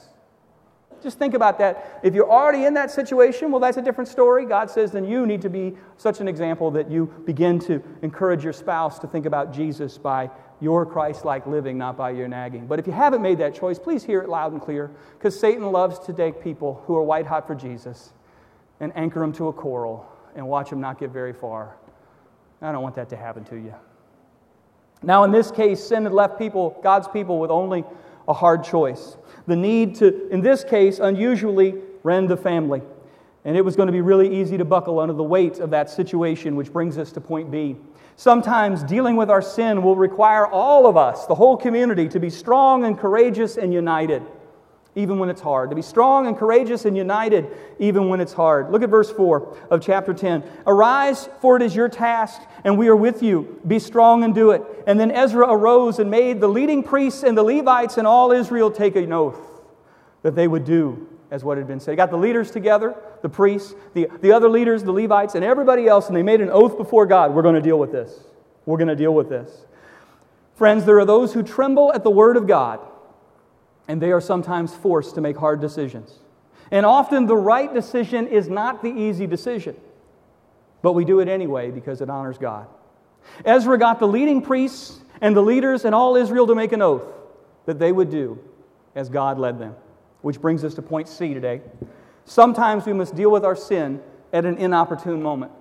Just 1.02 1.18
think 1.18 1.34
about 1.34 1.58
that. 1.58 2.00
If 2.02 2.14
you're 2.14 2.30
already 2.30 2.64
in 2.64 2.74
that 2.74 2.90
situation, 2.90 3.50
well, 3.50 3.60
that's 3.60 3.76
a 3.76 3.82
different 3.82 4.08
story. 4.08 4.46
God 4.46 4.70
says 4.70 4.92
then 4.92 5.04
you 5.04 5.26
need 5.26 5.42
to 5.42 5.50
be 5.50 5.74
such 5.96 6.20
an 6.20 6.28
example 6.28 6.70
that 6.70 6.90
you 6.90 7.06
begin 7.24 7.58
to 7.60 7.82
encourage 8.02 8.44
your 8.44 8.52
spouse 8.52 8.98
to 9.00 9.06
think 9.06 9.26
about 9.26 9.52
Jesus 9.52 9.98
by 9.98 10.30
your 10.60 10.86
Christ 10.86 11.24
like 11.24 11.46
living, 11.46 11.76
not 11.76 11.96
by 11.96 12.10
your 12.10 12.28
nagging. 12.28 12.68
But 12.68 12.78
if 12.78 12.86
you 12.86 12.92
haven't 12.92 13.20
made 13.20 13.38
that 13.38 13.54
choice, 13.54 13.80
please 13.80 14.04
hear 14.04 14.20
it 14.20 14.28
loud 14.28 14.52
and 14.52 14.62
clear 14.62 14.92
because 15.18 15.38
Satan 15.38 15.72
loves 15.72 15.98
to 16.06 16.12
take 16.12 16.40
people 16.40 16.82
who 16.86 16.94
are 16.94 17.02
white 17.02 17.26
hot 17.26 17.48
for 17.48 17.56
Jesus 17.56 18.12
and 18.78 18.92
anchor 18.96 19.20
them 19.20 19.32
to 19.32 19.48
a 19.48 19.52
coral 19.52 20.06
and 20.36 20.46
watch 20.46 20.70
them 20.70 20.80
not 20.80 21.00
get 21.00 21.10
very 21.10 21.32
far. 21.32 21.76
I 22.60 22.70
don't 22.70 22.82
want 22.82 22.94
that 22.94 23.08
to 23.08 23.16
happen 23.16 23.44
to 23.46 23.56
you. 23.56 23.74
Now, 25.02 25.24
in 25.24 25.32
this 25.32 25.50
case, 25.50 25.82
sin 25.82 26.04
had 26.04 26.12
left 26.12 26.38
people, 26.38 26.78
God's 26.82 27.08
people, 27.08 27.40
with 27.40 27.50
only 27.50 27.84
a 28.28 28.32
hard 28.32 28.62
choice. 28.62 29.16
The 29.46 29.56
need 29.56 29.96
to, 29.96 30.28
in 30.28 30.40
this 30.40 30.64
case, 30.64 30.98
unusually 30.98 31.74
rend 32.02 32.28
the 32.28 32.36
family. 32.36 32.82
And 33.44 33.56
it 33.56 33.64
was 33.64 33.74
going 33.74 33.88
to 33.88 33.92
be 33.92 34.00
really 34.00 34.40
easy 34.40 34.56
to 34.56 34.64
buckle 34.64 35.00
under 35.00 35.14
the 35.14 35.22
weight 35.22 35.58
of 35.58 35.70
that 35.70 35.90
situation, 35.90 36.54
which 36.54 36.72
brings 36.72 36.96
us 36.96 37.10
to 37.12 37.20
point 37.20 37.50
B. 37.50 37.76
Sometimes 38.16 38.84
dealing 38.84 39.16
with 39.16 39.30
our 39.30 39.42
sin 39.42 39.82
will 39.82 39.96
require 39.96 40.46
all 40.46 40.86
of 40.86 40.96
us, 40.96 41.26
the 41.26 41.34
whole 41.34 41.56
community, 41.56 42.08
to 42.08 42.20
be 42.20 42.30
strong 42.30 42.84
and 42.84 42.96
courageous 42.98 43.56
and 43.56 43.72
united, 43.72 44.22
even 44.94 45.18
when 45.18 45.30
it's 45.30 45.40
hard. 45.40 45.70
To 45.70 45.76
be 45.76 45.82
strong 45.82 46.26
and 46.26 46.36
courageous 46.36 46.84
and 46.84 46.96
united, 46.96 47.46
even 47.78 48.08
when 48.08 48.20
it's 48.20 48.32
hard. 48.32 48.70
Look 48.70 48.82
at 48.82 48.90
verse 48.90 49.10
4 49.10 49.56
of 49.70 49.80
chapter 49.80 50.12
10. 50.12 50.42
Arise, 50.66 51.28
for 51.40 51.56
it 51.56 51.62
is 51.62 51.74
your 51.74 51.88
task, 51.88 52.42
and 52.64 52.76
we 52.76 52.88
are 52.88 52.96
with 52.96 53.22
you. 53.22 53.60
Be 53.66 53.78
strong 53.78 54.22
and 54.22 54.34
do 54.34 54.50
it. 54.50 54.62
And 54.86 55.00
then 55.00 55.10
Ezra 55.10 55.46
arose 55.48 55.98
and 55.98 56.10
made 56.10 56.40
the 56.40 56.48
leading 56.48 56.82
priests 56.82 57.22
and 57.22 57.36
the 57.36 57.42
Levites 57.42 57.96
and 57.96 58.06
all 58.06 58.32
Israel 58.32 58.70
take 58.70 58.96
an 58.96 59.12
oath 59.12 59.40
that 60.22 60.34
they 60.34 60.46
would 60.46 60.64
do 60.64 61.08
as 61.30 61.42
what 61.42 61.56
had 61.56 61.66
been 61.66 61.80
said. 61.80 61.92
He 61.92 61.96
got 61.96 62.10
the 62.10 62.18
leaders 62.18 62.50
together, 62.50 62.94
the 63.22 63.28
priests, 63.28 63.74
the, 63.94 64.08
the 64.20 64.32
other 64.32 64.50
leaders, 64.50 64.84
the 64.84 64.92
Levites, 64.92 65.34
and 65.34 65.42
everybody 65.42 65.88
else, 65.88 66.08
and 66.08 66.16
they 66.16 66.22
made 66.22 66.42
an 66.42 66.50
oath 66.50 66.76
before 66.76 67.06
God 67.06 67.34
we're 67.34 67.42
going 67.42 67.54
to 67.54 67.62
deal 67.62 67.78
with 67.78 67.90
this. 67.90 68.24
We're 68.66 68.76
going 68.76 68.88
to 68.88 68.96
deal 68.96 69.14
with 69.14 69.30
this. 69.30 69.50
Friends, 70.54 70.84
there 70.84 70.98
are 71.00 71.06
those 71.06 71.32
who 71.32 71.42
tremble 71.42 71.92
at 71.94 72.04
the 72.04 72.10
word 72.10 72.36
of 72.36 72.46
God, 72.46 72.80
and 73.88 74.00
they 74.00 74.12
are 74.12 74.20
sometimes 74.20 74.74
forced 74.74 75.14
to 75.16 75.20
make 75.20 75.36
hard 75.36 75.60
decisions. 75.60 76.18
And 76.70 76.86
often 76.86 77.26
the 77.26 77.36
right 77.36 77.72
decision 77.72 78.26
is 78.26 78.48
not 78.48 78.82
the 78.82 78.88
easy 78.88 79.26
decision, 79.26 79.76
but 80.80 80.92
we 80.92 81.04
do 81.04 81.20
it 81.20 81.28
anyway 81.28 81.70
because 81.70 82.00
it 82.00 82.08
honors 82.08 82.38
God. 82.38 82.66
Ezra 83.44 83.78
got 83.78 83.98
the 83.98 84.08
leading 84.08 84.42
priests 84.42 85.00
and 85.20 85.36
the 85.36 85.42
leaders 85.42 85.84
and 85.84 85.94
all 85.94 86.16
Israel 86.16 86.46
to 86.46 86.54
make 86.54 86.72
an 86.72 86.82
oath 86.82 87.04
that 87.66 87.78
they 87.78 87.92
would 87.92 88.10
do 88.10 88.38
as 88.94 89.08
God 89.08 89.38
led 89.38 89.58
them. 89.58 89.74
Which 90.22 90.40
brings 90.40 90.64
us 90.64 90.74
to 90.74 90.82
point 90.82 91.08
C 91.08 91.34
today. 91.34 91.62
Sometimes 92.24 92.86
we 92.86 92.92
must 92.92 93.14
deal 93.14 93.30
with 93.30 93.44
our 93.44 93.56
sin 93.56 94.00
at 94.32 94.44
an 94.44 94.56
inopportune 94.56 95.22
moment. 95.22 95.52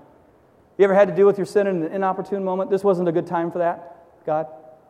You 0.77 0.85
ever 0.85 0.95
had 0.95 1.07
to 1.07 1.15
deal 1.15 1.27
with 1.27 1.37
your 1.37 1.45
sin 1.45 1.67
in 1.67 1.83
an 1.83 1.91
inopportune 1.91 2.43
moment? 2.43 2.69
This 2.69 2.83
wasn't 2.83 3.09
a 3.09 3.11
good 3.11 3.27
time 3.27 3.51
for 3.51 3.59
that. 3.59 4.25
God? 4.25 4.47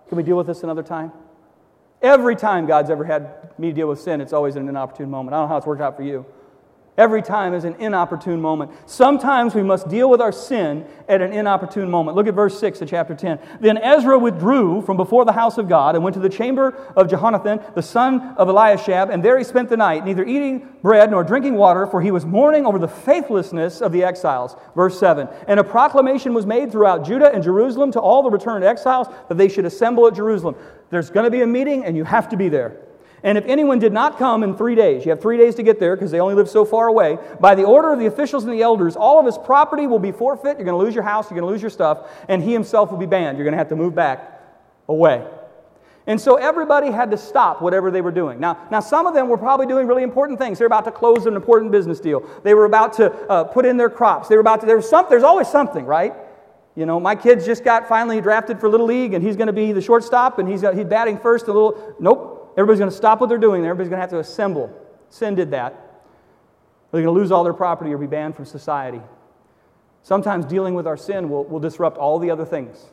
Can 0.08 0.18
we 0.18 0.24
deal 0.24 0.38
with 0.38 0.48
this 0.48 0.64
another 0.64 0.84
time? 0.84 1.12
Every 2.02 2.36
time 2.36 2.66
God's 2.66 2.90
ever 2.90 3.04
had 3.04 3.52
me 3.60 3.72
deal 3.72 3.88
with 3.88 4.02
sin, 4.02 4.22
it's 4.22 4.34
always 4.34 4.56
in 4.56 4.68
an 4.68 4.76
opportune 4.76 5.10
moment. 5.10 5.36
I 5.36 5.38
don't 5.38 5.46
know 5.46 5.50
how 5.50 5.58
it's 5.58 5.68
worked 5.68 5.82
out 5.82 5.96
for 5.96 6.04
you. 6.04 6.26
Every 7.02 7.24
time 7.24 7.56
is 7.56 7.64
an 7.64 7.74
inopportune 7.80 8.40
moment. 8.40 8.70
Sometimes 8.86 9.56
we 9.56 9.64
must 9.64 9.90
deal 9.90 10.08
with 10.08 10.22
our 10.22 10.32
sin 10.32 10.86
at 11.10 11.20
an 11.20 11.34
inopportune 11.34 11.90
moment. 11.90 12.16
Look 12.16 12.28
at 12.28 12.36
verse 12.36 12.60
6 12.60 12.80
of 12.80 12.88
chapter 12.88 13.16
10. 13.16 13.40
Then 13.60 13.80
Ezra 13.80 14.20
withdrew 14.20 14.84
from 14.84 14.98
before 14.98 15.26
the 15.26 15.32
house 15.32 15.58
of 15.58 15.68
God 15.68 15.96
and 15.96 16.04
went 16.04 16.14
to 16.14 16.20
the 16.20 16.30
chamber 16.30 16.76
of 16.96 17.08
Jehonathan, 17.08 17.74
the 17.74 17.82
son 17.82 18.36
of 18.38 18.50
Eliashib, 18.50 19.10
and 19.10 19.26
there 19.26 19.36
he 19.36 19.44
spent 19.44 19.68
the 19.70 19.78
night, 19.78 20.06
neither 20.06 20.24
eating 20.24 20.70
bread 20.84 21.10
nor 21.10 21.24
drinking 21.24 21.56
water, 21.56 21.88
for 21.88 22.04
he 22.04 22.12
was 22.12 22.24
mourning 22.24 22.68
over 22.68 22.78
the 22.78 22.88
faithlessness 22.88 23.82
of 23.82 23.92
the 23.92 24.04
exiles. 24.04 24.56
Verse 24.76 25.00
7. 25.00 25.28
And 25.48 25.60
a 25.60 25.64
proclamation 25.64 26.36
was 26.36 26.46
made 26.46 26.72
throughout 26.72 27.04
Judah 27.04 27.34
and 27.34 27.44
Jerusalem 27.44 27.92
to 27.94 28.00
all 28.00 28.22
the 28.22 28.30
returned 28.30 28.64
exiles 28.64 29.08
that 29.28 29.40
they 29.40 29.50
should 29.50 29.66
assemble 29.66 30.06
at 30.06 30.14
Jerusalem. 30.14 30.54
There's 30.92 31.10
going 31.10 31.24
to 31.24 31.32
be 31.32 31.42
a 31.42 31.48
meeting, 31.48 31.84
and 31.84 31.98
you 31.98 32.04
have 32.04 32.30
to 32.30 32.38
be 32.38 32.48
there. 32.48 32.91
And 33.24 33.38
if 33.38 33.46
anyone 33.46 33.78
did 33.78 33.94
not 33.94 34.18
come 34.18 34.44
in 34.44 34.58
three 34.58 34.74
days, 34.74 35.06
you 35.06 35.12
have 35.12 35.22
three 35.22 35.38
days 35.38 35.56
to 35.56 35.64
get 35.64 35.80
there 35.80 35.96
because 35.96 36.10
they 36.10 36.20
only 36.20 36.34
live 36.34 36.50
so 36.50 36.66
far 36.66 36.88
away, 36.88 37.20
by 37.40 37.54
the 37.54 37.64
order 37.64 37.94
of 37.94 38.00
the 38.00 38.08
officials 38.08 38.44
and 38.46 38.54
the 38.54 38.62
elders, 38.62 38.96
all 38.96 39.20
of 39.20 39.26
his 39.26 39.38
property 39.38 39.86
will 39.86 40.00
be 40.00 40.12
forfeit. 40.12 40.58
You're 40.58 40.66
going 40.66 40.80
to 40.80 40.84
lose 40.84 40.96
your 40.96 41.04
house, 41.04 41.30
you're 41.30 41.40
going 41.40 41.48
to 41.48 41.52
lose 41.52 41.62
your 41.62 41.70
stuff, 41.70 42.10
and 42.28 42.42
he 42.42 42.52
himself 42.52 42.90
will 42.90 42.98
be 42.98 43.06
banned. 43.06 43.38
You're 43.38 43.46
going 43.46 43.54
to 43.54 43.60
have 43.60 43.70
to 43.70 43.76
move 43.76 43.94
back 43.94 44.42
away. 44.88 45.26
And 46.08 46.20
so 46.20 46.36
everybody 46.36 46.90
had 46.90 47.12
to 47.12 47.18
stop 47.18 47.62
whatever 47.62 47.92
they 47.92 48.02
were 48.02 48.12
doing. 48.12 48.40
Now, 48.40 48.68
now 48.72 48.80
some 48.80 49.06
of 49.06 49.14
them 49.14 49.30
were 49.30 49.38
probably 49.38 49.68
doing 49.68 49.86
really 49.86 50.02
important 50.02 50.40
things. 50.40 50.58
They're 50.58 50.66
about 50.68 50.86
to 50.86 50.92
close 50.92 51.28
an 51.28 51.36
important 51.36 51.72
business 51.72 52.00
deal. 52.00 52.28
They 52.44 52.56
were 52.56 52.66
about 52.66 52.94
to 52.94 53.14
uh, 53.30 53.44
put 53.44 53.68
in 53.68 53.78
their 53.78 53.90
crops. 53.90 54.28
They 54.28 54.36
were 54.36 54.42
about 54.42 54.62
to, 54.62 54.66
there 54.66 54.78
was 54.78 54.90
some, 54.90 55.06
there's 55.10 55.24
always 55.24 55.48
something, 55.48 55.86
right? 55.86 56.16
You 56.76 56.88
know, 56.88 57.00
my 57.00 57.16
kids 57.16 57.46
just 57.46 57.64
got 57.64 57.88
finally 57.88 58.20
drafted 58.20 58.60
for 58.60 58.68
Little 58.68 58.88
League, 58.88 59.14
and 59.14 59.24
he's 59.24 59.36
going 59.36 59.48
to 59.48 59.54
be 59.54 59.74
the 59.74 59.82
shortstop, 59.82 60.40
and 60.40 60.50
he's, 60.50 60.62
he's 60.62 60.86
batting 60.86 61.20
first 61.20 61.48
a 61.48 61.54
little. 61.54 61.96
Nope, 62.00 62.41
Everybody's 62.52 62.80
going 62.80 62.92
to 62.92 62.96
stop 62.96 63.22
what 63.22 63.30
they're 63.30 63.38
doing. 63.38 63.66
Everybody's 63.66 63.90
going 63.90 63.98
to 63.98 64.02
have 64.02 64.10
to 64.12 64.20
assemble. 64.20 64.74
Sin 65.10 65.36
did 65.36 65.52
that. 65.52 65.74
They're 66.92 67.02
going 67.02 67.16
to 67.16 67.20
lose 67.20 67.32
all 67.32 67.44
their 67.44 67.54
property 67.54 67.94
or 67.94 67.98
be 67.98 68.08
banned 68.08 68.36
from 68.36 68.46
society. 68.46 69.02
Sometimes 70.04 70.46
dealing 70.46 70.74
with 70.74 70.88
our 70.88 70.98
sin 70.98 71.30
will, 71.30 71.46
will 71.46 71.60
disrupt 71.60 71.98
all 71.98 72.20
the 72.20 72.32
other 72.32 72.46
things 72.46 72.86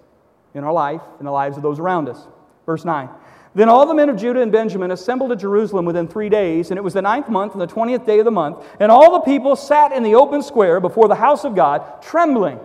in 0.55 0.65
our 0.65 0.73
life 0.73 1.03
and 1.19 1.27
the 1.27 1.33
lives 1.33 1.57
of 1.57 1.63
those 1.63 1.79
around 1.79 2.09
us. 2.09 2.27
Verse 2.67 2.85
9. 2.85 3.09
Then 3.55 3.69
all 3.69 3.87
the 3.87 3.95
men 3.95 4.09
of 4.09 4.17
Judah 4.17 4.43
and 4.43 4.53
Benjamin 4.53 4.91
assembled 4.91 5.33
at 5.33 5.39
Jerusalem 5.39 5.85
within 5.85 6.07
three 6.07 6.29
days, 6.29 6.71
and 6.71 6.79
it 6.79 6.83
was 6.83 6.95
the 6.95 7.03
ninth 7.03 7.29
month 7.29 7.53
and 7.53 7.61
the 7.61 7.67
twentieth 7.67 8.05
day 8.05 8.19
of 8.19 8.25
the 8.25 8.31
month. 8.31 8.65
And 8.79 8.93
all 8.93 9.13
the 9.13 9.21
people 9.21 9.57
sat 9.57 9.91
in 9.91 10.03
the 10.03 10.15
open 10.15 10.43
square 10.43 10.81
before 10.81 11.09
the 11.09 11.15
house 11.15 11.45
of 11.45 11.55
God, 11.55 12.03
trembling 12.03 12.61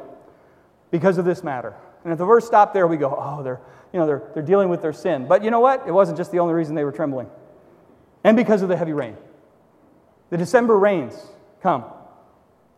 because 0.91 1.17
of 1.17 1.25
this 1.25 1.43
matter. 1.43 1.73
And 2.03 2.11
if 2.11 2.19
the 2.19 2.25
verse 2.25 2.45
stopped 2.45 2.73
there, 2.73 2.85
we 2.85 2.97
go, 2.97 3.15
oh, 3.17 3.41
they're, 3.41 3.61
you 3.93 3.99
know, 3.99 4.07
they're, 4.07 4.23
they're 4.33 4.43
dealing 4.43 4.69
with 4.69 4.81
their 4.81 4.91
sin. 4.91 5.27
But 5.27 5.43
you 5.43 5.51
know 5.51 5.59
what? 5.59 5.87
It 5.87 5.91
wasn't 5.91 6.17
just 6.17 6.31
the 6.31 6.39
only 6.39 6.55
reason 6.55 6.75
they 6.75 6.83
were 6.83 6.91
trembling. 6.91 7.29
And 8.23 8.35
because 8.35 8.61
of 8.61 8.69
the 8.69 8.75
heavy 8.75 8.93
rain. 8.93 9.15
The 10.31 10.37
December 10.37 10.77
rains 10.77 11.15
come. 11.61 11.85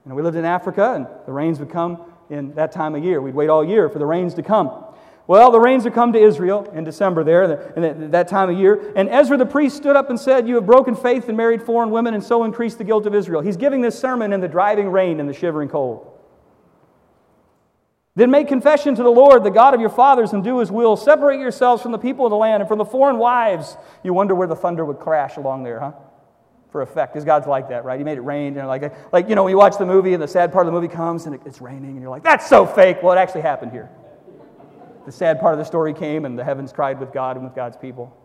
Know, 0.06 0.14
we 0.14 0.22
lived 0.22 0.38
in 0.38 0.46
Africa, 0.46 0.94
and 0.94 1.08
the 1.26 1.32
rains 1.32 1.60
would 1.60 1.72
come 1.72 2.00
in 2.30 2.54
that 2.56 2.72
time 2.72 2.96
of 2.96 3.04
year. 3.04 3.22
We'd 3.22 3.34
wait 3.34 3.50
all 3.50 3.66
year 3.66 3.90
for 3.90 3.98
the 3.98 4.06
rains 4.06 4.36
to 4.36 4.44
come. 4.44 4.84
Well, 5.26 5.50
the 5.50 5.60
rains 5.60 5.86
would 5.86 5.94
come 5.94 6.14
to 6.14 6.20
Israel 6.20 6.72
in 6.76 6.84
December 6.84 7.24
there, 7.24 7.74
in 7.76 8.12
that 8.12 8.28
time 8.28 8.50
of 8.50 8.58
year. 8.58 8.94
And 8.96 9.10
Ezra 9.10 9.38
the 9.38 9.46
priest 9.46 9.78
stood 9.78 9.96
up 9.96 10.12
and 10.12 10.20
said, 10.20 10.48
You 10.48 10.56
have 10.56 10.68
broken 10.68 10.96
faith 10.96 11.28
and 11.28 11.36
married 11.36 11.64
foreign 11.64 11.90
women, 11.90 12.14
and 12.14 12.24
so 12.24 12.44
increased 12.44 12.78
the 12.78 12.84
guilt 12.84 13.08
of 13.08 13.16
Israel. 13.16 13.42
He's 13.42 13.58
giving 13.58 13.82
this 13.82 13.98
sermon 13.98 14.34
in 14.34 14.42
the 14.42 14.48
driving 14.48 14.90
rain 14.90 15.20
and 15.20 15.28
the 15.28 15.34
shivering 15.34 15.70
cold. 15.70 16.15
Then 18.18 18.32
make 18.32 18.48
confession 18.48 18.96
to 18.96 19.04
the 19.04 19.10
Lord, 19.10 19.44
the 19.44 19.52
God 19.52 19.74
of 19.74 19.82
your 19.82 19.90
fathers, 19.90 20.32
and 20.32 20.42
do 20.42 20.60
his 20.60 20.72
will. 20.72 20.96
Separate 20.96 21.40
yourselves 21.40 21.82
from 21.82 21.92
the 21.92 21.98
people 21.98 22.26
of 22.26 22.30
the 22.30 22.38
land 22.38 22.62
and 22.62 22.68
from 22.68 22.78
the 22.78 22.86
foreign 22.86 23.18
wives. 23.18 23.76
You 24.04 24.14
wonder 24.14 24.34
where 24.34 24.48
the 24.48 24.56
thunder 24.56 24.86
would 24.86 25.00
crash 25.00 25.36
along 25.36 25.64
there, 25.64 25.82
huh? 25.82 25.92
For 26.72 26.82
effect. 26.82 27.14
Because 27.14 27.26
God's 27.26 27.46
like 27.46 27.68
that, 27.70 27.84
right? 27.84 28.00
He 28.00 28.06
made 28.06 28.18
it 28.18 28.22
rain. 28.22 28.54
Know, 28.54 28.68
like, 28.68 28.94
like, 29.12 29.28
you 29.28 29.36
know, 29.36 29.44
when 29.44 29.52
you 29.52 29.58
watch 29.58 29.78
the 29.78 29.86
movie 29.86 30.14
and 30.14 30.24
the 30.24 30.30
sad 30.30 30.54
part 30.54 30.66
of 30.66 30.74
the 30.74 30.80
movie 30.80 30.94
comes 30.94 31.26
and 31.26 31.36
it's 31.46 31.60
raining, 31.60 31.92
and 31.92 32.02
you're 32.02 32.10
like, 32.10 32.24
that's 32.24 32.48
so 32.48 32.66
fake. 32.66 33.04
Well, 33.04 33.12
it 33.12 33.20
actually 33.20 33.42
happened 33.42 33.74
here. 33.74 33.90
The 35.06 35.12
sad 35.12 35.42
part 35.42 35.54
of 35.54 35.60
the 35.60 35.66
story 35.66 35.94
came, 35.94 36.24
and 36.24 36.40
the 36.40 36.44
heavens 36.44 36.72
cried 36.72 37.00
with 37.00 37.12
God 37.12 37.36
and 37.36 37.46
with 37.46 37.54
God's 37.54 37.76
people. 37.76 38.16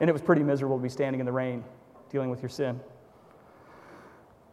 And 0.00 0.08
it 0.08 0.14
was 0.14 0.22
pretty 0.22 0.42
miserable 0.42 0.78
to 0.78 0.82
be 0.82 0.88
standing 0.88 1.20
in 1.20 1.26
the 1.26 1.32
rain 1.32 1.62
dealing 2.10 2.30
with 2.30 2.40
your 2.40 2.48
sin. 2.48 2.80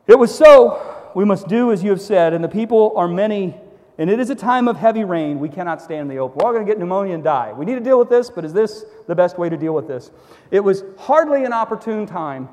It 0.07 0.19
was 0.19 0.35
so, 0.35 1.09
we 1.15 1.23
must 1.23 1.47
do 1.47 1.71
as 1.71 1.81
you 1.83 1.89
have 1.91 2.01
said, 2.01 2.33
and 2.33 2.43
the 2.43 2.49
people 2.49 2.91
are 2.97 3.07
many 3.07 3.55
and 3.97 4.09
it 4.09 4.19
is 4.19 4.29
a 4.29 4.35
time 4.35 4.67
of 4.67 4.77
heavy 4.77 5.03
rain. 5.03 5.39
We 5.39 5.49
cannot 5.49 5.81
stand 5.81 6.01
in 6.01 6.07
the 6.07 6.17
open. 6.17 6.37
We're 6.37 6.47
all 6.47 6.53
going 6.53 6.65
to 6.65 6.71
get 6.71 6.79
pneumonia 6.79 7.13
and 7.13 7.23
die. 7.23 7.53
We 7.53 7.65
need 7.65 7.75
to 7.75 7.79
deal 7.79 7.99
with 7.99 8.09
this, 8.09 8.29
but 8.29 8.43
is 8.43 8.53
this 8.53 8.85
the 9.07 9.15
best 9.15 9.37
way 9.37 9.49
to 9.49 9.57
deal 9.57 9.73
with 9.73 9.87
this? 9.87 10.11
It 10.51 10.61
was 10.61 10.83
hardly 10.97 11.45
an 11.45 11.53
opportune 11.53 12.05
time 12.05 12.49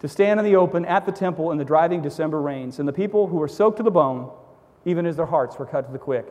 to 0.00 0.08
stand 0.08 0.38
in 0.38 0.44
the 0.44 0.56
open 0.56 0.84
at 0.84 1.06
the 1.06 1.12
temple 1.12 1.52
in 1.52 1.58
the 1.58 1.64
driving 1.64 2.02
December 2.02 2.42
rains, 2.42 2.78
and 2.78 2.86
the 2.86 2.92
people 2.92 3.26
who 3.26 3.36
were 3.36 3.48
soaked 3.48 3.78
to 3.78 3.82
the 3.82 3.90
bone, 3.90 4.30
even 4.84 5.06
as 5.06 5.16
their 5.16 5.26
hearts 5.26 5.58
were 5.58 5.66
cut 5.66 5.86
to 5.86 5.92
the 5.92 5.98
quick. 5.98 6.26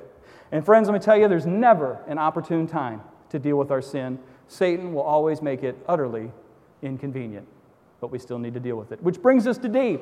And 0.52 0.64
friends, 0.64 0.88
let 0.88 0.94
me 0.94 1.00
tell 1.00 1.18
you, 1.18 1.28
there's 1.28 1.48
never 1.48 2.00
an 2.08 2.20
opportune 2.20 2.68
time 2.68 3.02
to 3.30 3.40
deal 3.40 3.58
with 3.58 3.72
our 3.72 3.82
sin. 3.82 4.20
Satan 4.48 4.94
will 4.94 5.02
always 5.02 5.42
make 5.42 5.64
it 5.64 5.76
utterly 5.88 6.32
inconvenient, 6.84 7.48
but 8.00 8.12
we 8.12 8.20
still 8.20 8.38
need 8.38 8.54
to 8.54 8.60
deal 8.60 8.76
with 8.76 8.92
it. 8.92 9.02
Which 9.02 9.20
brings 9.20 9.48
us 9.48 9.58
to 9.58 9.68
D. 9.68 9.98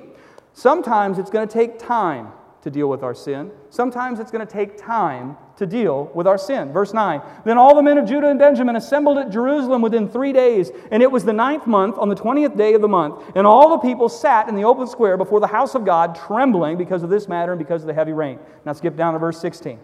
Sometimes 0.51 1.17
it's 1.17 1.29
going 1.29 1.47
to 1.47 1.53
take 1.53 1.79
time 1.79 2.33
to 2.63 2.71
deal 2.71 2.89
with 2.89 3.03
our 3.03 3.13
sin. 3.13 3.51
Sometimes 3.69 4.19
it's 4.19 4.31
going 4.31 4.45
to 4.45 4.51
take 4.51 4.77
time 4.77 5.35
to 5.57 5.65
deal 5.65 6.09
with 6.13 6.25
our 6.25 6.37
sin. 6.37 6.71
Verse 6.71 6.93
9 6.93 7.21
Then 7.43 7.57
all 7.57 7.75
the 7.75 7.83
men 7.83 7.97
of 7.97 8.07
Judah 8.07 8.29
and 8.29 8.39
Benjamin 8.39 8.77
assembled 8.77 9.17
at 9.17 9.29
Jerusalem 9.29 9.81
within 9.81 10.07
three 10.07 10.31
days, 10.31 10.71
and 10.89 11.03
it 11.03 11.11
was 11.11 11.25
the 11.25 11.33
ninth 11.33 11.67
month, 11.67 11.97
on 11.97 12.07
the 12.07 12.15
twentieth 12.15 12.55
day 12.55 12.73
of 12.73 12.81
the 12.81 12.87
month. 12.87 13.21
And 13.35 13.45
all 13.45 13.69
the 13.69 13.77
people 13.79 14.07
sat 14.07 14.47
in 14.47 14.55
the 14.55 14.63
open 14.63 14.87
square 14.87 15.17
before 15.17 15.41
the 15.41 15.47
house 15.47 15.75
of 15.75 15.83
God, 15.83 16.15
trembling 16.15 16.77
because 16.77 17.03
of 17.03 17.09
this 17.09 17.27
matter 17.27 17.51
and 17.51 17.59
because 17.59 17.81
of 17.81 17.87
the 17.87 17.93
heavy 17.93 18.13
rain. 18.13 18.39
Now 18.65 18.73
skip 18.73 18.95
down 18.95 19.13
to 19.13 19.19
verse 19.19 19.39
16. 19.41 19.77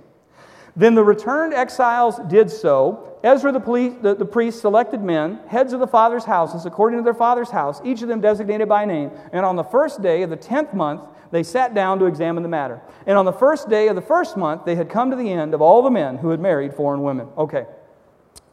Then 0.75 0.95
the 0.95 1.03
returned 1.03 1.53
exiles 1.53 2.19
did 2.29 2.49
so. 2.49 3.17
Ezra 3.23 3.51
the, 3.51 3.59
police, 3.59 3.93
the, 4.01 4.15
the, 4.15 4.23
priest 4.23 4.61
selected 4.61 5.01
men, 5.01 5.39
heads 5.47 5.73
of 5.73 5.81
the 5.81 5.87
father's 5.87 6.23
houses, 6.23 6.65
according 6.65 6.99
to 6.99 7.03
their 7.03 7.13
father's 7.13 7.49
house, 7.49 7.81
each 7.83 8.01
of 8.01 8.07
them 8.07 8.21
designated 8.21 8.69
by 8.69 8.85
name. 8.85 9.11
And 9.33 9.45
on 9.45 9.57
the 9.57 9.63
first 9.63 10.01
day 10.01 10.21
of 10.21 10.29
the 10.29 10.37
tenth 10.37 10.73
month, 10.73 11.01
they 11.31 11.43
sat 11.43 11.73
down 11.73 11.99
to 11.99 12.05
examine 12.05 12.43
the 12.43 12.49
matter. 12.49 12.81
And 13.05 13.17
on 13.17 13.25
the 13.25 13.33
first 13.33 13.69
day 13.69 13.87
of 13.87 13.95
the 13.95 14.01
first 14.01 14.35
month, 14.35 14.65
they 14.65 14.75
had 14.75 14.89
come 14.89 15.11
to 15.11 15.15
the 15.15 15.31
end 15.31 15.53
of 15.53 15.61
all 15.61 15.81
the 15.81 15.91
men 15.91 16.17
who 16.17 16.29
had 16.29 16.39
married 16.39 16.73
foreign 16.73 17.03
women. 17.03 17.27
Okay. 17.37 17.65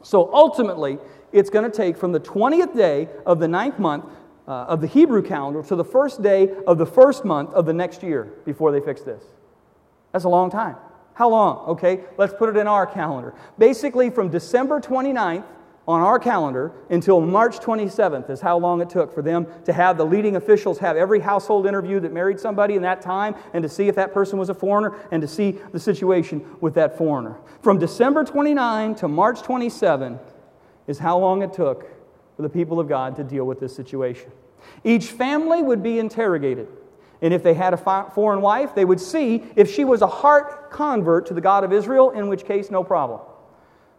So 0.03 0.31
ultimately, 0.33 0.99
it's 1.31 1.49
going 1.49 1.69
to 1.69 1.75
take 1.75 1.97
from 1.97 2.11
the 2.11 2.19
20th 2.19 2.75
day 2.75 3.09
of 3.25 3.39
the 3.39 3.47
ninth 3.47 3.79
month 3.79 4.05
uh, 4.47 4.65
of 4.65 4.81
the 4.81 4.87
Hebrew 4.87 5.21
calendar 5.21 5.63
to 5.63 5.75
the 5.75 5.83
first 5.83 6.21
day 6.21 6.49
of 6.65 6.77
the 6.77 6.85
first 6.85 7.25
month 7.25 7.53
of 7.53 7.65
the 7.65 7.73
next 7.73 8.03
year 8.03 8.33
before 8.45 8.71
they 8.71 8.79
fix 8.79 9.01
this. 9.01 9.23
That's 10.13 10.25
a 10.25 10.29
long 10.29 10.49
time. 10.49 10.77
How 11.13 11.29
long? 11.29 11.67
Okay, 11.69 12.01
let's 12.17 12.33
put 12.33 12.47
it 12.49 12.57
in 12.57 12.67
our 12.67 12.85
calendar. 12.85 13.33
Basically, 13.57 14.09
from 14.09 14.29
December 14.29 14.79
29th 14.79 15.43
on 15.87 16.01
our 16.01 16.19
calendar 16.19 16.73
until 16.89 17.21
March 17.21 17.59
27th 17.59 18.29
is 18.29 18.41
how 18.41 18.57
long 18.57 18.81
it 18.81 18.89
took 18.89 19.13
for 19.13 19.21
them 19.21 19.47
to 19.63 19.71
have 19.71 19.97
the 19.97 20.05
leading 20.05 20.35
officials 20.35 20.77
have 20.79 20.97
every 20.97 21.19
household 21.19 21.65
interview 21.65 21.99
that 22.01 22.11
married 22.11 22.39
somebody 22.39 22.75
in 22.75 22.81
that 22.81 23.01
time 23.01 23.33
and 23.53 23.63
to 23.63 23.69
see 23.69 23.87
if 23.87 23.95
that 23.95 24.13
person 24.13 24.37
was 24.37 24.49
a 24.49 24.53
foreigner 24.53 24.97
and 25.11 25.21
to 25.21 25.27
see 25.27 25.51
the 25.71 25.79
situation 25.79 26.45
with 26.59 26.73
that 26.73 26.97
foreigner. 26.97 27.37
From 27.61 27.79
December 27.79 28.25
29 28.25 28.95
to 28.95 29.07
March 29.07 29.41
27 29.41 30.19
is 30.87 30.99
how 30.99 31.17
long 31.17 31.41
it 31.41 31.53
took 31.53 31.87
for 32.35 32.41
the 32.41 32.49
people 32.49 32.79
of 32.79 32.89
God 32.89 33.15
to 33.15 33.23
deal 33.23 33.45
with 33.45 33.59
this 33.59 33.73
situation. 33.73 34.31
Each 34.83 35.07
family 35.07 35.61
would 35.61 35.81
be 35.81 35.99
interrogated. 35.99 36.67
And 37.21 37.33
if 37.33 37.41
they 37.41 37.53
had 37.53 37.73
a 37.73 37.77
foreign 38.13 38.41
wife, 38.41 38.75
they 38.75 38.85
would 38.85 38.99
see 38.99 39.43
if 39.55 39.73
she 39.73 39.85
was 39.85 40.01
a 40.01 40.07
heart 40.07 40.69
convert 40.69 41.25
to 41.27 41.33
the 41.33 41.41
God 41.41 41.63
of 41.63 41.73
Israel, 41.73 42.11
in 42.11 42.27
which 42.27 42.45
case, 42.45 42.69
no 42.69 42.83
problem. 42.83 43.21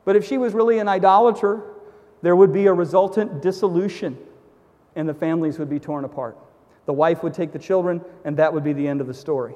But 0.05 0.15
if 0.15 0.25
she 0.25 0.39
was 0.39 0.55
really 0.55 0.79
an 0.79 0.87
idolater 0.87 1.63
there 2.23 2.37
would 2.37 2.53
be 2.53 2.67
a 2.67 2.73
resultant 2.73 3.43
dissolution, 3.43 4.17
and 4.97 5.09
the 5.09 5.15
families 5.15 5.59
would 5.59 5.71
be 5.71 5.79
torn 5.79 6.05
apart. 6.05 6.37
The 6.87 6.93
wife 6.93 7.23
would 7.23 7.35
take 7.35 7.53
the 7.53 7.59
children, 7.59 8.01
and 8.25 8.37
that 8.39 8.53
would 8.53 8.65
be 8.65 8.73
the 8.73 8.87
end 8.87 9.01
of 9.01 9.07
the 9.07 9.15
story. 9.15 9.55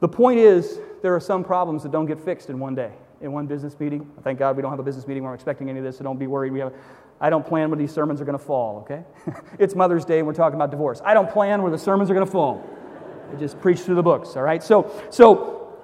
The 0.00 0.08
point 0.08 0.38
is, 0.38 0.78
there 1.02 1.14
are 1.14 1.20
some 1.20 1.44
problems 1.44 1.82
that 1.82 1.92
don't 1.92 2.06
get 2.06 2.20
fixed 2.20 2.50
in 2.50 2.58
one 2.58 2.74
day, 2.74 2.92
in 3.20 3.32
one 3.32 3.46
business 3.46 3.78
meeting. 3.78 4.10
Thank 4.22 4.38
God 4.38 4.56
we 4.56 4.62
don't 4.62 4.70
have 4.70 4.80
a 4.80 4.84
business 4.84 5.06
meeting 5.06 5.22
where 5.22 5.32
I'm 5.32 5.34
expecting 5.34 5.68
any 5.68 5.78
of 5.78 5.84
this, 5.84 5.98
so 5.98 6.04
don't 6.04 6.18
be 6.18 6.26
worried. 6.26 6.52
We 6.52 6.60
have, 6.60 6.72
I 7.20 7.30
don't 7.30 7.46
plan 7.46 7.70
where 7.70 7.78
these 7.78 7.92
sermons 7.92 8.20
are 8.20 8.24
going 8.24 8.38
to 8.38 8.44
fall, 8.44 8.80
okay? 8.80 9.02
it's 9.58 9.74
Mother's 9.74 10.04
Day, 10.04 10.18
and 10.18 10.26
we're 10.26 10.34
talking 10.34 10.56
about 10.56 10.70
divorce. 10.70 11.00
I 11.04 11.14
don't 11.14 11.30
plan 11.30 11.62
where 11.62 11.72
the 11.72 11.78
sermons 11.78 12.10
are 12.10 12.14
going 12.14 12.26
to 12.26 12.32
fall. 12.32 12.64
I 13.32 13.36
just 13.36 13.60
preach 13.60 13.80
through 13.80 13.96
the 13.96 14.02
books, 14.02 14.36
all 14.36 14.42
right? 14.42 14.62
So, 14.62 14.90
so 15.10 15.76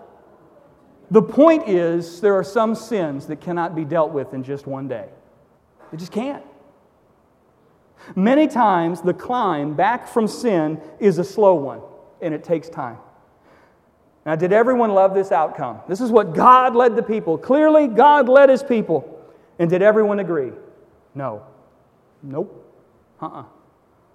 the 1.11 1.23
point 1.23 1.69
is, 1.69 2.21
there 2.21 2.35
are 2.35 2.45
some 2.45 2.75
sins 2.75 3.27
that 3.27 3.41
cannot 3.41 3.75
be 3.75 3.85
dealt 3.85 4.13
with 4.13 4.35
in 4.35 4.45
just 4.45 4.67
one 4.67 4.87
day. 4.87 5.09
They 5.91 5.97
just 5.97 6.13
can't. 6.13 6.45
Many 8.17 8.49
times, 8.49 9.03
the 9.03 9.15
climb 9.15 9.75
back 9.75 10.09
from 10.09 10.27
sin 10.27 10.81
is 10.99 11.19
a 11.19 11.25
slow 11.25 11.55
one, 11.55 11.81
and 12.21 12.33
it 12.35 12.45
takes 12.45 12.69
time. 12.69 12.99
Now, 14.27 14.37
did 14.37 14.53
everyone 14.53 14.91
love 14.91 15.15
this 15.15 15.33
outcome? 15.33 15.81
This 15.89 16.01
is 16.01 16.11
what 16.11 16.35
God 16.35 16.77
led 16.77 16.97
the 16.97 17.03
people. 17.03 17.39
Clearly, 17.39 17.89
God 17.89 18.29
led 18.29 18.49
his 18.49 18.63
people. 18.63 19.17
And 19.59 19.69
did 19.69 19.83
everyone 19.83 20.21
agree? 20.21 20.53
No. 21.15 21.43
Nope. 22.23 22.67
Uh 23.21 23.27
uh-uh. 23.27 23.41
uh 23.41 23.45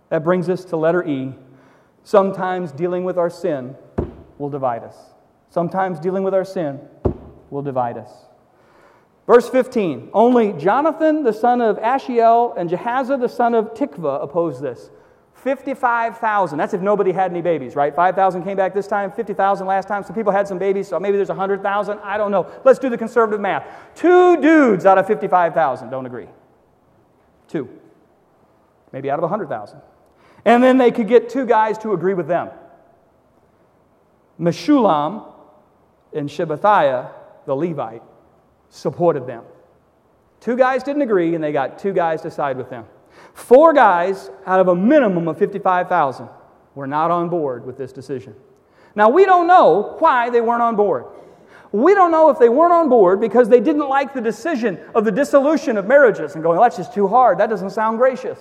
That 0.10 0.24
brings 0.24 0.50
us 0.50 0.66
to 0.66 0.78
letter 0.78 1.08
E. 1.08 1.34
Sometimes 2.04 2.72
dealing 2.72 3.04
with 3.04 3.18
our 3.18 3.30
sin 3.30 3.76
will 4.38 4.50
divide 4.50 4.84
us. 4.84 4.96
Sometimes 5.50 6.00
dealing 6.00 6.24
with 6.24 6.34
our 6.34 6.46
sin 6.46 6.80
will 7.50 7.62
divide 7.62 7.98
us. 7.98 8.12
Verse 9.28 9.50
15 9.50 10.10
Only 10.14 10.54
Jonathan 10.54 11.24
the 11.24 11.34
son 11.34 11.62
of 11.62 11.78
Asahel 11.80 12.54
and 12.58 12.70
Jahzeiah 12.70 13.20
the 13.20 13.30
son 13.30 13.54
of 13.54 13.74
Tikvah 13.74 14.24
opposed 14.24 14.62
this. 14.62 14.90
55,000. 15.34 16.58
That's 16.58 16.74
if 16.74 16.82
nobody 16.82 17.12
had 17.12 17.30
any 17.30 17.42
babies, 17.42 17.76
right? 17.76 17.96
5,000 17.96 18.44
came 18.44 18.58
back 18.58 18.74
this 18.74 18.88
time, 18.88 19.12
50,000 19.12 19.68
last 19.68 19.88
time. 19.88 20.04
Some 20.04 20.16
people 20.16 20.32
had 20.32 20.48
some 20.48 20.58
babies, 20.58 20.88
so 20.88 21.00
maybe 21.00 21.18
there's 21.18 21.30
100,000. 21.30 22.00
I 22.00 22.18
don't 22.18 22.32
know. 22.32 22.50
Let's 22.64 22.80
do 22.80 22.90
the 22.90 22.98
conservative 22.98 23.40
math. 23.40 23.68
Two 23.94 24.42
dudes 24.42 24.88
out 24.88 24.98
of 24.98 25.06
55,000 25.06 25.92
don't 25.92 26.08
agree. 26.08 26.28
Two. 27.48 27.70
Maybe 28.92 29.12
out 29.12 29.20
of 29.20 29.24
100,000. 29.24 29.80
And 30.46 30.64
then 30.64 30.80
they 30.80 30.90
could 30.90 31.08
get 31.08 31.30
two 31.30 31.46
guys 31.46 31.78
to 31.80 31.94
agree 31.94 32.16
with 32.16 32.28
them. 32.28 32.50
Meshullam 34.40 35.32
and 36.12 36.28
Shabbethai, 36.28 37.12
the 37.46 37.56
Levite, 37.56 38.02
supported 38.70 39.28
them. 39.28 39.44
Two 40.40 40.56
guys 40.56 40.84
didn't 40.84 41.02
agree, 41.02 41.34
and 41.36 41.44
they 41.44 41.52
got 41.52 41.80
two 41.80 41.94
guys 41.94 42.22
to 42.22 42.32
side 42.32 42.58
with 42.58 42.70
them. 42.70 42.86
Four 43.34 43.74
guys 43.74 44.30
out 44.46 44.60
of 44.60 44.68
a 44.68 44.76
minimum 44.76 45.28
of 45.28 45.38
55,000 45.38 46.30
were 46.76 46.88
not 46.88 47.12
on 47.12 47.30
board 47.30 47.66
with 47.66 47.78
this 47.78 47.92
decision. 47.92 48.36
Now, 48.96 49.10
we 49.10 49.26
don't 49.26 49.48
know 49.48 49.96
why 50.00 50.30
they 50.30 50.42
weren't 50.42 50.62
on 50.62 50.76
board. 50.76 51.06
We 51.72 51.94
don't 51.94 52.12
know 52.12 52.30
if 52.30 52.40
they 52.40 52.48
weren't 52.48 52.72
on 52.72 52.88
board 52.88 53.20
because 53.20 53.50
they 53.50 53.60
didn't 53.60 53.90
like 53.90 54.14
the 54.14 54.22
decision 54.22 54.80
of 54.94 55.04
the 55.04 55.12
dissolution 55.12 55.78
of 55.78 55.88
marriages 55.88 56.36
and 56.36 56.44
going, 56.44 56.60
that's 56.60 56.78
just 56.78 56.94
too 56.94 57.08
hard. 57.08 57.38
That 57.38 57.50
doesn't 57.50 57.72
sound 57.72 57.98
gracious. 57.98 58.40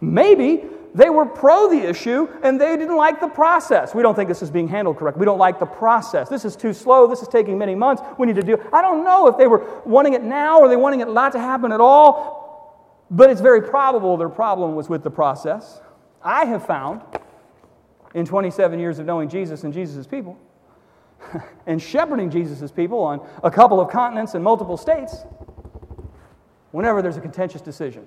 Maybe 0.00 0.64
they 0.94 1.08
were 1.08 1.24
pro 1.24 1.68
the 1.68 1.88
issue 1.88 2.28
and 2.42 2.60
they 2.60 2.76
didn't 2.76 2.96
like 2.96 3.20
the 3.20 3.28
process. 3.28 3.94
We 3.94 4.02
don't 4.02 4.14
think 4.14 4.28
this 4.28 4.42
is 4.42 4.50
being 4.50 4.66
handled 4.66 4.96
correctly. 4.96 5.20
We 5.20 5.26
don't 5.26 5.38
like 5.38 5.58
the 5.58 5.66
process. 5.66 6.28
This 6.28 6.44
is 6.44 6.56
too 6.56 6.72
slow. 6.72 7.06
This 7.06 7.22
is 7.22 7.28
taking 7.28 7.56
many 7.58 7.74
months. 7.74 8.02
We 8.18 8.26
need 8.26 8.36
to 8.36 8.42
do. 8.42 8.60
I 8.72 8.82
don't 8.82 9.04
know 9.04 9.28
if 9.28 9.38
they 9.38 9.46
were 9.46 9.82
wanting 9.84 10.14
it 10.14 10.22
now 10.22 10.58
or 10.58 10.68
they 10.68 10.76
wanting 10.76 11.00
it 11.00 11.08
not 11.08 11.32
to 11.32 11.38
happen 11.38 11.70
at 11.72 11.80
all. 11.80 12.40
But 13.10 13.30
it's 13.30 13.40
very 13.40 13.62
probable 13.62 14.16
their 14.16 14.28
problem 14.28 14.74
was 14.74 14.88
with 14.88 15.02
the 15.02 15.10
process. 15.10 15.80
I 16.22 16.44
have 16.44 16.66
found 16.66 17.02
in 18.14 18.24
27 18.26 18.78
years 18.78 18.98
of 18.98 19.06
knowing 19.06 19.28
Jesus 19.28 19.64
and 19.64 19.72
Jesus' 19.72 20.06
people 20.06 20.38
and 21.66 21.80
shepherding 21.80 22.30
Jesus' 22.30 22.70
people 22.72 23.00
on 23.00 23.26
a 23.42 23.50
couple 23.50 23.80
of 23.80 23.90
continents 23.90 24.34
and 24.34 24.42
multiple 24.42 24.76
states, 24.76 25.18
whenever 26.72 27.02
there's 27.02 27.16
a 27.16 27.20
contentious 27.20 27.60
decision, 27.60 28.06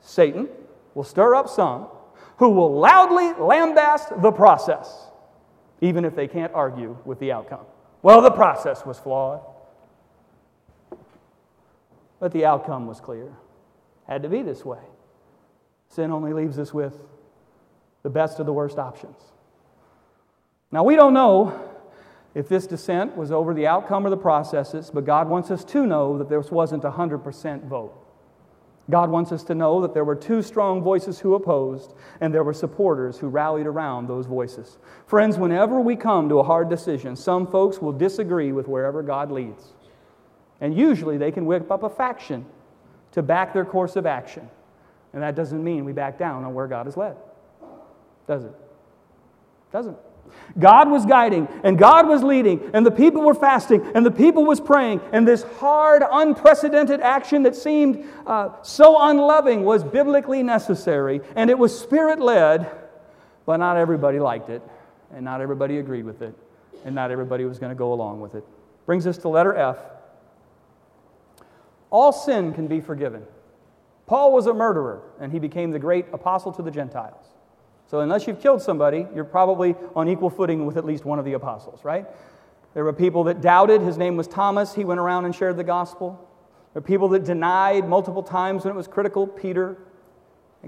Satan 0.00 0.48
will 0.94 1.04
stir 1.04 1.34
up 1.34 1.48
some 1.48 1.86
who 2.36 2.50
will 2.50 2.78
loudly 2.78 3.32
lambast 3.34 4.20
the 4.22 4.32
process, 4.32 5.06
even 5.80 6.04
if 6.04 6.14
they 6.16 6.26
can't 6.26 6.52
argue 6.54 6.96
with 7.04 7.18
the 7.20 7.32
outcome. 7.32 7.64
Well, 8.02 8.20
the 8.20 8.30
process 8.30 8.84
was 8.84 8.98
flawed, 8.98 9.40
but 12.18 12.32
the 12.32 12.44
outcome 12.44 12.86
was 12.86 13.00
clear. 13.00 13.32
Had 14.08 14.22
to 14.22 14.28
be 14.28 14.42
this 14.42 14.64
way. 14.64 14.80
Sin 15.88 16.10
only 16.10 16.32
leaves 16.32 16.58
us 16.58 16.74
with 16.74 16.94
the 18.02 18.10
best 18.10 18.40
of 18.40 18.46
the 18.46 18.52
worst 18.52 18.78
options. 18.78 19.18
Now, 20.72 20.82
we 20.82 20.96
don't 20.96 21.14
know 21.14 21.68
if 22.34 22.48
this 22.48 22.66
dissent 22.66 23.16
was 23.16 23.30
over 23.30 23.52
the 23.52 23.66
outcome 23.66 24.06
or 24.06 24.10
the 24.10 24.16
processes, 24.16 24.90
but 24.92 25.04
God 25.04 25.28
wants 25.28 25.50
us 25.50 25.64
to 25.66 25.86
know 25.86 26.18
that 26.18 26.28
this 26.28 26.50
wasn't 26.50 26.84
a 26.84 26.90
100% 26.90 27.64
vote. 27.64 28.01
God 28.90 29.10
wants 29.10 29.30
us 29.30 29.44
to 29.44 29.54
know 29.54 29.80
that 29.80 29.94
there 29.94 30.04
were 30.04 30.16
two 30.16 30.42
strong 30.42 30.82
voices 30.82 31.20
who 31.20 31.34
opposed, 31.34 31.94
and 32.20 32.34
there 32.34 32.42
were 32.42 32.52
supporters 32.52 33.18
who 33.18 33.28
rallied 33.28 33.66
around 33.66 34.06
those 34.06 34.26
voices. 34.26 34.78
Friends, 35.06 35.38
whenever 35.38 35.80
we 35.80 35.94
come 35.94 36.28
to 36.28 36.40
a 36.40 36.42
hard 36.42 36.68
decision, 36.68 37.14
some 37.14 37.46
folks 37.46 37.78
will 37.78 37.92
disagree 37.92 38.52
with 38.52 38.66
wherever 38.66 39.02
God 39.02 39.30
leads. 39.30 39.72
And 40.60 40.76
usually 40.76 41.16
they 41.16 41.30
can 41.30 41.46
whip 41.46 41.70
up 41.70 41.82
a 41.84 41.90
faction 41.90 42.44
to 43.12 43.22
back 43.22 43.52
their 43.52 43.64
course 43.64 43.96
of 43.96 44.04
action. 44.04 44.48
And 45.12 45.22
that 45.22 45.36
doesn't 45.36 45.62
mean 45.62 45.84
we 45.84 45.92
back 45.92 46.18
down 46.18 46.44
on 46.44 46.54
where 46.54 46.66
God 46.66 46.86
has 46.86 46.96
led. 46.96 47.16
Does 48.26 48.44
it? 48.44 48.54
Doesn't. 49.72 49.96
God 50.58 50.90
was 50.90 51.06
guiding 51.06 51.48
and 51.64 51.78
God 51.78 52.06
was 52.06 52.22
leading 52.22 52.70
and 52.74 52.84
the 52.84 52.90
people 52.90 53.22
were 53.22 53.34
fasting 53.34 53.90
and 53.94 54.04
the 54.04 54.10
people 54.10 54.44
was 54.44 54.60
praying 54.60 55.00
and 55.12 55.26
this 55.26 55.42
hard, 55.42 56.02
unprecedented 56.10 57.00
action 57.00 57.42
that 57.44 57.56
seemed 57.56 58.04
uh, 58.26 58.50
so 58.62 58.96
unloving 59.00 59.64
was 59.64 59.82
biblically 59.82 60.42
necessary 60.42 61.20
and 61.36 61.50
it 61.50 61.58
was 61.58 61.78
spirit 61.78 62.20
led, 62.20 62.70
but 63.46 63.56
not 63.56 63.76
everybody 63.76 64.18
liked 64.18 64.50
it 64.50 64.62
and 65.14 65.24
not 65.24 65.40
everybody 65.40 65.78
agreed 65.78 66.04
with 66.04 66.22
it 66.22 66.34
and 66.84 66.94
not 66.94 67.10
everybody 67.10 67.44
was 67.44 67.58
going 67.58 67.70
to 67.70 67.76
go 67.78 67.92
along 67.92 68.20
with 68.20 68.34
it. 68.34 68.44
Brings 68.86 69.06
us 69.06 69.18
to 69.18 69.28
letter 69.28 69.54
F 69.54 69.78
all 71.92 72.10
sin 72.10 72.54
can 72.54 72.66
be 72.66 72.80
forgiven. 72.80 73.22
Paul 74.06 74.32
was 74.32 74.46
a 74.46 74.54
murderer, 74.54 75.02
and 75.20 75.30
he 75.30 75.38
became 75.38 75.70
the 75.70 75.78
great 75.78 76.06
apostle 76.12 76.50
to 76.52 76.62
the 76.62 76.70
Gentiles. 76.70 77.26
So, 77.92 78.00
unless 78.00 78.26
you've 78.26 78.40
killed 78.40 78.62
somebody, 78.62 79.06
you're 79.14 79.22
probably 79.22 79.74
on 79.94 80.08
equal 80.08 80.30
footing 80.30 80.64
with 80.64 80.78
at 80.78 80.86
least 80.86 81.04
one 81.04 81.18
of 81.18 81.26
the 81.26 81.34
apostles, 81.34 81.84
right? 81.84 82.06
There 82.72 82.84
were 82.84 82.92
people 82.94 83.24
that 83.24 83.42
doubted. 83.42 83.82
His 83.82 83.98
name 83.98 84.16
was 84.16 84.26
Thomas. 84.26 84.74
He 84.74 84.82
went 84.82 84.98
around 84.98 85.26
and 85.26 85.34
shared 85.34 85.58
the 85.58 85.64
gospel. 85.64 86.18
There 86.72 86.80
were 86.80 86.86
people 86.86 87.08
that 87.10 87.24
denied 87.24 87.86
multiple 87.86 88.22
times 88.22 88.64
when 88.64 88.72
it 88.72 88.76
was 88.78 88.88
critical. 88.88 89.26
Peter. 89.26 89.76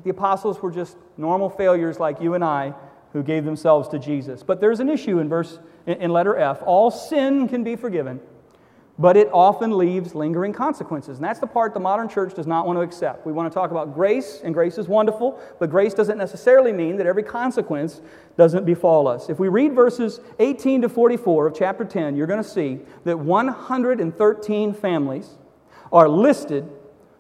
the 0.03 0.11
apostles 0.11 0.61
were 0.61 0.71
just 0.71 0.99
normal 1.17 1.49
failures 1.49 1.99
like 1.99 2.21
you 2.21 2.35
and 2.35 2.45
I 2.45 2.75
who 3.15 3.23
gave 3.23 3.47
themselves 3.47 3.89
to 3.89 3.99
Jesus. 3.99 4.43
But 4.43 4.61
there's 4.61 4.81
an 4.81 4.91
issue 4.91 5.19
in 5.19 5.31
verse 5.31 5.59
in 5.87 6.11
letter 6.11 6.37
F. 6.37 6.63
All 6.67 6.91
sin 6.91 7.49
can 7.49 7.65
be 7.65 7.75
forgiven 7.75 8.21
but 8.99 9.17
it 9.17 9.29
often 9.33 9.77
leaves 9.77 10.15
lingering 10.15 10.53
consequences. 10.53 11.19
And 11.19 11.25
that's 11.25 11.41
the 11.41 11.47
part 11.47 11.75
the 11.75 11.81
modern 11.81 12.09
church 12.09 12.35
does 12.35 12.47
not 12.47 12.65
want 12.67 12.77
to 12.77 12.83
accept. 12.83 13.27
We 13.27 13.33
want 13.33 13.51
to 13.51 13.55
talk 13.55 13.73
about 13.73 13.93
grace, 13.93 14.41
and 14.45 14.55
grace 14.55 14.79
is 14.79 14.87
wonderful, 14.87 15.41
but 15.59 15.69
grace 15.69 15.95
doesn't 15.95 16.17
necessarily 16.17 16.73
mean 16.73 16.97
that 16.99 17.07
every 17.07 17.25
consequence 17.25 18.01
doesn't 18.37 18.65
befall 18.65 19.09
us. 19.09 19.29
If 19.29 19.41
we 19.41 19.49
read 19.49 19.75
verses 19.75 20.21
18 20.39 20.83
to 20.83 20.89
44 20.89 21.49
of 21.49 21.57
chapter 21.57 21.85
10, 21.85 22.15
you're 22.15 22.29
going 22.29 22.43
to 22.43 22.49
see 22.49 22.79
that 23.05 23.19
113 23.19 24.75
families 24.75 25.31
are 25.93 26.09
listed 26.09 26.71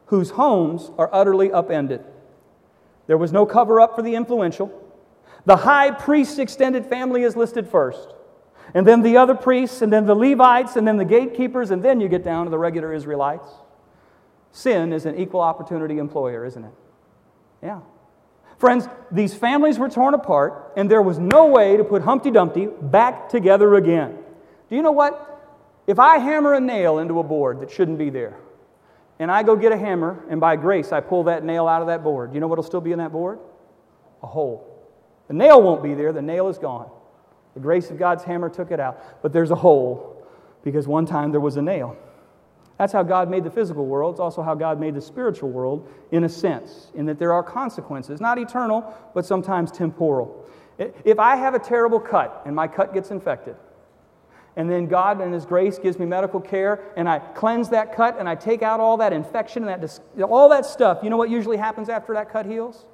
whose 0.06 0.30
homes 0.30 0.92
are 0.96 1.10
utterly 1.12 1.50
upended. 1.50 2.04
There 3.08 3.18
was 3.18 3.32
no 3.32 3.46
cover 3.46 3.80
up 3.80 3.96
for 3.96 4.02
the 4.02 4.14
influential. 4.14 4.80
The 5.44 5.56
high 5.56 5.90
priest's 5.90 6.38
extended 6.38 6.86
family 6.86 7.24
is 7.24 7.36
listed 7.36 7.68
first 7.68 8.13
and 8.72 8.86
then 8.86 9.02
the 9.02 9.16
other 9.16 9.34
priests, 9.34 9.82
and 9.82 9.92
then 9.92 10.06
the 10.06 10.14
Levites, 10.14 10.76
and 10.76 10.86
then 10.86 10.96
the 10.96 11.04
gatekeepers, 11.04 11.70
and 11.70 11.82
then 11.82 12.00
you 12.00 12.08
get 12.08 12.24
down 12.24 12.46
to 12.46 12.50
the 12.50 12.58
regular 12.58 12.92
Israelites. 12.92 13.48
Sin 14.52 14.92
is 14.92 15.04
an 15.04 15.16
equal 15.16 15.40
opportunity 15.40 15.98
employer, 15.98 16.44
isn't 16.44 16.64
it? 16.64 16.72
Yeah. 17.62 17.80
Friends, 18.58 18.88
these 19.10 19.34
families 19.34 19.78
were 19.78 19.88
torn 19.88 20.14
apart, 20.14 20.72
and 20.76 20.90
there 20.90 21.02
was 21.02 21.18
no 21.18 21.46
way 21.46 21.76
to 21.76 21.84
put 21.84 22.02
Humpty 22.02 22.30
Dumpty 22.30 22.66
back 22.66 23.28
together 23.28 23.74
again. 23.74 24.16
Do 24.70 24.76
you 24.76 24.82
know 24.82 24.92
what? 24.92 25.30
If 25.86 25.98
I 25.98 26.18
hammer 26.18 26.54
a 26.54 26.60
nail 26.60 26.98
into 26.98 27.18
a 27.18 27.22
board 27.22 27.60
that 27.60 27.70
shouldn't 27.70 27.98
be 27.98 28.10
there, 28.10 28.36
and 29.18 29.30
I 29.30 29.42
go 29.42 29.56
get 29.56 29.72
a 29.72 29.76
hammer, 29.76 30.24
and 30.30 30.40
by 30.40 30.56
grace 30.56 30.92
I 30.92 31.00
pull 31.00 31.24
that 31.24 31.44
nail 31.44 31.68
out 31.68 31.82
of 31.82 31.88
that 31.88 32.02
board, 32.02 32.32
you 32.32 32.40
know 32.40 32.46
what 32.46 32.56
will 32.56 32.64
still 32.64 32.80
be 32.80 32.92
in 32.92 32.98
that 32.98 33.12
board? 33.12 33.38
A 34.22 34.26
hole. 34.26 34.70
The 35.28 35.34
nail 35.34 35.60
won't 35.60 35.82
be 35.82 35.94
there, 35.94 36.12
the 36.12 36.22
nail 36.22 36.48
is 36.48 36.58
gone. 36.58 36.90
The 37.54 37.60
grace 37.60 37.90
of 37.90 37.98
God's 37.98 38.24
hammer 38.24 38.48
took 38.48 38.70
it 38.70 38.80
out. 38.80 39.22
But 39.22 39.32
there's 39.32 39.50
a 39.50 39.56
hole 39.56 40.26
because 40.62 40.86
one 40.86 41.06
time 41.06 41.30
there 41.30 41.40
was 41.40 41.56
a 41.56 41.62
nail. 41.62 41.96
That's 42.78 42.92
how 42.92 43.04
God 43.04 43.30
made 43.30 43.44
the 43.44 43.50
physical 43.50 43.86
world. 43.86 44.14
It's 44.14 44.20
also 44.20 44.42
how 44.42 44.54
God 44.54 44.80
made 44.80 44.94
the 44.94 45.00
spiritual 45.00 45.50
world, 45.50 45.88
in 46.10 46.24
a 46.24 46.28
sense, 46.28 46.90
in 46.94 47.06
that 47.06 47.18
there 47.18 47.32
are 47.32 47.42
consequences, 47.42 48.20
not 48.20 48.38
eternal, 48.38 48.92
but 49.14 49.24
sometimes 49.24 49.70
temporal. 49.70 50.44
If 51.04 51.20
I 51.20 51.36
have 51.36 51.54
a 51.54 51.60
terrible 51.60 52.00
cut 52.00 52.42
and 52.44 52.56
my 52.56 52.66
cut 52.66 52.92
gets 52.92 53.12
infected, 53.12 53.54
and 54.56 54.68
then 54.68 54.86
God 54.86 55.20
in 55.20 55.32
His 55.32 55.46
grace 55.46 55.78
gives 55.78 55.98
me 55.98 56.06
medical 56.06 56.40
care, 56.40 56.80
and 56.96 57.08
I 57.08 57.20
cleanse 57.20 57.68
that 57.70 57.94
cut 57.94 58.18
and 58.18 58.28
I 58.28 58.34
take 58.34 58.62
out 58.62 58.80
all 58.80 58.96
that 58.96 59.12
infection 59.12 59.68
and 59.68 59.82
that, 59.82 60.22
all 60.24 60.48
that 60.48 60.66
stuff, 60.66 60.98
you 61.02 61.10
know 61.10 61.16
what 61.16 61.30
usually 61.30 61.56
happens 61.56 61.88
after 61.88 62.14
that 62.14 62.30
cut 62.30 62.46
heals? 62.46 62.86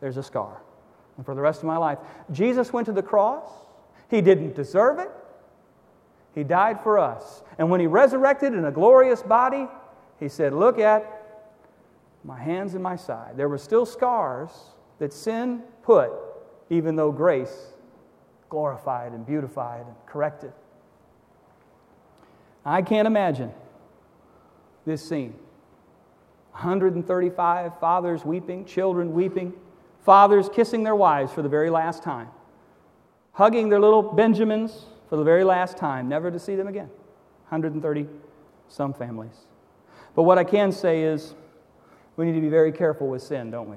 There's 0.00 0.18
a 0.18 0.22
scar. 0.22 0.60
And 1.16 1.24
for 1.24 1.34
the 1.34 1.40
rest 1.40 1.60
of 1.60 1.64
my 1.64 1.78
life, 1.78 1.98
Jesus 2.32 2.70
went 2.72 2.84
to 2.86 2.92
the 2.92 3.02
cross 3.02 3.48
he 4.08 4.20
didn't 4.20 4.54
deserve 4.54 4.98
it. 4.98 5.10
He 6.34 6.44
died 6.44 6.80
for 6.82 6.98
us. 6.98 7.42
And 7.58 7.70
when 7.70 7.80
he 7.80 7.86
resurrected 7.86 8.52
in 8.52 8.64
a 8.64 8.70
glorious 8.70 9.22
body, 9.22 9.66
he 10.20 10.28
said, 10.28 10.52
Look 10.52 10.78
at 10.78 11.12
my 12.24 12.38
hands 12.38 12.74
and 12.74 12.82
my 12.82 12.96
side. 12.96 13.36
There 13.36 13.48
were 13.48 13.58
still 13.58 13.86
scars 13.86 14.50
that 14.98 15.12
sin 15.12 15.62
put, 15.82 16.10
even 16.70 16.96
though 16.96 17.12
grace 17.12 17.72
glorified 18.48 19.12
and 19.12 19.26
beautified 19.26 19.86
and 19.86 19.94
corrected. 20.06 20.52
I 22.64 22.82
can't 22.82 23.06
imagine 23.06 23.52
this 24.84 25.06
scene. 25.08 25.34
135 26.52 27.78
fathers 27.78 28.24
weeping, 28.24 28.64
children 28.64 29.12
weeping, 29.12 29.52
fathers 30.04 30.48
kissing 30.48 30.82
their 30.82 30.94
wives 30.94 31.32
for 31.32 31.42
the 31.42 31.48
very 31.48 31.70
last 31.70 32.02
time, 32.02 32.28
hugging 33.36 33.68
their 33.68 33.78
little 33.78 34.02
Benjamins 34.02 34.86
for 35.10 35.16
the 35.16 35.22
very 35.22 35.44
last 35.44 35.76
time, 35.76 36.08
never 36.08 36.30
to 36.30 36.38
see 36.38 36.56
them 36.56 36.66
again. 36.66 36.88
130 37.48 38.08
some 38.68 38.94
families. 38.94 39.44
But 40.14 40.22
what 40.22 40.38
I 40.38 40.44
can 40.44 40.72
say 40.72 41.02
is 41.02 41.34
we 42.16 42.24
need 42.24 42.32
to 42.32 42.40
be 42.40 42.48
very 42.48 42.72
careful 42.72 43.08
with 43.08 43.22
sin, 43.22 43.50
don't 43.50 43.68
we? 43.68 43.76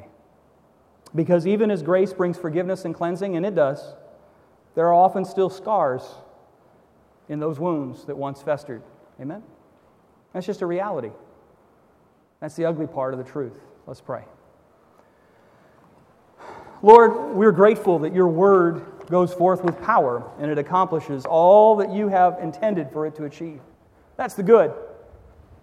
Because 1.14 1.46
even 1.46 1.72
as 1.72 1.84
grace 1.84 2.14
brings 2.14 2.38
forgiveness 2.38 2.86
and 2.86 2.96
cleansing, 2.96 3.36
and 3.36 3.46
it 3.46 3.54
does, 3.54 3.96
there 4.76 4.88
are 4.88 4.94
often 4.94 5.26
still 5.26 5.50
scars 5.50 6.04
in 7.28 7.40
those 7.40 7.60
wounds 7.60 8.06
that 8.06 8.16
once 8.16 8.42
festered. 8.42 8.82
Amen? 9.20 9.44
That's 10.32 10.46
just 10.46 10.62
a 10.62 10.66
reality. 10.66 11.12
That's 12.40 12.56
the 12.56 12.64
ugly 12.64 12.88
part 12.88 13.14
of 13.14 13.18
the 13.18 13.30
truth. 13.30 13.60
Let's 13.86 14.00
pray. 14.00 14.24
Lord, 16.82 17.36
we're 17.36 17.52
grateful 17.52 18.00
that 18.00 18.14
your 18.14 18.30
word 18.30 18.99
goes 19.10 19.34
forth 19.34 19.64
with 19.64 19.82
power 19.82 20.24
and 20.40 20.52
it 20.52 20.58
accomplishes 20.58 21.26
all 21.26 21.76
that 21.78 21.92
you 21.92 22.08
have 22.08 22.38
intended 22.40 22.92
for 22.92 23.06
it 23.06 23.16
to 23.16 23.26
achieve. 23.26 23.62
That's 24.18 24.36
the 24.36 24.44
good. 24.44 24.74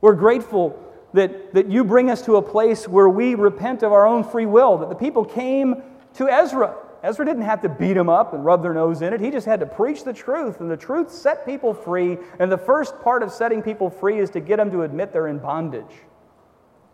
We're 0.01 0.14
grateful 0.14 0.82
that, 1.12 1.55
that 1.55 1.70
you 1.70 1.84
bring 1.84 2.11
us 2.11 2.22
to 2.22 2.36
a 2.36 2.42
place 2.42 2.86
where 2.86 3.09
we 3.09 3.34
repent 3.34 3.82
of 3.82 3.92
our 3.92 4.07
own 4.07 4.24
free 4.24 4.47
will, 4.47 4.78
that 4.78 4.88
the 4.88 4.94
people 4.94 5.24
came 5.24 5.82
to 6.14 6.28
Ezra. 6.28 6.74
Ezra 7.03 7.24
didn't 7.24 7.42
have 7.42 7.62
to 7.62 7.68
beat 7.68 7.94
them 7.94 8.09
up 8.09 8.34
and 8.34 8.44
rub 8.44 8.62
their 8.62 8.74
nose 8.74 9.03
in 9.03 9.12
it. 9.12 9.20
He 9.20 9.30
just 9.30 9.47
had 9.47 9.61
to 9.61 9.66
preach 9.66 10.05
the 10.05 10.12
truth, 10.12 10.61
and 10.61 10.70
the 10.70 10.76
truth 10.76 11.11
set 11.11 11.47
people 11.47 11.72
free. 11.72 12.18
And 12.38 12.51
the 12.51 12.59
first 12.59 13.01
part 13.01 13.22
of 13.22 13.30
setting 13.30 13.62
people 13.62 13.90
free 13.90 14.18
is 14.18 14.30
to 14.30 14.40
get 14.40 14.57
them 14.57 14.70
to 14.72 14.82
admit 14.82 15.12
they're 15.12 15.28
in 15.28 15.38
bondage. 15.38 15.84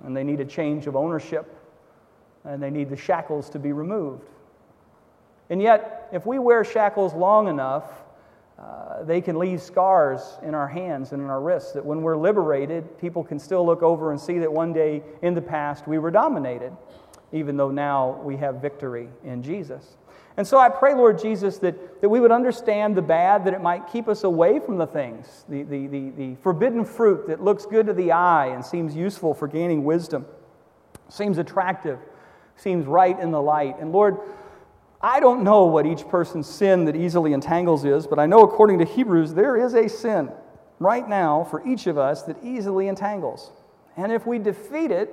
And 0.04 0.16
they 0.16 0.24
need 0.24 0.40
a 0.40 0.44
change 0.44 0.86
of 0.86 0.96
ownership, 0.96 1.56
and 2.44 2.62
they 2.62 2.70
need 2.70 2.90
the 2.90 2.96
shackles 2.96 3.48
to 3.50 3.58
be 3.58 3.72
removed. 3.72 4.28
And 5.52 5.60
yet, 5.60 6.08
if 6.12 6.24
we 6.24 6.38
wear 6.38 6.64
shackles 6.64 7.12
long 7.12 7.46
enough, 7.46 7.84
uh, 8.58 9.02
they 9.02 9.20
can 9.20 9.38
leave 9.38 9.60
scars 9.60 10.38
in 10.42 10.54
our 10.54 10.66
hands 10.66 11.12
and 11.12 11.22
in 11.22 11.28
our 11.28 11.42
wrists 11.42 11.72
that 11.72 11.84
when 11.84 12.00
we're 12.00 12.16
liberated, 12.16 12.98
people 12.98 13.22
can 13.22 13.38
still 13.38 13.66
look 13.66 13.82
over 13.82 14.12
and 14.12 14.18
see 14.18 14.38
that 14.38 14.50
one 14.50 14.72
day 14.72 15.02
in 15.20 15.34
the 15.34 15.42
past 15.42 15.86
we 15.86 15.98
were 15.98 16.10
dominated, 16.10 16.74
even 17.32 17.58
though 17.58 17.70
now 17.70 18.18
we 18.22 18.34
have 18.38 18.62
victory 18.62 19.10
in 19.24 19.42
Jesus. 19.42 19.98
And 20.38 20.46
so 20.46 20.56
I 20.56 20.70
pray, 20.70 20.94
Lord 20.94 21.18
Jesus, 21.18 21.58
that, 21.58 22.00
that 22.00 22.08
we 22.08 22.18
would 22.18 22.32
understand 22.32 22.96
the 22.96 23.02
bad, 23.02 23.44
that 23.44 23.52
it 23.52 23.60
might 23.60 23.88
keep 23.88 24.08
us 24.08 24.24
away 24.24 24.58
from 24.58 24.78
the 24.78 24.86
things, 24.86 25.44
the, 25.50 25.64
the, 25.64 25.86
the, 25.86 26.10
the 26.16 26.34
forbidden 26.36 26.86
fruit 26.86 27.28
that 27.28 27.44
looks 27.44 27.66
good 27.66 27.84
to 27.88 27.92
the 27.92 28.12
eye 28.12 28.46
and 28.46 28.64
seems 28.64 28.96
useful 28.96 29.34
for 29.34 29.48
gaining 29.48 29.84
wisdom, 29.84 30.24
seems 31.10 31.36
attractive, 31.36 31.98
seems 32.56 32.86
right 32.86 33.20
in 33.20 33.30
the 33.30 33.42
light. 33.42 33.78
And 33.80 33.92
Lord, 33.92 34.18
I 35.02 35.18
don't 35.18 35.42
know 35.42 35.64
what 35.64 35.84
each 35.84 36.06
person's 36.08 36.46
sin 36.46 36.84
that 36.84 36.94
easily 36.94 37.32
entangles 37.32 37.84
is, 37.84 38.06
but 38.06 38.20
I 38.20 38.26
know 38.26 38.42
according 38.42 38.78
to 38.78 38.84
Hebrews, 38.84 39.34
there 39.34 39.56
is 39.56 39.74
a 39.74 39.88
sin 39.88 40.30
right 40.78 41.08
now 41.08 41.42
for 41.44 41.66
each 41.66 41.88
of 41.88 41.98
us 41.98 42.22
that 42.22 42.36
easily 42.42 42.86
entangles. 42.86 43.50
And 43.96 44.12
if 44.12 44.26
we 44.26 44.38
defeat 44.38 44.92
it, 44.92 45.12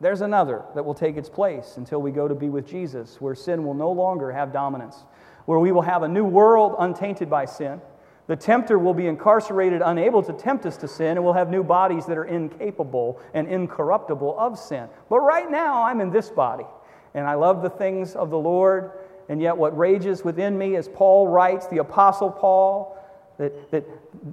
there's 0.00 0.22
another 0.22 0.64
that 0.74 0.84
will 0.84 0.94
take 0.94 1.16
its 1.16 1.28
place 1.28 1.74
until 1.76 2.02
we 2.02 2.10
go 2.10 2.26
to 2.26 2.34
be 2.34 2.48
with 2.48 2.66
Jesus, 2.66 3.20
where 3.20 3.36
sin 3.36 3.64
will 3.64 3.74
no 3.74 3.92
longer 3.92 4.32
have 4.32 4.52
dominance, 4.52 4.96
where 5.44 5.60
we 5.60 5.70
will 5.70 5.82
have 5.82 6.02
a 6.02 6.08
new 6.08 6.24
world 6.24 6.74
untainted 6.80 7.30
by 7.30 7.44
sin. 7.44 7.80
The 8.26 8.34
tempter 8.34 8.76
will 8.76 8.94
be 8.94 9.06
incarcerated, 9.06 9.82
unable 9.84 10.24
to 10.24 10.32
tempt 10.32 10.66
us 10.66 10.76
to 10.78 10.88
sin, 10.88 11.16
and 11.16 11.24
we'll 11.24 11.32
have 11.34 11.48
new 11.48 11.62
bodies 11.62 12.06
that 12.06 12.18
are 12.18 12.24
incapable 12.24 13.20
and 13.34 13.46
incorruptible 13.46 14.36
of 14.36 14.58
sin. 14.58 14.88
But 15.08 15.20
right 15.20 15.48
now, 15.48 15.84
I'm 15.84 16.00
in 16.00 16.10
this 16.10 16.30
body, 16.30 16.66
and 17.14 17.24
I 17.24 17.34
love 17.34 17.62
the 17.62 17.70
things 17.70 18.16
of 18.16 18.30
the 18.30 18.38
Lord 18.38 18.92
and 19.28 19.40
yet 19.40 19.56
what 19.56 19.76
rages 19.76 20.24
within 20.24 20.56
me, 20.56 20.76
as 20.76 20.88
Paul 20.88 21.28
writes, 21.28 21.66
the 21.66 21.78
Apostle 21.78 22.30
Paul, 22.30 22.98
that, 23.38 23.70
that 23.70 23.84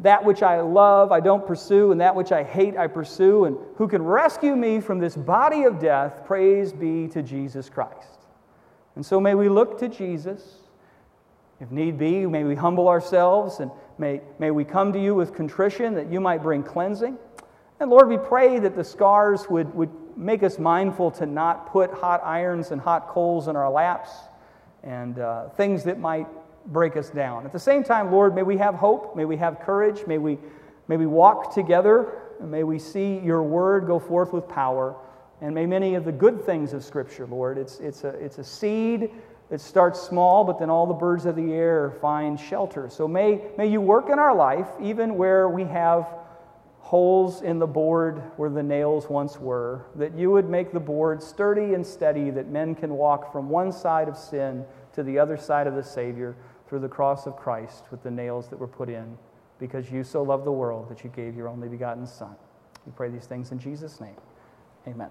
that 0.04 0.24
which 0.24 0.44
I 0.44 0.62
love 0.62 1.12
I 1.12 1.20
don't 1.20 1.46
pursue, 1.46 1.92
and 1.92 2.02
that 2.02 2.16
which 2.16 2.32
I 2.32 2.44
hate 2.44 2.78
I 2.78 2.88
pursue, 2.88 3.46
and 3.46 3.58
who 3.76 3.88
can 3.88 4.04
rescue 4.04 4.56
me 4.56 4.80
from 4.80 5.00
this 5.00 5.16
body 5.16 5.64
of 5.64 5.80
death, 5.80 6.26
praise 6.26 6.74
be 6.74 7.08
to 7.10 7.22
Jesus 7.22 7.70
Christ. 7.70 8.20
And 8.96 9.06
so 9.06 9.20
may 9.20 9.36
we 9.36 9.50
look 9.50 9.80
to 9.80 9.88
Jesus. 9.88 10.58
If 11.62 11.72
need 11.72 11.98
be, 11.98 12.26
may 12.26 12.44
we 12.44 12.56
humble 12.56 12.88
ourselves 12.88 13.60
and 13.60 13.72
may, 13.98 14.22
may 14.40 14.52
we 14.52 14.64
come 14.64 14.94
to 14.94 15.00
you 15.00 15.14
with 15.14 15.34
contrition 15.34 15.94
that 15.96 16.12
you 16.12 16.22
might 16.22 16.42
bring 16.42 16.64
cleansing. 16.64 17.18
And 17.82 17.90
Lord, 17.90 18.08
we 18.08 18.18
pray 18.18 18.60
that 18.60 18.76
the 18.76 18.84
scars 18.84 19.50
would, 19.50 19.74
would 19.74 19.90
make 20.18 20.44
us 20.44 20.58
mindful 20.60 21.12
to 21.12 21.26
not 21.26 21.72
put 21.72 21.92
hot 21.92 22.22
irons 22.24 22.72
and 22.72 22.80
hot 22.82 23.08
coals 23.08 23.48
in 23.48 23.56
our 23.56 23.70
laps 23.70 24.12
and 24.84 25.20
uh, 25.20 25.50
things 25.50 25.84
that 25.84 26.00
might 26.00 26.28
break 26.68 26.98
us 26.98 27.10
down. 27.10 27.46
At 27.46 27.52
the 27.52 27.60
same 27.60 27.84
time, 27.84 28.12
Lord, 28.12 28.36
may 28.36 28.44
we 28.44 28.58
have 28.58 28.76
hope, 28.76 29.16
may 29.16 29.26
we 29.26 29.38
have 29.38 29.60
courage, 29.60 30.06
may 30.08 30.18
we, 30.18 30.38
may 30.88 30.98
we 30.98 31.06
walk 31.06 31.54
together, 31.54 32.22
and 32.40 32.52
may 32.52 32.64
we 32.64 32.80
see 32.80 33.20
your 33.20 33.44
word 33.44 33.88
go 33.88 34.00
forth 34.00 34.34
with 34.34 34.48
power, 34.48 34.96
and 35.42 35.56
may 35.56 35.66
many 35.66 35.96
of 35.96 36.06
the 36.06 36.12
good 36.12 36.46
things 36.46 36.74
of 36.74 36.84
Scripture, 36.84 37.26
Lord, 37.26 37.58
it's, 37.58 37.80
it's, 37.80 38.04
a, 38.04 38.10
it's 38.10 38.38
a 38.38 38.44
seed 38.44 39.12
that 39.50 39.62
starts 39.62 40.00
small, 40.00 40.44
but 40.44 40.60
then 40.60 40.70
all 40.70 40.86
the 40.86 40.94
birds 40.94 41.26
of 41.26 41.36
the 41.36 41.54
air 41.54 41.92
find 42.02 42.40
shelter. 42.40 42.90
So 42.90 43.08
may, 43.08 43.42
may 43.58 43.68
you 43.68 43.82
work 43.82 44.10
in 44.10 44.20
our 44.20 44.36
life, 44.36 44.68
even 44.82 45.16
where 45.16 45.50
we 45.50 45.64
have 45.64 46.08
holes 46.90 47.44
in 47.44 47.60
the 47.60 47.68
board 47.68 48.20
where 48.38 48.50
the 48.50 48.64
nails 48.64 49.08
once 49.10 49.40
were, 49.40 49.86
that 49.94 50.18
you 50.18 50.32
would 50.32 50.50
make 50.50 50.72
the 50.72 50.80
board 50.80 51.22
sturdy 51.22 51.76
and 51.76 51.86
steady, 51.86 52.32
that 52.32 52.48
men 52.48 52.74
can 52.74 52.96
walk 52.96 53.32
from 53.32 53.48
one 53.48 53.72
side 53.72 54.08
of 54.08 54.18
sin 54.18 54.66
to 54.92 55.04
the 55.04 55.20
other 55.20 55.38
side 55.38 55.68
of 55.68 55.76
the 55.76 55.84
Savior 55.84 56.36
through 56.68 56.80
the 56.80 56.88
cross 56.88 57.28
of 57.28 57.36
Christ 57.36 57.84
with 57.92 58.02
the 58.02 58.10
nails 58.10 58.50
that 58.50 58.58
were 58.58 58.68
put 58.68 58.90
in, 58.90 59.20
because 59.60 59.92
you 59.92 60.04
so 60.04 60.24
loved 60.24 60.48
the 60.48 60.52
world 60.52 60.90
that 60.90 61.04
you 61.04 61.12
gave 61.12 61.36
your 61.36 61.48
only 61.48 61.68
begotten 61.68 62.08
Son. 62.08 62.36
We 62.88 62.92
pray 62.94 63.10
these 63.10 63.28
things 63.28 63.52
in 63.52 63.60
Jesus' 63.60 64.02
name. 64.02 64.18
Amen. 64.88 65.10